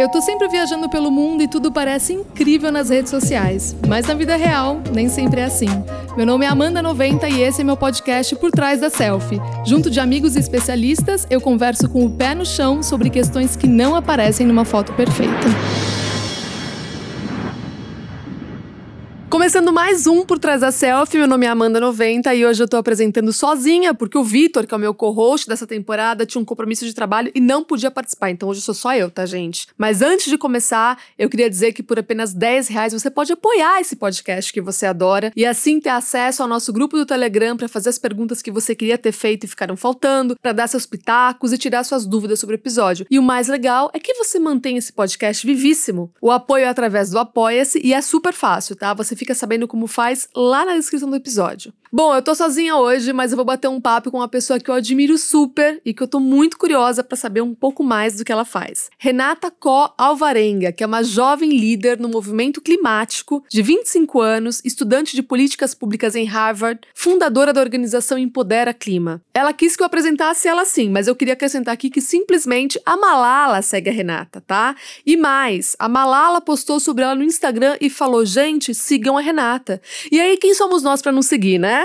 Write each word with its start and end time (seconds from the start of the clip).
Eu 0.00 0.08
tô 0.08 0.22
sempre 0.22 0.48
viajando 0.48 0.88
pelo 0.88 1.10
mundo 1.10 1.42
e 1.42 1.46
tudo 1.46 1.70
parece 1.70 2.14
incrível 2.14 2.72
nas 2.72 2.88
redes 2.88 3.10
sociais, 3.10 3.76
mas 3.86 4.06
na 4.06 4.14
vida 4.14 4.34
real 4.34 4.80
nem 4.94 5.10
sempre 5.10 5.42
é 5.42 5.44
assim. 5.44 5.68
Meu 6.16 6.24
nome 6.24 6.46
é 6.46 6.48
Amanda 6.48 6.80
90 6.80 7.28
e 7.28 7.42
esse 7.42 7.60
é 7.60 7.64
meu 7.64 7.76
podcast 7.76 8.34
Por 8.36 8.50
Trás 8.50 8.80
da 8.80 8.88
Selfie. 8.88 9.38
Junto 9.62 9.90
de 9.90 10.00
amigos 10.00 10.36
e 10.36 10.38
especialistas, 10.38 11.26
eu 11.28 11.38
converso 11.38 11.86
com 11.86 12.06
o 12.06 12.10
pé 12.10 12.34
no 12.34 12.46
chão 12.46 12.82
sobre 12.82 13.10
questões 13.10 13.56
que 13.56 13.66
não 13.66 13.94
aparecem 13.94 14.46
numa 14.46 14.64
foto 14.64 14.90
perfeita. 14.94 15.34
Começando 19.30 19.72
mais 19.72 20.08
um 20.08 20.26
por 20.26 20.40
trás 20.40 20.60
da 20.60 20.72
selfie, 20.72 21.16
meu 21.16 21.28
nome 21.28 21.46
é 21.46 21.50
Amanda90 21.50 22.36
e 22.36 22.44
hoje 22.44 22.60
eu 22.60 22.66
tô 22.66 22.76
apresentando 22.76 23.32
sozinha, 23.32 23.94
porque 23.94 24.18
o 24.18 24.24
Vitor, 24.24 24.66
que 24.66 24.74
é 24.74 24.76
o 24.76 24.80
meu 24.80 24.92
co-host 24.92 25.48
dessa 25.48 25.68
temporada, 25.68 26.26
tinha 26.26 26.42
um 26.42 26.44
compromisso 26.44 26.84
de 26.84 26.92
trabalho 26.92 27.30
e 27.32 27.40
não 27.40 27.62
podia 27.62 27.92
participar, 27.92 28.30
então 28.30 28.48
hoje 28.48 28.60
sou 28.60 28.74
só 28.74 28.92
eu, 28.92 29.08
tá, 29.08 29.24
gente? 29.24 29.68
Mas 29.78 30.02
antes 30.02 30.26
de 30.26 30.36
começar, 30.36 30.98
eu 31.16 31.30
queria 31.30 31.48
dizer 31.48 31.72
que 31.72 31.80
por 31.80 31.96
apenas 31.96 32.34
10 32.34 32.66
reais 32.66 32.92
você 32.92 33.08
pode 33.08 33.32
apoiar 33.32 33.80
esse 33.80 33.94
podcast 33.94 34.52
que 34.52 34.60
você 34.60 34.84
adora 34.84 35.32
e 35.36 35.46
assim 35.46 35.78
ter 35.78 35.90
acesso 35.90 36.42
ao 36.42 36.48
nosso 36.48 36.72
grupo 36.72 36.96
do 36.96 37.06
Telegram 37.06 37.56
para 37.56 37.68
fazer 37.68 37.90
as 37.90 38.00
perguntas 38.00 38.42
que 38.42 38.50
você 38.50 38.74
queria 38.74 38.98
ter 38.98 39.12
feito 39.12 39.44
e 39.44 39.48
ficaram 39.48 39.76
faltando, 39.76 40.34
para 40.42 40.52
dar 40.52 40.66
seus 40.66 40.86
pitacos 40.86 41.52
e 41.52 41.58
tirar 41.58 41.84
suas 41.84 42.04
dúvidas 42.04 42.40
sobre 42.40 42.56
o 42.56 42.58
episódio. 42.58 43.06
E 43.08 43.16
o 43.16 43.22
mais 43.22 43.46
legal 43.46 43.92
é 43.94 44.00
que 44.00 44.12
você 44.12 44.40
mantém 44.40 44.76
esse 44.76 44.92
podcast 44.92 45.46
vivíssimo. 45.46 46.12
O 46.20 46.32
apoio 46.32 46.64
é 46.64 46.68
através 46.68 47.10
do 47.10 47.18
Apoia-se 47.20 47.80
e 47.84 47.94
é 47.94 48.00
super 48.00 48.32
fácil, 48.32 48.74
tá? 48.74 48.92
Você 48.92 49.19
fica 49.20 49.34
sabendo 49.34 49.68
como 49.68 49.86
faz 49.86 50.28
lá 50.34 50.64
na 50.64 50.74
descrição 50.74 51.10
do 51.10 51.16
episódio. 51.16 51.72
Bom, 51.92 52.14
eu 52.14 52.22
tô 52.22 52.36
sozinha 52.36 52.76
hoje, 52.76 53.12
mas 53.12 53.32
eu 53.32 53.36
vou 53.36 53.44
bater 53.44 53.66
um 53.66 53.80
papo 53.80 54.12
com 54.12 54.18
uma 54.18 54.28
pessoa 54.28 54.60
que 54.60 54.70
eu 54.70 54.74
admiro 54.76 55.18
super 55.18 55.82
e 55.84 55.92
que 55.92 56.00
eu 56.00 56.06
tô 56.06 56.20
muito 56.20 56.56
curiosa 56.56 57.02
para 57.02 57.16
saber 57.16 57.40
um 57.40 57.52
pouco 57.52 57.82
mais 57.82 58.14
do 58.14 58.24
que 58.24 58.30
ela 58.30 58.44
faz. 58.44 58.88
Renata 58.96 59.50
Có 59.50 59.92
Alvarenga, 59.98 60.70
que 60.70 60.84
é 60.84 60.86
uma 60.86 61.02
jovem 61.02 61.50
líder 61.50 61.98
no 61.98 62.08
movimento 62.08 62.60
climático, 62.60 63.42
de 63.48 63.60
25 63.60 64.20
anos, 64.20 64.62
estudante 64.64 65.16
de 65.16 65.22
políticas 65.22 65.74
públicas 65.74 66.14
em 66.14 66.24
Harvard, 66.26 66.80
fundadora 66.94 67.52
da 67.52 67.60
organização 67.60 68.16
Empodera 68.16 68.72
Clima. 68.72 69.20
Ela 69.34 69.52
quis 69.52 69.74
que 69.74 69.82
eu 69.82 69.86
apresentasse 69.86 70.46
ela 70.46 70.64
sim, 70.64 70.88
mas 70.90 71.08
eu 71.08 71.16
queria 71.16 71.34
acrescentar 71.34 71.74
aqui 71.74 71.90
que 71.90 72.00
simplesmente 72.00 72.80
a 72.86 72.96
Malala 72.96 73.62
segue 73.62 73.90
a 73.90 73.92
Renata, 73.92 74.40
tá? 74.40 74.76
E 75.04 75.16
mais, 75.16 75.74
a 75.76 75.88
Malala 75.88 76.40
postou 76.40 76.78
sobre 76.78 77.02
ela 77.02 77.16
no 77.16 77.24
Instagram 77.24 77.76
e 77.80 77.90
falou: 77.90 78.24
gente, 78.24 78.72
sigam 78.76 79.18
a 79.18 79.20
Renata. 79.20 79.82
E 80.12 80.20
aí, 80.20 80.36
quem 80.36 80.54
somos 80.54 80.84
nós 80.84 81.02
para 81.02 81.10
não 81.10 81.22
seguir, 81.22 81.58
né? 81.58 81.79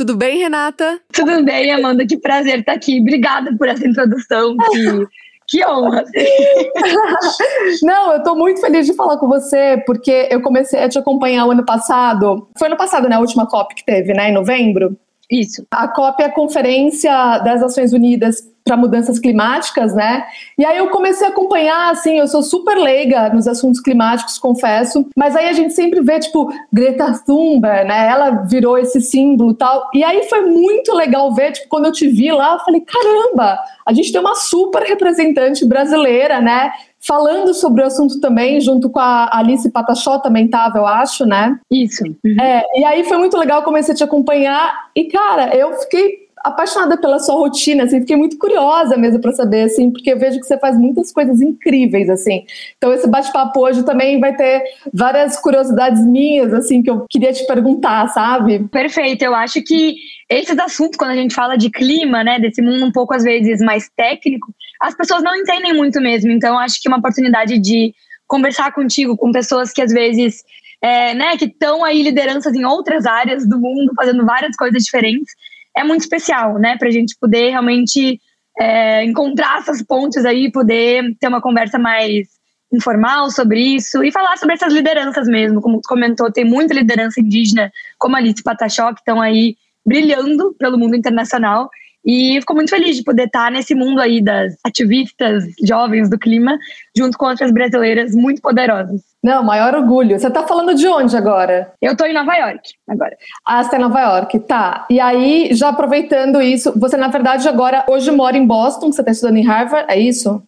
Tudo 0.00 0.16
bem, 0.16 0.38
Renata? 0.38 0.98
Tudo 1.12 1.44
bem, 1.44 1.70
Amanda. 1.72 2.06
Que 2.06 2.16
prazer 2.16 2.60
estar 2.60 2.72
aqui. 2.72 3.02
Obrigada 3.02 3.54
por 3.54 3.68
essa 3.68 3.86
introdução. 3.86 4.56
Que, 4.56 5.06
que 5.46 5.66
honra. 5.66 6.02
Não, 7.82 8.12
eu 8.12 8.16
estou 8.16 8.34
muito 8.34 8.62
feliz 8.62 8.86
de 8.86 8.94
falar 8.94 9.18
com 9.18 9.28
você, 9.28 9.76
porque 9.84 10.26
eu 10.30 10.40
comecei 10.40 10.82
a 10.82 10.88
te 10.88 10.98
acompanhar 10.98 11.44
o 11.44 11.50
ano 11.50 11.66
passado. 11.66 12.48
Foi 12.58 12.68
ano 12.68 12.78
passado, 12.78 13.10
né? 13.10 13.16
A 13.16 13.20
última 13.20 13.46
COP 13.46 13.74
que 13.74 13.84
teve, 13.84 14.14
né? 14.14 14.30
Em 14.30 14.32
novembro. 14.32 14.96
Isso. 15.30 15.66
A 15.70 15.86
COP 15.86 16.22
é 16.22 16.26
a 16.28 16.32
Conferência 16.32 17.12
das 17.40 17.60
Nações 17.60 17.92
Unidas 17.92 18.42
para 18.64 18.76
mudanças 18.76 19.18
climáticas, 19.18 19.94
né? 19.94 20.24
E 20.58 20.64
aí 20.64 20.78
eu 20.78 20.88
comecei 20.88 21.26
a 21.26 21.30
acompanhar, 21.30 21.90
assim, 21.90 22.18
eu 22.18 22.28
sou 22.28 22.42
super 22.42 22.76
leiga 22.76 23.28
nos 23.30 23.48
assuntos 23.48 23.80
climáticos, 23.80 24.38
confesso, 24.38 25.06
mas 25.16 25.34
aí 25.34 25.48
a 25.48 25.52
gente 25.52 25.74
sempre 25.74 26.00
vê, 26.00 26.18
tipo, 26.20 26.52
Greta 26.72 27.20
Thunberg, 27.26 27.88
né? 27.88 28.08
Ela 28.08 28.30
virou 28.46 28.78
esse 28.78 29.00
símbolo 29.00 29.54
tal. 29.54 29.88
E 29.94 30.04
aí 30.04 30.28
foi 30.28 30.42
muito 30.42 30.94
legal 30.94 31.32
ver, 31.34 31.52
tipo, 31.52 31.68
quando 31.68 31.86
eu 31.86 31.92
te 31.92 32.06
vi 32.06 32.30
lá, 32.30 32.54
eu 32.54 32.60
falei, 32.60 32.80
caramba, 32.80 33.58
a 33.86 33.92
gente 33.92 34.12
tem 34.12 34.20
uma 34.20 34.34
super 34.34 34.82
representante 34.82 35.64
brasileira, 35.64 36.40
né? 36.40 36.72
falando 37.00 37.54
sobre 37.54 37.82
o 37.82 37.86
assunto 37.86 38.20
também, 38.20 38.60
junto 38.60 38.90
com 38.90 39.00
a 39.00 39.30
Alice 39.32 39.68
Patachó 39.70 40.18
também 40.18 40.46
tava, 40.46 40.78
eu 40.78 40.86
acho, 40.86 41.24
né? 41.24 41.58
Isso. 41.70 42.04
Uhum. 42.04 42.36
É, 42.40 42.62
e 42.76 42.84
aí 42.84 43.04
foi 43.04 43.16
muito 43.16 43.38
legal, 43.38 43.62
comecei 43.62 43.94
a 43.94 43.96
te 43.96 44.04
acompanhar 44.04 44.90
e, 44.94 45.04
cara, 45.04 45.56
eu 45.56 45.72
fiquei 45.80 46.28
apaixonada 46.42 46.96
pela 46.96 47.18
sua 47.18 47.34
rotina, 47.34 47.84
assim, 47.84 48.00
fiquei 48.00 48.16
muito 48.16 48.38
curiosa 48.38 48.96
mesmo 48.96 49.20
para 49.20 49.32
saber, 49.32 49.62
assim, 49.62 49.90
porque 49.90 50.12
eu 50.12 50.18
vejo 50.18 50.40
que 50.40 50.46
você 50.46 50.58
faz 50.58 50.76
muitas 50.78 51.12
coisas 51.12 51.40
incríveis, 51.40 52.08
assim. 52.08 52.44
Então 52.76 52.92
esse 52.92 53.06
bate-papo 53.06 53.60
hoje 53.60 53.84
também 53.84 54.18
vai 54.18 54.34
ter 54.34 54.62
várias 54.92 55.38
curiosidades 55.38 56.04
minhas, 56.04 56.52
assim, 56.54 56.82
que 56.82 56.90
eu 56.90 57.04
queria 57.08 57.32
te 57.32 57.46
perguntar, 57.46 58.08
sabe? 58.08 58.60
Perfeito. 58.68 59.22
Eu 59.22 59.34
acho 59.34 59.62
que 59.62 59.96
esses 60.28 60.58
assuntos, 60.58 60.96
quando 60.96 61.10
a 61.10 61.16
gente 61.16 61.34
fala 61.34 61.56
de 61.56 61.70
clima, 61.70 62.24
né, 62.24 62.38
desse 62.38 62.62
mundo 62.62 62.86
um 62.86 62.92
pouco 62.92 63.12
às 63.12 63.22
vezes 63.22 63.60
mais 63.60 63.90
técnico, 63.94 64.54
as 64.80 64.94
pessoas 64.94 65.22
não 65.22 65.36
entendem 65.36 65.74
muito 65.74 66.00
mesmo. 66.00 66.30
Então 66.30 66.58
acho 66.58 66.80
que 66.80 66.88
uma 66.88 66.98
oportunidade 66.98 67.58
de 67.58 67.94
conversar 68.26 68.72
contigo 68.72 69.16
com 69.16 69.30
pessoas 69.32 69.72
que 69.72 69.82
às 69.82 69.92
vezes 69.92 70.42
é, 70.80 71.12
né, 71.12 71.36
que 71.36 71.44
estão 71.44 71.84
aí 71.84 72.02
lideranças 72.02 72.54
em 72.54 72.64
outras 72.64 73.04
áreas 73.04 73.46
do 73.46 73.58
mundo, 73.58 73.92
fazendo 73.94 74.24
várias 74.24 74.56
coisas 74.56 74.82
diferentes 74.82 75.34
é 75.76 75.84
muito 75.84 76.02
especial, 76.02 76.58
né? 76.58 76.76
Para 76.76 76.88
a 76.88 76.92
gente 76.92 77.16
poder 77.20 77.50
realmente 77.50 78.20
é, 78.58 79.04
encontrar 79.04 79.58
essas 79.58 79.82
pontes 79.82 80.24
aí, 80.24 80.50
poder 80.50 81.16
ter 81.18 81.28
uma 81.28 81.40
conversa 81.40 81.78
mais 81.78 82.28
informal 82.72 83.30
sobre 83.30 83.60
isso 83.60 84.02
e 84.04 84.12
falar 84.12 84.36
sobre 84.36 84.54
essas 84.54 84.72
lideranças 84.72 85.26
mesmo. 85.26 85.60
Como 85.60 85.80
tu 85.80 85.88
comentou, 85.88 86.30
tem 86.30 86.44
muita 86.44 86.74
liderança 86.74 87.20
indígena, 87.20 87.72
como 87.98 88.16
a 88.16 88.18
Alice 88.18 88.42
Patachó, 88.42 88.92
que 88.92 89.00
estão 89.00 89.20
aí 89.20 89.56
brilhando 89.84 90.54
pelo 90.58 90.78
mundo 90.78 90.96
internacional. 90.96 91.68
E 92.04 92.38
fico 92.40 92.54
muito 92.54 92.70
feliz 92.70 92.96
de 92.96 93.04
poder 93.04 93.24
estar 93.24 93.50
nesse 93.50 93.74
mundo 93.74 94.00
aí 94.00 94.22
das 94.22 94.54
ativistas 94.64 95.44
jovens 95.66 96.08
do 96.08 96.18
clima, 96.18 96.58
junto 96.96 97.18
com 97.18 97.26
outras 97.26 97.52
brasileiras 97.52 98.14
muito 98.14 98.40
poderosas. 98.40 99.09
Não, 99.22 99.42
maior 99.42 99.74
orgulho. 99.74 100.18
Você 100.18 100.28
está 100.28 100.46
falando 100.46 100.74
de 100.74 100.88
onde 100.88 101.14
agora? 101.14 101.72
Eu 101.80 101.92
estou 101.92 102.06
em 102.06 102.14
Nova 102.14 102.34
York 102.34 102.72
agora. 102.88 103.16
Ah, 103.46 103.62
você 103.62 103.66
está 103.66 103.76
em 103.76 103.80
Nova 103.80 104.00
York, 104.00 104.38
tá. 104.40 104.86
E 104.88 104.98
aí, 104.98 105.50
já 105.52 105.68
aproveitando 105.68 106.40
isso, 106.40 106.72
você 106.78 106.96
na 106.96 107.08
verdade 107.08 107.46
agora 107.46 107.84
hoje 107.88 108.10
mora 108.10 108.36
em 108.36 108.46
Boston, 108.46 108.90
você 108.90 109.02
está 109.02 109.12
estudando 109.12 109.36
em 109.36 109.44
Harvard, 109.44 109.92
é 109.92 109.98
isso? 109.98 110.42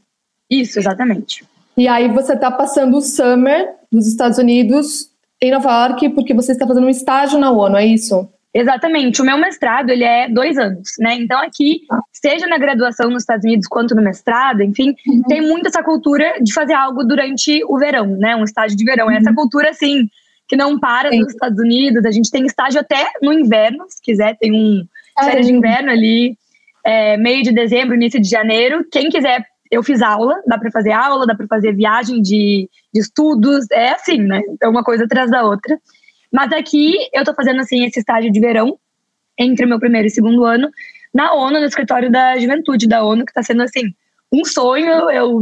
Isso, 0.50 0.78
exatamente. 0.78 1.44
E 1.76 1.86
aí 1.86 2.08
você 2.08 2.32
está 2.32 2.50
passando 2.50 2.96
o 2.96 3.02
summer 3.02 3.74
nos 3.90 4.06
Estados 4.06 4.38
Unidos 4.38 5.10
em 5.40 5.50
Nova 5.50 5.70
York 5.70 6.08
porque 6.10 6.32
você 6.32 6.52
está 6.52 6.66
fazendo 6.66 6.86
um 6.86 6.90
estágio 6.90 7.38
na 7.38 7.50
ONU, 7.50 7.76
é 7.76 7.84
isso? 7.84 8.28
Exatamente. 8.54 9.22
O 9.22 9.24
meu 9.24 9.38
mestrado, 9.38 9.90
ele 9.90 10.04
é 10.04 10.28
dois 10.28 10.58
anos, 10.58 10.90
né? 10.98 11.14
Então 11.14 11.40
aqui, 11.40 11.80
seja 12.12 12.46
na 12.46 12.58
graduação 12.58 13.08
nos 13.08 13.22
Estados 13.22 13.44
Unidos 13.44 13.66
quanto 13.66 13.94
no 13.94 14.02
mestrado, 14.02 14.62
enfim, 14.62 14.94
uhum. 15.06 15.22
tem 15.22 15.40
muito 15.40 15.68
essa 15.68 15.82
cultura 15.82 16.34
de 16.42 16.52
fazer 16.52 16.74
algo 16.74 17.02
durante 17.02 17.64
o 17.64 17.78
verão, 17.78 18.06
né? 18.18 18.36
Um 18.36 18.44
estágio 18.44 18.76
de 18.76 18.84
verão. 18.84 19.06
Uhum. 19.06 19.12
Essa 19.12 19.32
cultura, 19.32 19.70
assim, 19.70 20.06
que 20.46 20.56
não 20.56 20.78
para 20.78 21.10
Sim. 21.10 21.20
nos 21.20 21.32
Estados 21.32 21.58
Unidos. 21.58 22.04
A 22.04 22.10
gente 22.10 22.30
tem 22.30 22.44
estágio 22.44 22.80
até 22.80 23.06
no 23.22 23.32
inverno, 23.32 23.86
se 23.88 24.02
quiser, 24.02 24.36
tem 24.38 24.52
um 24.52 24.84
é. 25.19 25.24
férias 25.24 25.46
de 25.46 25.52
inverno 25.52 25.90
ali, 25.90 26.36
é, 26.84 27.16
meio 27.16 27.42
de 27.42 27.52
dezembro, 27.52 27.94
início 27.94 28.20
de 28.20 28.28
janeiro. 28.28 28.84
Quem 28.92 29.08
quiser, 29.08 29.46
eu 29.70 29.82
fiz 29.82 30.02
aula, 30.02 30.42
dá 30.46 30.58
para 30.58 30.70
fazer 30.70 30.92
aula, 30.92 31.26
dá 31.26 31.34
para 31.34 31.46
fazer 31.46 31.72
viagem 31.72 32.20
de, 32.20 32.69
de 32.92 33.00
estudos, 33.00 33.64
é 33.72 33.92
assim, 33.92 34.19
né? 34.19 34.42
Então, 34.50 34.70
uma 34.70 34.84
coisa 34.84 35.04
atrás 35.04 35.30
da 35.30 35.42
outra. 35.42 35.78
Mas 36.32 36.53
aqui 36.53 36.97
eu 37.12 37.25
tô 37.25 37.34
fazendo 37.34 37.60
assim 37.60 37.84
esse 37.84 37.98
estágio 38.00 38.32
de 38.32 38.41
verão 38.41 38.78
entre 39.38 39.66
o 39.66 39.69
meu 39.69 39.78
primeiro 39.78 40.06
e 40.06 40.10
segundo 40.10 40.44
ano 40.44 40.70
na 41.12 41.34
ONU, 41.34 41.60
no 41.60 41.66
escritório 41.66 42.10
da 42.10 42.38
juventude 42.38 42.88
da 42.88 43.04
ONU, 43.04 43.26
que 43.26 43.32
tá 43.34 43.43
sendo 43.43 43.62
assim 43.62 43.93
um 44.32 44.44
sonho. 44.44 45.10
Eu 45.10 45.41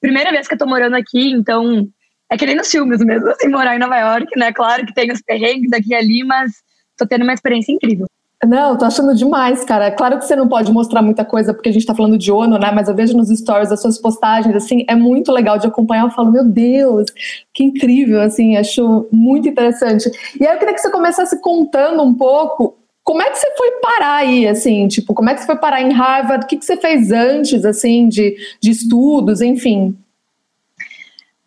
primeira 0.00 0.30
vez 0.30 0.46
que 0.46 0.54
eu 0.54 0.58
tô 0.58 0.66
morando 0.66 0.94
aqui, 0.94 1.30
então 1.30 1.88
é 2.30 2.36
que 2.36 2.44
nem 2.44 2.56
nos 2.56 2.70
filmes 2.70 3.00
mesmo, 3.00 3.28
assim, 3.30 3.48
morar 3.48 3.76
em 3.76 3.78
Nova 3.78 3.96
York, 3.96 4.38
né? 4.38 4.52
Claro 4.52 4.84
que 4.84 4.94
tem 4.94 5.10
os 5.10 5.22
perrengues 5.22 5.72
aqui 5.72 5.90
e 5.90 5.94
ali, 5.94 6.24
mas 6.24 6.52
tô 6.96 7.06
tendo 7.06 7.22
uma 7.22 7.32
experiência 7.32 7.72
incrível. 7.72 8.06
Não, 8.46 8.76
tô 8.76 8.84
achando 8.84 9.14
demais, 9.14 9.64
cara. 9.64 9.90
Claro 9.90 10.18
que 10.18 10.24
você 10.24 10.36
não 10.36 10.48
pode 10.48 10.72
mostrar 10.72 11.02
muita 11.02 11.24
coisa 11.24 11.52
porque 11.52 11.68
a 11.68 11.72
gente 11.72 11.86
tá 11.86 11.94
falando 11.94 12.16
de 12.16 12.30
ONU, 12.30 12.58
né? 12.58 12.70
Mas 12.72 12.88
eu 12.88 12.94
vejo 12.94 13.16
nos 13.16 13.28
stories 13.28 13.72
as 13.72 13.80
suas 13.80 13.98
postagens, 13.98 14.54
assim, 14.54 14.84
é 14.88 14.94
muito 14.94 15.32
legal 15.32 15.58
de 15.58 15.66
acompanhar. 15.66 16.04
Eu 16.04 16.10
falo, 16.10 16.30
meu 16.30 16.44
Deus, 16.44 17.06
que 17.52 17.64
incrível, 17.64 18.20
assim, 18.20 18.56
acho 18.56 19.06
muito 19.12 19.48
interessante. 19.48 20.10
E 20.38 20.46
aí 20.46 20.54
eu 20.54 20.58
queria 20.58 20.74
que 20.74 20.80
você 20.80 20.90
começasse 20.90 21.40
contando 21.40 22.02
um 22.02 22.14
pouco 22.14 22.76
como 23.06 23.22
é 23.22 23.30
que 23.30 23.38
você 23.38 23.48
foi 23.56 23.70
parar 23.80 24.16
aí, 24.16 24.48
assim, 24.48 24.88
tipo, 24.88 25.14
como 25.14 25.30
é 25.30 25.34
que 25.34 25.40
você 25.40 25.46
foi 25.46 25.56
parar 25.56 25.80
em 25.80 25.92
Harvard? 25.92 26.44
O 26.44 26.48
que, 26.48 26.56
que 26.56 26.64
você 26.64 26.76
fez 26.76 27.12
antes, 27.12 27.64
assim, 27.64 28.08
de, 28.08 28.36
de 28.60 28.70
estudos, 28.72 29.40
enfim? 29.40 29.96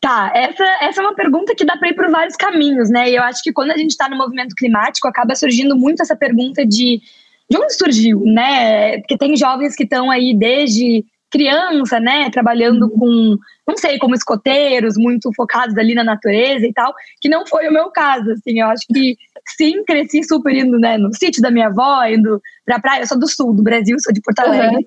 Tá, 0.01 0.31
essa, 0.33 0.63
essa 0.81 1.01
é 1.01 1.03
uma 1.03 1.15
pergunta 1.15 1.53
que 1.53 1.65
dá 1.65 1.75
para 1.75 1.89
ir 1.89 1.93
por 1.93 2.09
vários 2.09 2.35
caminhos, 2.37 2.89
né? 2.89 3.09
E 3.09 3.15
eu 3.15 3.23
acho 3.23 3.43
que 3.43 3.51
quando 3.51 3.71
a 3.71 3.77
gente 3.77 3.91
está 3.91 4.07
no 4.07 4.17
movimento 4.17 4.55
climático, 4.55 5.07
acaba 5.07 5.35
surgindo 5.35 5.75
muito 5.75 6.01
essa 6.01 6.15
pergunta 6.15 6.65
de 6.65 7.01
de 7.49 7.57
onde 7.57 7.73
surgiu, 7.73 8.21
né? 8.25 8.99
Porque 8.99 9.17
tem 9.17 9.35
jovens 9.35 9.75
que 9.75 9.83
estão 9.83 10.11
aí 10.11 10.35
desde 10.37 11.03
criança, 11.31 11.99
né, 11.99 12.29
trabalhando 12.31 12.83
uhum. 12.83 12.89
com, 12.89 13.37
não 13.67 13.77
sei, 13.77 13.99
como 13.99 14.15
escoteiros, 14.15 14.95
muito 14.97 15.29
focados 15.35 15.77
ali 15.77 15.93
na 15.93 16.03
natureza 16.03 16.65
e 16.65 16.73
tal, 16.73 16.93
que 17.21 17.29
não 17.29 17.45
foi 17.45 17.67
o 17.67 17.71
meu 17.71 17.91
caso, 17.91 18.31
assim, 18.31 18.59
eu 18.59 18.67
acho 18.67 18.85
que 18.91 19.15
sim, 19.55 19.83
cresci 19.85 20.23
super 20.23 20.55
indo, 20.55 20.79
né, 20.79 20.97
no 20.97 21.13
sítio 21.13 21.41
da 21.41 21.51
minha 21.51 21.67
avó, 21.67 22.03
indo 22.05 22.41
pra 22.65 22.79
praia, 22.79 23.01
eu 23.01 23.07
sou 23.07 23.19
do 23.19 23.27
sul 23.27 23.53
do 23.53 23.61
Brasil, 23.61 23.95
sou 23.99 24.11
de 24.11 24.21
Porto 24.21 24.39
Alegre, 24.39 24.77
uhum. 24.77 24.85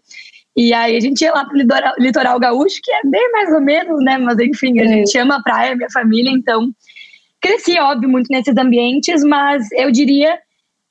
E 0.56 0.72
aí 0.74 0.96
a 0.96 1.00
gente 1.00 1.22
ia 1.22 1.32
lá 1.32 1.44
pro 1.44 1.56
litoral, 1.56 1.94
litoral 1.98 2.40
gaúcho, 2.40 2.80
que 2.82 2.92
é 2.92 3.00
bem 3.04 3.32
mais 3.32 3.52
ou 3.52 3.60
menos, 3.60 4.02
né? 4.04 4.18
Mas 4.18 4.38
enfim, 4.38 4.78
a 4.78 4.84
é. 4.84 4.88
gente 4.88 5.16
ama 5.18 5.36
a 5.36 5.42
praia, 5.42 5.76
minha 5.76 5.90
família, 5.90 6.30
então 6.30 6.70
cresci, 7.40 7.78
óbvio, 7.78 8.08
muito 8.08 8.28
nesses 8.30 8.56
ambientes, 8.56 9.24
mas 9.24 9.66
eu 9.72 9.90
diria 9.90 10.38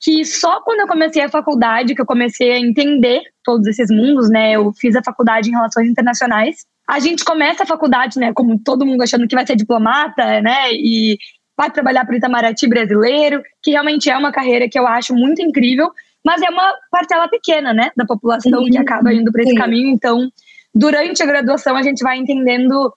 que 0.00 0.24
só 0.24 0.60
quando 0.62 0.80
eu 0.80 0.88
comecei 0.88 1.22
a 1.22 1.28
faculdade, 1.28 1.94
que 1.94 2.00
eu 2.00 2.06
comecei 2.06 2.52
a 2.52 2.58
entender 2.58 3.22
todos 3.44 3.66
esses 3.68 3.88
mundos, 3.88 4.28
né? 4.28 4.52
Eu 4.52 4.72
fiz 4.72 4.96
a 4.96 5.02
faculdade 5.02 5.48
em 5.48 5.52
Relações 5.52 5.88
Internacionais. 5.88 6.66
A 6.88 6.98
gente 6.98 7.24
começa 7.24 7.62
a 7.62 7.66
faculdade, 7.66 8.18
né, 8.18 8.32
como 8.34 8.58
todo 8.58 8.84
mundo 8.84 9.02
achando 9.02 9.28
que 9.28 9.34
vai 9.34 9.46
ser 9.46 9.54
diplomata, 9.54 10.40
né? 10.40 10.72
E 10.72 11.16
vai 11.56 11.70
trabalhar 11.70 12.04
para 12.04 12.14
o 12.14 12.16
Itamaraty 12.16 12.66
brasileiro, 12.66 13.42
que 13.62 13.70
realmente 13.70 14.10
é 14.10 14.16
uma 14.16 14.32
carreira 14.32 14.68
que 14.68 14.78
eu 14.78 14.86
acho 14.86 15.14
muito 15.14 15.40
incrível, 15.40 15.90
mas 16.24 16.40
é 16.42 16.48
uma 16.48 16.72
parcela 16.90 17.28
pequena, 17.28 17.72
né, 17.72 17.90
da 17.96 18.04
população 18.04 18.64
que 18.64 18.78
acaba 18.78 19.12
indo 19.12 19.32
para 19.32 19.42
esse 19.42 19.54
caminho. 19.54 19.88
Então, 19.88 20.30
durante 20.74 21.22
a 21.22 21.26
graduação, 21.26 21.76
a 21.76 21.82
gente 21.82 22.02
vai 22.02 22.18
entendendo 22.18 22.92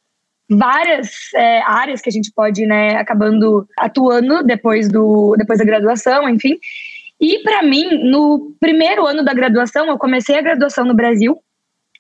várias 0.49 1.33
é, 1.33 1.61
áreas 1.61 2.01
que 2.01 2.09
a 2.09 2.11
gente 2.11 2.31
pode, 2.33 2.65
né, 2.65 2.95
acabando 2.97 3.67
atuando 3.77 4.43
depois 4.43 4.87
do 4.87 5.35
depois 5.37 5.59
da 5.59 5.65
graduação, 5.65 6.29
enfim. 6.29 6.57
E 7.19 7.39
para 7.39 7.63
mim, 7.63 8.09
no 8.09 8.55
primeiro 8.59 9.05
ano 9.07 9.23
da 9.23 9.33
graduação, 9.33 9.87
eu 9.87 9.97
comecei 9.97 10.37
a 10.37 10.41
graduação 10.41 10.85
no 10.85 10.93
Brasil, 10.93 11.37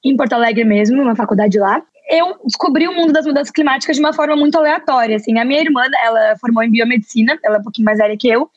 em 0.03 0.15
Porto 0.15 0.33
Alegre 0.33 0.63
mesmo, 0.63 1.01
uma 1.01 1.15
faculdade 1.15 1.57
lá. 1.57 1.81
Eu 2.07 2.35
descobri 2.45 2.87
o 2.87 2.93
mundo 2.93 3.11
das 3.11 3.25
mudanças 3.25 3.49
climáticas 3.49 3.95
de 3.95 4.01
uma 4.01 4.13
forma 4.13 4.35
muito 4.35 4.55
aleatória, 4.57 5.15
assim. 5.15 5.39
A 5.39 5.45
minha 5.45 5.61
irmã, 5.61 5.81
ela 6.03 6.35
formou 6.39 6.61
em 6.61 6.69
biomedicina, 6.69 7.39
ela 7.43 7.55
é 7.55 7.59
um 7.59 7.63
pouquinho 7.63 7.85
mais 7.85 7.97
velha 7.97 8.15
que 8.15 8.27
eu, 8.27 8.49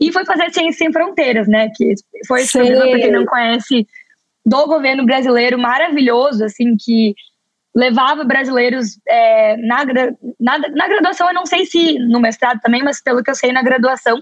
e 0.00 0.10
foi 0.12 0.24
fazer 0.24 0.50
Ciência 0.52 0.78
Sem 0.78 0.92
Fronteiras, 0.92 1.46
né, 1.46 1.68
que 1.76 1.94
foi 2.26 2.42
esse 2.42 2.58
programa, 2.58 2.90
para 2.90 3.00
quem 3.00 3.12
não 3.12 3.26
conhece, 3.26 3.86
do 4.44 4.66
governo 4.66 5.04
brasileiro 5.04 5.58
maravilhoso, 5.58 6.44
assim, 6.44 6.76
que 6.78 7.14
levava 7.74 8.24
brasileiros 8.24 8.98
é, 9.06 9.56
na, 9.58 9.84
na, 10.40 10.58
na 10.58 10.88
graduação, 10.88 11.28
eu 11.28 11.34
não 11.34 11.46
sei 11.46 11.66
se 11.66 11.98
no 11.98 12.18
mestrado 12.18 12.58
também, 12.60 12.82
mas 12.82 13.02
pelo 13.02 13.22
que 13.22 13.30
eu 13.30 13.34
sei, 13.34 13.52
na 13.52 13.62
graduação, 13.62 14.20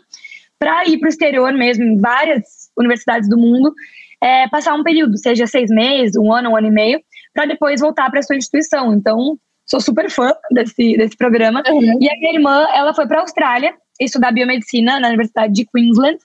para 0.59 0.85
ir 0.87 0.99
para 0.99 1.07
o 1.07 1.09
exterior 1.09 1.53
mesmo, 1.53 1.85
em 1.85 1.99
várias 1.99 2.71
universidades 2.77 3.29
do 3.29 3.39
mundo, 3.39 3.73
é, 4.21 4.49
passar 4.49 4.75
um 4.75 4.83
período, 4.83 5.17
seja 5.17 5.47
seis 5.47 5.71
meses, 5.71 6.17
um 6.17 6.33
ano, 6.33 6.51
um 6.51 6.57
ano 6.57 6.67
e 6.67 6.73
meio, 6.73 7.01
para 7.33 7.47
depois 7.47 7.81
voltar 7.81 8.11
para 8.11 8.21
sua 8.23 8.37
instituição. 8.37 8.93
Então, 8.93 9.39
sou 9.65 9.81
super 9.81 10.11
fã 10.11 10.33
desse, 10.51 10.97
desse 10.97 11.17
programa. 11.17 11.63
Uhum. 11.69 11.99
E 12.01 12.11
a 12.11 12.19
minha 12.19 12.35
irmã, 12.35 12.67
ela 12.75 12.93
foi 12.93 13.07
para 13.07 13.19
a 13.19 13.21
Austrália 13.23 13.75
estudar 14.01 14.33
biomedicina 14.33 15.01
na 15.01 15.09
Universidade 15.09 15.53
de 15.53 15.67
Queensland. 15.67 16.19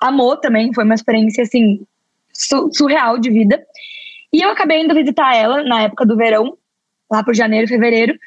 Amou 0.00 0.36
também, 0.36 0.72
foi 0.72 0.84
uma 0.84 0.94
experiência, 0.94 1.42
assim, 1.42 1.86
su 2.32 2.70
surreal 2.72 3.18
de 3.18 3.30
vida. 3.30 3.62
E 4.32 4.42
eu 4.42 4.50
acabei 4.50 4.82
indo 4.82 4.94
visitar 4.94 5.34
ela 5.36 5.62
na 5.62 5.82
época 5.82 6.06
do 6.06 6.16
verão, 6.16 6.56
lá 7.10 7.22
por 7.22 7.34
janeiro, 7.34 7.68
fevereiro. 7.68 8.18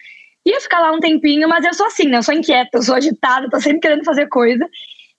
Ia 0.45 0.61
ficar 0.61 0.79
lá 0.79 0.91
um 0.91 0.99
tempinho, 0.99 1.49
mas 1.49 1.65
eu 1.65 1.73
sou 1.73 1.87
assim, 1.87 2.07
né? 2.07 2.17
Eu 2.17 2.23
sou 2.23 2.33
inquieta, 2.33 2.77
eu 2.77 2.83
sou 2.83 2.95
agitada, 2.95 3.49
tô 3.49 3.59
sempre 3.59 3.79
querendo 3.79 4.05
fazer 4.05 4.27
coisa. 4.27 4.67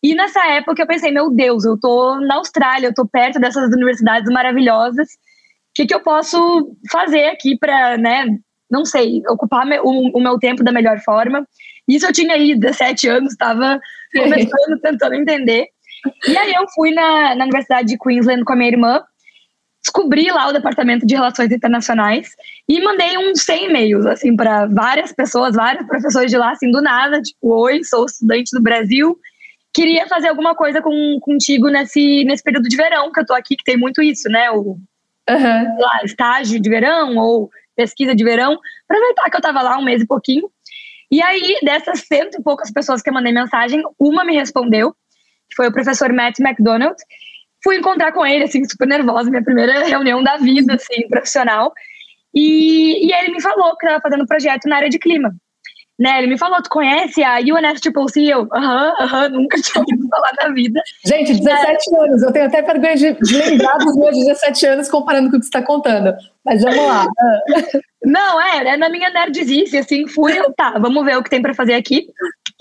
E 0.02 0.14
nessa 0.14 0.46
época 0.46 0.80
eu 0.80 0.86
pensei, 0.86 1.10
meu 1.10 1.30
Deus, 1.30 1.64
eu 1.64 1.78
tô 1.78 2.20
na 2.20 2.36
Austrália, 2.36 2.86
eu 2.86 2.94
tô 2.94 3.06
perto 3.06 3.40
dessas 3.40 3.72
universidades 3.74 4.32
maravilhosas. 4.32 5.08
O 5.08 5.74
que, 5.74 5.86
que 5.86 5.94
eu 5.94 6.00
posso 6.00 6.70
fazer 6.92 7.26
aqui 7.26 7.58
para, 7.58 7.98
né, 7.98 8.38
não 8.70 8.84
sei, 8.84 9.22
ocupar 9.28 9.66
o, 9.82 10.20
meu 10.20 10.38
tempo 10.38 10.62
da 10.62 10.70
melhor 10.70 11.00
forma? 11.00 11.46
Isso 11.88 12.06
eu 12.06 12.12
tinha 12.12 12.34
aí 12.34 12.54
17 12.54 13.08
anos, 13.08 13.32
estava 13.32 13.80
começando, 14.12 14.80
tentando 14.82 15.14
entender. 15.14 15.66
E 16.26 16.36
aí 16.36 16.52
eu 16.52 16.64
fui 16.74 16.92
na, 16.92 17.34
na 17.34 17.44
Universidade 17.44 17.88
de 17.88 17.98
Queensland 17.98 18.44
com 18.44 18.52
a 18.52 18.56
minha 18.56 18.70
irmã, 18.70 19.02
descobri 19.82 20.30
lá 20.30 20.48
o 20.48 20.52
departamento 20.52 21.06
de 21.06 21.14
relações 21.14 21.50
internacionais 21.50 22.30
e 22.68 22.80
mandei 22.80 23.16
uns 23.18 23.42
100 23.42 23.64
e-mails 23.66 24.06
assim 24.06 24.34
para 24.34 24.66
várias 24.66 25.12
pessoas, 25.12 25.54
vários 25.54 25.86
professores 25.86 26.30
de 26.30 26.36
lá 26.36 26.50
assim 26.50 26.70
do 26.70 26.82
nada, 26.82 27.20
tipo, 27.20 27.48
oi, 27.48 27.82
sou 27.84 28.04
estudante 28.04 28.50
do 28.52 28.62
Brasil 28.62 29.16
queria 29.76 30.08
fazer 30.08 30.28
alguma 30.28 30.54
coisa 30.54 30.80
com, 30.80 31.18
contigo 31.20 31.68
nesse, 31.68 32.24
nesse 32.24 32.42
período 32.42 32.66
de 32.66 32.76
verão, 32.76 33.12
que 33.12 33.20
eu 33.20 33.26
tô 33.26 33.34
aqui, 33.34 33.54
que 33.54 33.64
tem 33.64 33.76
muito 33.76 34.02
isso, 34.02 34.26
né? 34.30 34.50
O 34.50 34.78
uhum. 35.28 35.78
lá, 35.78 36.00
estágio 36.02 36.58
de 36.58 36.70
verão 36.70 37.18
ou 37.18 37.50
pesquisa 37.76 38.14
de 38.14 38.24
verão. 38.24 38.58
Aproveitar 38.88 39.28
que 39.28 39.36
eu 39.36 39.40
tava 39.42 39.60
lá 39.60 39.76
um 39.76 39.84
mês 39.84 40.00
e 40.00 40.06
pouquinho. 40.06 40.50
E 41.10 41.22
aí, 41.22 41.58
dessas 41.62 42.00
cento 42.00 42.38
e 42.38 42.42
poucas 42.42 42.70
pessoas 42.72 43.02
que 43.02 43.10
eu 43.10 43.14
mandei 43.14 43.32
mensagem, 43.32 43.82
uma 43.98 44.24
me 44.24 44.34
respondeu, 44.34 44.92
que 45.48 45.56
foi 45.56 45.68
o 45.68 45.72
professor 45.72 46.12
Matt 46.12 46.40
McDonald. 46.40 46.96
Fui 47.62 47.76
encontrar 47.76 48.12
com 48.12 48.24
ele, 48.26 48.44
assim, 48.44 48.64
super 48.64 48.86
nervosa, 48.86 49.30
minha 49.30 49.44
primeira 49.44 49.84
reunião 49.84 50.22
da 50.22 50.36
vida, 50.36 50.74
assim, 50.74 51.08
profissional. 51.08 51.72
E, 52.34 53.06
e 53.06 53.12
ele 53.12 53.32
me 53.32 53.40
falou 53.40 53.76
que 53.76 53.86
estava 53.86 54.02
fazendo 54.02 54.22
um 54.22 54.26
projeto 54.26 54.68
na 54.68 54.76
área 54.76 54.88
de 54.90 54.98
clima 54.98 55.34
né? 55.98 56.18
Ele 56.18 56.26
me 56.26 56.38
falou, 56.38 56.62
tu 56.62 56.68
conhece 56.68 57.22
a 57.24 57.38
UNFCCC? 57.38 58.24
Eu, 58.26 58.46
aham, 58.52 58.94
aham, 59.00 59.28
nunca 59.30 59.60
tinha 59.60 59.80
ouvido 59.80 60.08
falar 60.08 60.32
na 60.42 60.48
vida. 60.50 60.80
Gente, 61.04 61.34
17 61.34 61.94
é. 61.94 62.04
anos, 62.04 62.22
eu 62.22 62.32
tenho 62.32 62.46
até 62.46 62.62
vergonha 62.62 62.96
de, 62.96 63.12
de 63.14 63.36
lembrar 63.36 63.78
dos 63.78 63.96
meus 63.96 64.16
17 64.16 64.66
anos 64.66 64.88
comparando 64.88 65.30
com 65.30 65.36
o 65.36 65.40
que 65.40 65.46
você 65.46 65.48
está 65.48 65.62
contando. 65.62 66.14
Mas 66.44 66.62
vamos 66.62 66.86
lá. 66.86 67.06
Não, 68.04 68.40
é, 68.40 68.68
é 68.68 68.76
na 68.76 68.88
minha 68.88 69.10
nerdizice, 69.10 69.76
assim, 69.78 70.06
fui, 70.06 70.38
eu, 70.38 70.52
tá, 70.52 70.78
vamos 70.78 71.04
ver 71.04 71.16
o 71.16 71.22
que 71.22 71.30
tem 71.30 71.42
para 71.42 71.54
fazer 71.54 71.74
aqui. 71.74 72.06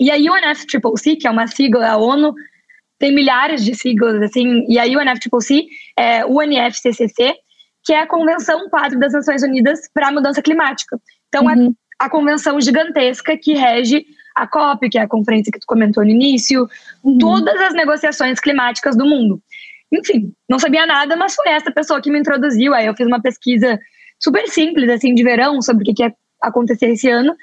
E 0.00 0.10
a 0.10 0.16
UNFCCC, 0.16 1.16
que 1.16 1.28
é 1.28 1.30
uma 1.30 1.46
sigla 1.46 1.80
da 1.80 1.96
ONU, 1.96 2.34
tem 2.98 3.14
milhares 3.14 3.64
de 3.64 3.74
siglas, 3.74 4.20
assim, 4.22 4.64
e 4.68 4.78
a 4.78 4.84
UNFCCC 4.84 5.66
é 5.96 6.24
UNFCCC, 6.24 7.34
que 7.84 7.92
é 7.92 8.00
a 8.00 8.06
Convenção 8.06 8.68
Quadro 8.68 8.98
das 8.98 9.12
Nações 9.12 9.42
Unidas 9.42 9.80
para 9.94 10.08
a 10.08 10.12
Mudança 10.12 10.42
Climática. 10.42 10.98
Então, 11.28 11.48
é 11.48 11.54
uhum. 11.54 11.74
A 11.98 12.10
convenção 12.10 12.60
gigantesca 12.60 13.36
que 13.36 13.54
rege 13.54 14.06
a 14.34 14.46
COP, 14.46 14.90
que 14.90 14.98
é 14.98 15.02
a 15.02 15.08
conferência 15.08 15.50
que 15.50 15.58
tu 15.58 15.66
comentou 15.66 16.04
no 16.04 16.10
início, 16.10 16.68
uhum. 17.02 17.16
todas 17.18 17.58
as 17.60 17.72
negociações 17.72 18.38
climáticas 18.38 18.94
do 18.94 19.06
mundo. 19.06 19.40
Enfim, 19.90 20.32
não 20.48 20.58
sabia 20.58 20.84
nada, 20.84 21.16
mas 21.16 21.34
foi 21.34 21.48
essa 21.48 21.70
pessoa 21.70 22.02
que 22.02 22.10
me 22.10 22.18
introduziu. 22.18 22.74
Aí 22.74 22.86
eu 22.86 22.94
fiz 22.94 23.06
uma 23.06 23.20
pesquisa 23.20 23.78
super 24.18 24.46
simples, 24.48 24.90
assim, 24.90 25.14
de 25.14 25.22
verão, 25.22 25.62
sobre 25.62 25.90
o 25.90 25.94
que 25.94 26.02
ia 26.02 26.14
acontecer 26.42 26.90
esse 26.90 27.08
ano. 27.08 27.34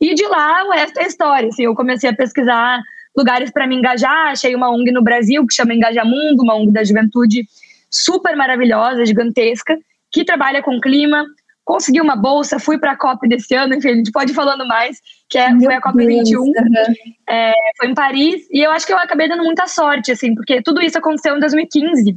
E 0.00 0.14
de 0.14 0.26
lá 0.26 0.64
o 0.64 0.70
resto 0.70 1.00
é 1.00 1.06
história. 1.06 1.48
Assim, 1.48 1.64
eu 1.64 1.74
comecei 1.74 2.08
a 2.08 2.14
pesquisar 2.14 2.80
lugares 3.16 3.50
para 3.50 3.66
me 3.66 3.74
engajar. 3.74 4.28
Achei 4.28 4.54
uma 4.54 4.70
ONG 4.70 4.92
no 4.92 5.02
Brasil 5.02 5.44
que 5.46 5.54
chama 5.54 5.74
Engajamundo, 5.74 6.42
uma 6.42 6.54
ONG 6.54 6.70
da 6.70 6.84
juventude 6.84 7.44
super 7.90 8.36
maravilhosa, 8.36 9.06
gigantesca, 9.06 9.76
que 10.12 10.24
trabalha 10.24 10.62
com 10.62 10.80
clima, 10.80 11.24
consegui 11.66 12.00
uma 12.00 12.14
bolsa, 12.14 12.60
fui 12.60 12.78
para 12.78 12.92
a 12.92 12.96
COP 12.96 13.28
desse 13.28 13.52
ano, 13.54 13.74
enfim, 13.74 13.88
a 13.88 13.94
gente 13.96 14.12
pode 14.12 14.30
ir 14.30 14.34
falando 14.34 14.64
mais, 14.68 15.00
que 15.28 15.36
é, 15.36 15.50
foi 15.58 15.74
a 15.74 15.80
COP 15.80 16.06
21, 16.06 16.40
uhum. 16.40 16.52
é, 17.28 17.52
foi 17.76 17.88
em 17.88 17.94
Paris, 17.94 18.46
e 18.52 18.64
eu 18.64 18.70
acho 18.70 18.86
que 18.86 18.92
eu 18.92 18.98
acabei 18.98 19.28
dando 19.28 19.42
muita 19.42 19.66
sorte, 19.66 20.12
assim, 20.12 20.32
porque 20.32 20.62
tudo 20.62 20.80
isso 20.80 20.96
aconteceu 20.96 21.36
em 21.36 21.40
2015, 21.40 22.16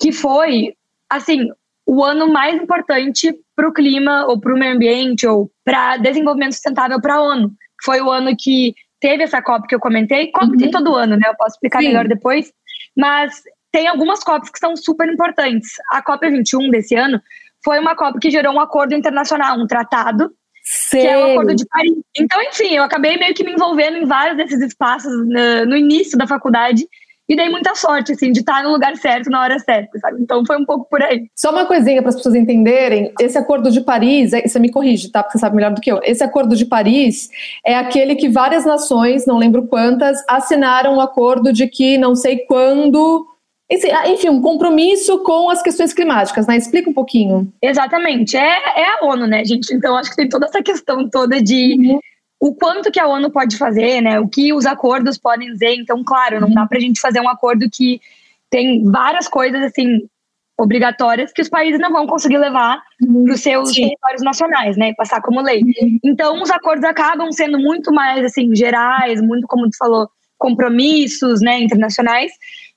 que 0.00 0.12
foi, 0.12 0.74
assim, 1.10 1.48
o 1.84 2.04
ano 2.04 2.32
mais 2.32 2.62
importante 2.62 3.34
para 3.56 3.68
o 3.68 3.72
clima, 3.72 4.24
ou 4.28 4.40
para 4.40 4.54
o 4.54 4.58
meio 4.58 4.76
ambiente, 4.76 5.26
ou 5.26 5.50
para 5.64 5.96
desenvolvimento 5.96 6.52
sustentável 6.52 7.00
para 7.00 7.16
a 7.16 7.22
ONU. 7.22 7.52
Foi 7.84 8.00
o 8.00 8.08
ano 8.08 8.36
que 8.38 8.72
teve 9.00 9.24
essa 9.24 9.42
COP 9.42 9.66
que 9.66 9.74
eu 9.74 9.80
comentei, 9.80 10.30
COP 10.30 10.52
uhum. 10.52 10.58
tem 10.58 10.70
todo 10.70 10.94
ano, 10.94 11.16
né, 11.16 11.22
eu 11.26 11.36
posso 11.36 11.56
explicar 11.56 11.80
Sim. 11.80 11.88
melhor 11.88 12.06
depois, 12.06 12.52
mas 12.96 13.42
tem 13.72 13.88
algumas 13.88 14.22
COPs 14.22 14.48
que 14.48 14.60
são 14.60 14.76
super 14.76 15.06
importantes. 15.12 15.72
A 15.90 16.00
COP 16.00 16.30
21 16.30 16.70
desse 16.70 16.94
ano 16.94 17.20
foi 17.66 17.80
uma 17.80 17.96
COP 17.96 18.20
que 18.20 18.30
gerou 18.30 18.54
um 18.54 18.60
acordo 18.60 18.94
internacional, 18.94 19.58
um 19.58 19.66
tratado, 19.66 20.30
Sei. 20.62 21.00
que 21.00 21.06
é 21.08 21.18
o 21.18 21.32
Acordo 21.32 21.52
de 21.52 21.66
Paris. 21.66 21.94
Então, 22.16 22.40
enfim, 22.40 22.76
eu 22.76 22.84
acabei 22.84 23.18
meio 23.18 23.34
que 23.34 23.42
me 23.42 23.54
envolvendo 23.54 23.96
em 23.96 24.04
vários 24.04 24.36
desses 24.36 24.60
espaços 24.60 25.12
no, 25.26 25.66
no 25.66 25.76
início 25.76 26.16
da 26.16 26.28
faculdade 26.28 26.86
e 27.28 27.34
dei 27.34 27.48
muita 27.48 27.74
sorte, 27.74 28.12
assim, 28.12 28.30
de 28.30 28.38
estar 28.38 28.62
no 28.62 28.70
lugar 28.70 28.96
certo 28.96 29.28
na 29.28 29.42
hora 29.42 29.58
certa, 29.58 29.98
sabe? 29.98 30.22
Então 30.22 30.46
foi 30.46 30.56
um 30.56 30.64
pouco 30.64 30.88
por 30.88 31.02
aí. 31.02 31.28
Só 31.34 31.50
uma 31.50 31.66
coisinha 31.66 32.00
para 32.00 32.10
as 32.10 32.14
pessoas 32.14 32.36
entenderem: 32.36 33.12
esse 33.20 33.36
acordo 33.36 33.68
de 33.68 33.80
Paris, 33.80 34.32
é, 34.32 34.46
você 34.46 34.60
me 34.60 34.70
corrige, 34.70 35.10
tá? 35.10 35.24
Porque 35.24 35.36
você 35.36 35.40
sabe 35.40 35.56
melhor 35.56 35.74
do 35.74 35.80
que 35.80 35.90
eu. 35.90 35.98
Esse 36.04 36.22
acordo 36.22 36.54
de 36.54 36.64
Paris 36.64 37.28
é 37.64 37.74
aquele 37.74 38.14
que 38.14 38.28
várias 38.28 38.64
nações, 38.64 39.26
não 39.26 39.38
lembro 39.38 39.66
quantas, 39.66 40.22
assinaram 40.28 40.94
um 40.94 41.00
acordo 41.00 41.52
de 41.52 41.66
que 41.66 41.98
não 41.98 42.14
sei 42.14 42.38
quando 42.46 43.26
enfim, 43.68 44.28
um 44.28 44.40
compromisso 44.40 45.18
com 45.24 45.50
as 45.50 45.60
questões 45.60 45.92
climáticas, 45.92 46.46
né? 46.46 46.56
Explica 46.56 46.88
um 46.88 46.94
pouquinho. 46.94 47.52
Exatamente. 47.60 48.36
É, 48.36 48.80
é 48.80 48.84
a 48.84 49.04
ONU, 49.04 49.26
né, 49.26 49.44
gente? 49.44 49.74
Então, 49.74 49.96
acho 49.96 50.10
que 50.10 50.16
tem 50.16 50.28
toda 50.28 50.46
essa 50.46 50.62
questão 50.62 51.08
toda 51.10 51.42
de 51.42 51.76
uhum. 51.78 52.00
o 52.40 52.54
quanto 52.54 52.92
que 52.92 53.00
a 53.00 53.08
ONU 53.08 53.30
pode 53.30 53.56
fazer, 53.56 54.00
né? 54.00 54.20
O 54.20 54.28
que 54.28 54.52
os 54.52 54.66
acordos 54.66 55.18
podem 55.18 55.52
dizer. 55.52 55.74
Então, 55.74 56.04
claro, 56.04 56.40
não 56.40 56.50
dá 56.50 56.64
pra 56.66 56.78
gente 56.78 57.00
fazer 57.00 57.20
um 57.20 57.28
acordo 57.28 57.68
que 57.68 58.00
tem 58.48 58.84
várias 58.84 59.26
coisas, 59.26 59.60
assim, 59.60 60.08
obrigatórias 60.56 61.32
que 61.32 61.42
os 61.42 61.48
países 61.48 61.80
não 61.80 61.92
vão 61.92 62.06
conseguir 62.06 62.38
levar 62.38 62.80
uhum. 63.02 63.24
para 63.24 63.34
os 63.34 63.40
seus 63.40 63.70
Sim. 63.70 63.82
territórios 63.82 64.22
nacionais, 64.22 64.76
né? 64.76 64.94
Passar 64.94 65.20
como 65.20 65.42
lei. 65.42 65.60
Uhum. 65.60 65.98
Então, 66.04 66.40
os 66.40 66.52
acordos 66.52 66.84
acabam 66.84 67.32
sendo 67.32 67.58
muito 67.58 67.92
mais, 67.92 68.24
assim, 68.24 68.54
gerais, 68.54 69.20
muito, 69.20 69.44
como 69.48 69.68
tu 69.68 69.76
falou, 69.76 70.08
compromissos, 70.38 71.40
né, 71.40 71.60
internacionais, 71.60 72.30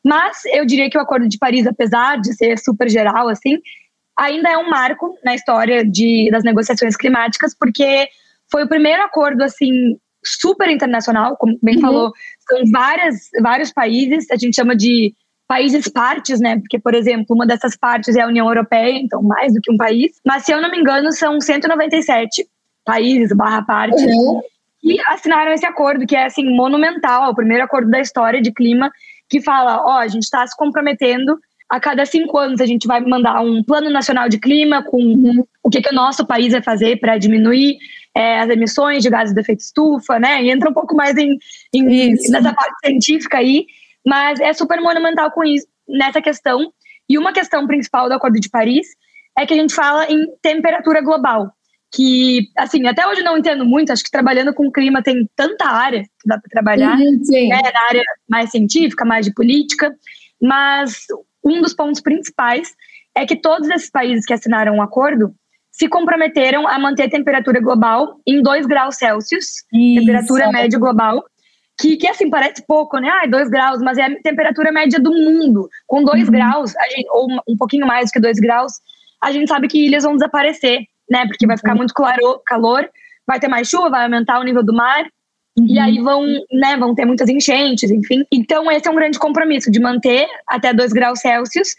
mas 0.04 0.44
eu 0.46 0.66
diria 0.66 0.90
que 0.90 0.98
o 0.98 1.02
Acordo 1.02 1.28
de 1.28 1.38
Paris, 1.38 1.68
apesar 1.68 2.20
de 2.20 2.34
ser 2.34 2.58
super 2.58 2.90
geral, 2.90 3.30
assim, 3.30 3.60
ainda 4.18 4.50
é 4.50 4.58
um 4.58 4.70
marco 4.70 5.16
na 5.24 5.36
história 5.36 5.84
de, 5.84 6.30
das 6.32 6.44
negociações 6.44 6.96
climáticas, 6.96 7.56
porque 7.58 8.08
foi 8.52 8.64
o 8.64 8.70
primeiro 8.70 9.02
acordo 9.04 9.44
assim 9.44 9.98
super 10.24 10.70
internacional, 10.70 11.38
como 11.38 11.58
bem 11.62 11.76
uhum. 11.76 11.82
falou, 11.82 12.12
são 12.48 12.60
várias, 12.72 13.30
vários 13.42 13.72
países, 13.72 14.30
a 14.32 14.36
gente 14.36 14.56
chama 14.56 14.76
de 14.76 15.14
países 15.48 15.88
partes, 15.88 16.40
né? 16.40 16.60
Porque, 16.60 16.78
por 16.78 16.94
exemplo, 16.94 17.36
uma 17.36 17.46
dessas 17.46 17.76
partes 17.76 18.16
é 18.16 18.22
a 18.22 18.28
União 18.28 18.48
Europeia, 18.48 19.00
então 19.00 19.22
mais 19.24 19.54
do 19.54 19.62
que 19.62 19.72
um 19.72 19.78
país. 19.78 20.12
Mas, 20.26 20.44
se 20.44 20.52
eu 20.52 20.62
não 20.62 20.70
me 20.70 20.78
engano, 20.78 21.12
são 21.12 21.40
197 21.40 22.46
países 22.86 23.36
barra 23.36 23.64
partes 23.64 24.04
uhum. 24.04 24.42
que 24.82 24.98
assinaram 25.08 25.52
esse 25.52 25.66
acordo, 25.66 26.06
que 26.06 26.16
é, 26.16 26.26
assim, 26.26 26.44
monumental, 26.56 27.26
é 27.26 27.30
o 27.30 27.36
primeiro 27.36 27.64
acordo 27.64 27.90
da 27.90 28.00
história 28.00 28.42
de 28.42 28.52
clima, 28.52 28.92
que 29.30 29.42
fala, 29.42 29.82
ó, 29.86 29.98
a 30.00 30.08
gente 30.08 30.24
está 30.24 30.46
se 30.46 30.56
comprometendo 30.56 31.40
a 31.70 31.80
cada 31.80 32.04
cinco 32.06 32.38
anos 32.38 32.60
a 32.60 32.66
gente 32.66 32.88
vai 32.88 33.00
mandar 33.00 33.42
um 33.42 33.64
plano 33.64 33.92
nacional 33.92 34.28
de 34.28 34.40
clima 34.40 34.84
com 34.84 34.98
uhum. 34.98 35.46
o 35.62 35.70
que, 35.70 35.82
que 35.82 35.90
o 35.90 35.96
nosso 35.96 36.26
país 36.26 36.52
vai 36.52 36.64
fazer 36.64 37.00
para 37.00 37.18
diminuir 37.18 37.78
é, 38.16 38.40
as 38.40 38.50
emissões 38.50 39.04
de 39.04 39.10
gases 39.10 39.36
de 39.36 39.40
efeito 39.40 39.60
estufa, 39.60 40.20
né? 40.20 40.42
E 40.44 40.50
entra 40.50 40.70
um 40.70 40.74
pouco 40.74 40.96
mais 40.96 41.16
em, 41.16 41.38
em 41.72 42.16
nessa 42.32 42.54
parte 42.54 42.74
científica 42.84 43.38
aí, 43.38 43.68
mas 44.04 44.40
é 44.40 44.52
super 44.52 44.82
monumental 44.82 45.30
com 45.30 45.44
isso, 45.44 45.68
nessa 45.88 46.20
questão. 46.20 46.74
E 47.08 47.20
uma 47.20 47.32
questão 47.32 47.68
principal 47.68 48.10
do 48.10 48.16
Acordo 48.16 48.40
de 48.40 48.50
Paris 48.50 48.88
é 49.38 49.46
que 49.46 49.54
a 49.54 49.58
gente 49.58 49.74
fala 49.74 50.12
em 50.12 50.26
temperatura 50.42 51.02
global. 51.02 51.54
Que, 51.92 52.50
assim, 52.56 52.86
até 52.88 53.08
hoje 53.08 53.24
não 53.24 53.38
entendo 53.38 53.66
muito, 53.66 53.92
acho 53.92 54.04
que 54.04 54.12
trabalhando 54.12 54.54
com 54.54 54.72
clima 54.72 55.02
tem 55.02 55.28
tanta 55.36 55.66
área 55.66 56.04
que 56.04 56.28
dá 56.28 56.38
para 56.38 56.50
trabalhar, 56.50 56.96
uhum, 56.98 57.20
né, 57.50 57.62
na 57.74 57.82
área 57.88 58.04
mais 58.30 58.52
científica, 58.52 59.04
mais 59.04 59.26
de 59.26 59.34
política, 59.34 59.92
mas 60.40 61.06
um 61.44 61.62
dos 61.62 61.74
pontos 61.74 62.00
principais 62.00 62.74
é 63.16 63.26
que 63.26 63.36
todos 63.36 63.68
esses 63.70 63.90
países 63.90 64.26
que 64.26 64.34
assinaram 64.34 64.74
o 64.74 64.78
um 64.78 64.82
acordo 64.82 65.34
se 65.72 65.88
comprometeram 65.88 66.68
a 66.68 66.78
manter 66.78 67.04
a 67.04 67.10
temperatura 67.10 67.60
global 67.60 68.20
em 68.28 68.42
2 68.42 68.66
graus 68.66 68.98
Celsius, 68.98 69.46
Isso. 69.74 70.00
temperatura 70.00 70.52
média 70.52 70.78
global, 70.78 71.24
que, 71.80 71.96
que 71.96 72.08
assim 72.08 72.30
parece 72.30 72.66
pouco, 72.68 73.00
né? 73.00 73.10
Ah, 73.10 73.26
2 73.26 73.50
graus, 73.50 73.82
mas 73.82 73.98
é 73.98 74.04
a 74.04 74.22
temperatura 74.22 74.72
média 74.72 75.00
do 75.00 75.12
mundo. 75.12 75.70
Com 75.88 76.04
2 76.04 76.26
uhum. 76.26 76.32
graus, 76.32 76.74
gente, 76.92 77.08
ou 77.12 77.28
um 77.48 77.56
pouquinho 77.58 77.88
mais 77.88 78.10
do 78.10 78.14
que 78.14 78.20
2 78.20 78.40
graus, 78.40 78.74
a 79.22 79.32
gente 79.32 79.48
sabe 79.48 79.68
que 79.68 79.86
ilhas 79.86 80.04
vão 80.04 80.14
desaparecer, 80.14 80.82
né? 81.10 81.26
Porque 81.28 81.48
vai 81.48 81.58
ficar 81.58 81.72
uhum. 81.72 81.78
muito 81.78 81.94
claro, 81.94 82.42
calor, 82.46 82.90
vai 83.26 83.40
ter 83.40 83.48
mais 83.48 83.68
chuva, 83.68 83.90
vai 83.90 84.04
aumentar 84.04 84.40
o 84.40 84.44
nível 84.44 84.64
do 84.64 84.74
mar. 84.74 85.04
Uhum. 85.58 85.66
E 85.68 85.80
aí 85.80 86.00
vão, 86.00 86.26
né, 86.52 86.78
vão 86.78 86.96
ter 86.96 87.06
muitas 87.06 87.30
enchentes, 87.30 87.90
enfim. 87.92 88.24
Então, 88.32 88.72
esse 88.72 88.88
é 88.88 88.92
um 88.92 88.96
grande 88.96 89.20
compromisso 89.20 89.72
de 89.72 89.80
manter 89.80 90.28
até 90.48 90.74
2 90.74 90.94
graus 90.94 91.20
Celsius 91.20 91.70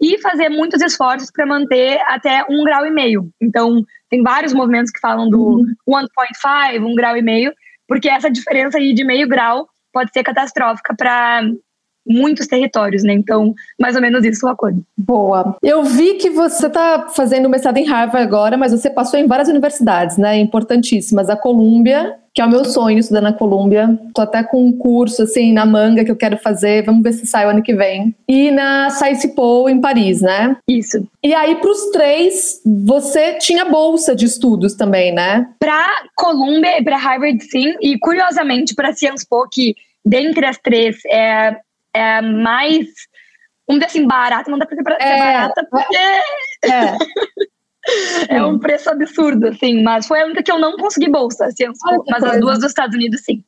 e 0.00 0.18
fazer 0.18 0.48
muitos 0.48 0.80
esforços 0.80 1.30
para 1.30 1.46
manter 1.46 2.00
até 2.08 2.44
um 2.48 2.64
grau 2.64 2.86
e 2.86 2.90
meio. 2.90 3.30
Então, 3.40 3.84
tem 4.08 4.22
vários 4.22 4.52
movimentos 4.52 4.90
que 4.90 5.00
falam 5.00 5.28
do 5.28 5.60
uhum. 5.86 6.06
1.5, 6.06 6.84
um 6.84 6.94
grau 6.94 7.16
e 7.16 7.22
meio, 7.22 7.52
porque 7.86 8.08
essa 8.08 8.30
diferença 8.30 8.78
aí 8.78 8.94
de 8.94 9.04
meio 9.04 9.28
grau 9.28 9.68
pode 9.92 10.12
ser 10.12 10.22
catastrófica 10.22 10.94
para 10.96 11.42
muitos 12.06 12.46
territórios, 12.46 13.02
né? 13.02 13.12
Então, 13.12 13.54
mais 13.78 13.94
ou 13.94 14.02
menos 14.02 14.24
isso 14.24 14.46
o 14.46 14.48
acordo. 14.48 14.82
Boa. 14.96 15.56
Eu 15.62 15.84
vi 15.84 16.14
que 16.14 16.30
você 16.30 16.66
está 16.66 17.08
fazendo 17.08 17.48
mestrado 17.48 17.76
em 17.76 17.86
Harvard 17.86 18.26
agora, 18.26 18.56
mas 18.56 18.72
você 18.72 18.90
passou 18.90 19.18
em 19.18 19.26
várias 19.26 19.48
universidades, 19.48 20.16
né? 20.16 20.38
Importantíssimas. 20.38 21.30
A 21.30 21.36
Columbia, 21.36 22.16
que 22.34 22.40
é 22.40 22.44
o 22.44 22.50
meu 22.50 22.64
sonho 22.64 22.98
estudar 22.98 23.20
na 23.20 23.32
Columbia. 23.32 23.98
Tô 24.14 24.22
até 24.22 24.42
com 24.42 24.64
um 24.64 24.72
curso 24.72 25.22
assim 25.22 25.52
na 25.52 25.66
manga 25.66 26.04
que 26.04 26.10
eu 26.10 26.16
quero 26.16 26.38
fazer, 26.38 26.84
vamos 26.84 27.02
ver 27.02 27.12
se 27.12 27.26
sai 27.26 27.46
o 27.46 27.50
ano 27.50 27.62
que 27.62 27.74
vem. 27.74 28.14
E 28.28 28.50
na 28.50 28.90
Sciences 28.90 29.34
Po 29.34 29.68
em 29.68 29.80
Paris, 29.80 30.20
né? 30.20 30.56
Isso. 30.68 31.06
E 31.22 31.34
aí 31.34 31.56
para 31.56 31.70
os 31.70 31.90
três, 31.90 32.60
você 32.64 33.34
tinha 33.34 33.64
bolsa 33.64 34.14
de 34.14 34.26
estudos 34.26 34.74
também, 34.74 35.12
né? 35.12 35.48
Para 35.58 35.86
Columbia 36.16 36.78
e 36.78 36.84
para 36.84 36.96
Harvard 36.96 37.42
sim, 37.44 37.74
e 37.80 37.98
curiosamente 37.98 38.74
para 38.74 38.92
Sciences 38.92 39.26
Po 39.28 39.48
que 39.50 39.74
dentre 40.04 40.46
as 40.46 40.58
três 40.58 40.96
é, 41.06 41.56
é 41.94 42.20
mais 42.20 42.86
um 43.68 43.78
assim 43.84 44.06
barato, 44.06 44.50
não 44.50 44.58
dá 44.58 44.66
para 44.66 44.76
ser, 44.76 45.02
é, 45.02 45.18
barata 45.18 45.66
porque 45.70 45.96
é. 45.96 46.96
é 48.36 48.44
um 48.44 48.58
preço 48.58 48.90
absurdo, 48.90 49.48
assim, 49.48 49.82
mas 49.82 50.06
foi 50.06 50.20
a 50.20 50.26
única 50.26 50.42
que 50.42 50.50
eu 50.50 50.58
não 50.58 50.76
consegui 50.76 51.08
bolsa, 51.08 51.46
assim, 51.46 51.64
mas 52.08 52.22
as 52.24 52.40
duas 52.40 52.58
dos 52.58 52.68
Estados 52.68 52.96
Unidos, 52.96 53.20
sim. 53.22 53.44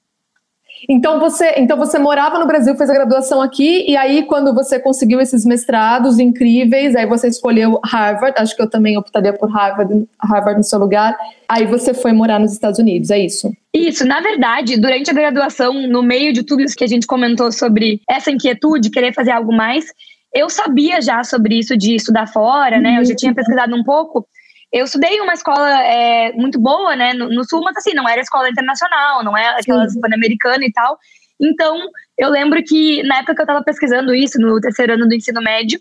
Então 0.89 1.21
você, 1.21 1.55
então 1.57 1.77
você 1.77 1.99
morava 1.99 2.39
no 2.39 2.47
Brasil, 2.47 2.75
fez 2.77 2.91
a 2.91 2.95
graduação 2.95 3.41
aqui, 3.41 3.85
e 3.89 3.97
aí 3.97 4.25
quando 4.25 4.55
você 4.55 4.79
conseguiu 4.79 5.21
esses 5.21 5.45
mestrados 5.45 6.19
incríveis, 6.19 6.97
aí 6.97 7.07
você 7.07 7.29
escolheu 7.29 7.79
Harvard, 7.85 8.35
acho 8.39 8.57
que 8.57 8.62
eu 8.62 8.69
também 8.69 8.97
optaria 8.99 9.33
por 9.33 9.51
Harvard, 9.51 10.07
Harvard 10.21 10.59
no 10.59 10.65
seu 10.65 10.79
lugar, 10.79 11.17
aí 11.49 11.67
você 11.67 11.95
foi 11.95 12.12
morar 12.12 12.39
nos 12.39 12.53
Estados 12.53 12.79
Unidos, 12.79 13.11
é 13.11 13.19
isso? 13.19 13.53
Isso, 13.73 14.07
na 14.07 14.21
verdade, 14.21 14.79
durante 14.79 15.11
a 15.11 15.15
graduação, 15.15 15.87
no 15.87 16.03
meio 16.03 16.33
de 16.33 16.43
tudo 16.43 16.62
isso 16.62 16.77
que 16.77 16.85
a 16.85 16.89
gente 16.89 17.07
comentou 17.07 17.51
sobre 17.51 18.01
essa 18.09 18.31
inquietude, 18.31 18.91
querer 18.91 19.15
fazer 19.15 19.31
algo 19.31 19.53
mais, 19.53 19.87
eu 20.35 20.49
sabia 20.49 21.01
já 21.01 21.23
sobre 21.25 21.59
isso 21.59 21.77
de 21.77 21.95
estudar 21.95 22.27
fora, 22.27 22.81
né? 22.81 22.99
Eu 22.99 23.05
já 23.05 23.15
tinha 23.15 23.35
pesquisado 23.35 23.75
um 23.77 23.85
pouco. 23.85 24.27
Eu 24.73 24.85
estudei 24.85 25.17
em 25.17 25.21
uma 25.21 25.35
escola 25.35 25.83
é, 25.83 26.33
muito 26.33 26.59
boa, 26.59 26.97
né, 26.97 27.12
no, 27.12 27.29
no, 27.29 27.45
Sul, 27.45 27.61
mas 27.62 27.76
assim, 27.76 27.93
não 27.93 28.09
era 28.09 28.21
escola 28.21 28.49
internacional, 28.49 29.23
não 29.23 29.37
era 29.37 29.59
aquela 29.59 29.87
pan-americana 30.00 30.64
e 30.64 30.73
tal. 30.73 30.99
Então, 31.41 31.76
eu 32.17 32.31
lembro 32.31 32.62
que 32.62 33.02
na 33.02 33.19
época 33.19 33.35
que 33.35 33.41
eu 33.41 33.45
estava 33.45 33.62
pesquisando 33.62 34.14
isso, 34.14 34.38
no 34.38 34.61
terceiro 34.61 34.95
ano 34.95 35.07
do 35.07 35.14
ensino 35.14 35.43
médio, 35.43 35.79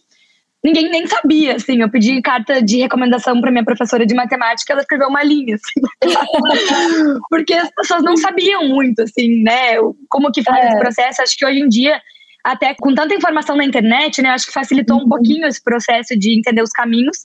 ninguém 0.63 0.89
nem 0.89 1.07
sabia, 1.07 1.55
assim. 1.55 1.81
Eu 1.81 1.89
pedi 1.89 2.21
carta 2.21 2.61
de 2.61 2.79
recomendação 2.79 3.39
para 3.39 3.51
minha 3.51 3.63
professora 3.63 4.05
de 4.05 4.13
matemática, 4.13 4.73
ela 4.73 4.81
escreveu 4.81 5.07
uma 5.07 5.23
linha, 5.23 5.55
assim. 5.55 5.81
porque 7.29 7.53
as 7.53 7.71
pessoas 7.71 8.03
não 8.03 8.17
sabiam 8.17 8.67
muito, 8.67 9.03
assim, 9.03 9.41
né, 9.43 9.75
como 10.09 10.31
que 10.31 10.43
faz 10.43 10.65
é. 10.65 10.67
esse 10.67 10.79
processo. 10.79 11.21
Acho 11.21 11.37
que 11.37 11.45
hoje 11.45 11.59
em 11.59 11.69
dia 11.69 12.01
até 12.43 12.73
com 12.79 12.93
tanta 12.93 13.13
informação 13.13 13.55
na 13.55 13.63
internet, 13.63 14.21
né, 14.21 14.29
acho 14.29 14.47
que 14.47 14.53
facilitou 14.53 14.97
um 14.97 15.01
uhum. 15.01 15.09
pouquinho 15.09 15.45
esse 15.45 15.63
processo 15.63 16.17
de 16.17 16.37
entender 16.37 16.61
os 16.61 16.71
caminhos. 16.71 17.19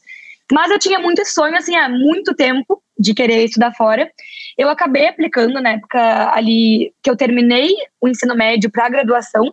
Mas 0.53 0.71
eu 0.71 0.79
tinha 0.79 0.99
muito 0.99 1.25
sonho, 1.25 1.57
assim, 1.57 1.75
há 1.77 1.89
muito 1.89 2.35
tempo 2.35 2.83
de 2.99 3.15
querer 3.15 3.45
estudar 3.45 3.73
fora. 3.73 4.11
Eu 4.57 4.69
acabei 4.69 5.07
aplicando 5.09 5.61
na 5.61 5.73
época 5.73 6.33
ali 6.33 6.93
que 7.03 7.11
eu 7.11 7.17
terminei 7.17 7.75
o 8.01 8.09
ensino 8.09 8.35
médio 8.35 8.71
para 8.71 8.89
graduação. 8.89 9.53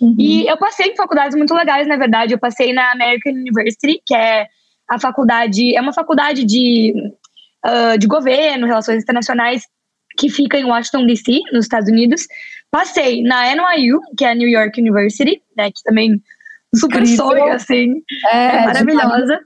Uhum. 0.00 0.16
E 0.18 0.46
eu 0.46 0.56
passei 0.56 0.88
em 0.88 0.96
faculdades 0.96 1.36
muito 1.36 1.54
legais, 1.54 1.86
na 1.86 1.96
verdade. 1.96 2.34
Eu 2.34 2.38
passei 2.38 2.72
na 2.72 2.92
American 2.92 3.32
University, 3.32 4.02
que 4.04 4.14
é 4.14 4.48
a 4.88 4.98
faculdade, 4.98 5.74
é 5.74 5.80
uma 5.80 5.92
faculdade 5.92 6.44
de, 6.44 6.92
uh, 7.64 7.96
de 7.96 8.06
governo, 8.06 8.66
relações 8.66 9.02
internacionais, 9.02 9.62
que 10.18 10.28
fica 10.28 10.58
em 10.58 10.64
Washington, 10.64 11.06
D.C., 11.06 11.40
nos 11.52 11.64
Estados 11.64 11.88
Unidos. 11.88 12.26
Passei 12.70 13.22
na 13.22 13.54
NYU, 13.54 14.00
que 14.18 14.24
é 14.24 14.30
a 14.30 14.34
New 14.34 14.48
York 14.48 14.78
University, 14.80 15.42
né, 15.56 15.70
que 15.70 15.82
também 15.84 16.20
super 16.74 17.00
Incrível. 17.00 17.16
sonho, 17.16 17.52
assim, 17.52 18.02
é, 18.30 18.56
é 18.56 18.66
maravilhosa. 18.66 19.40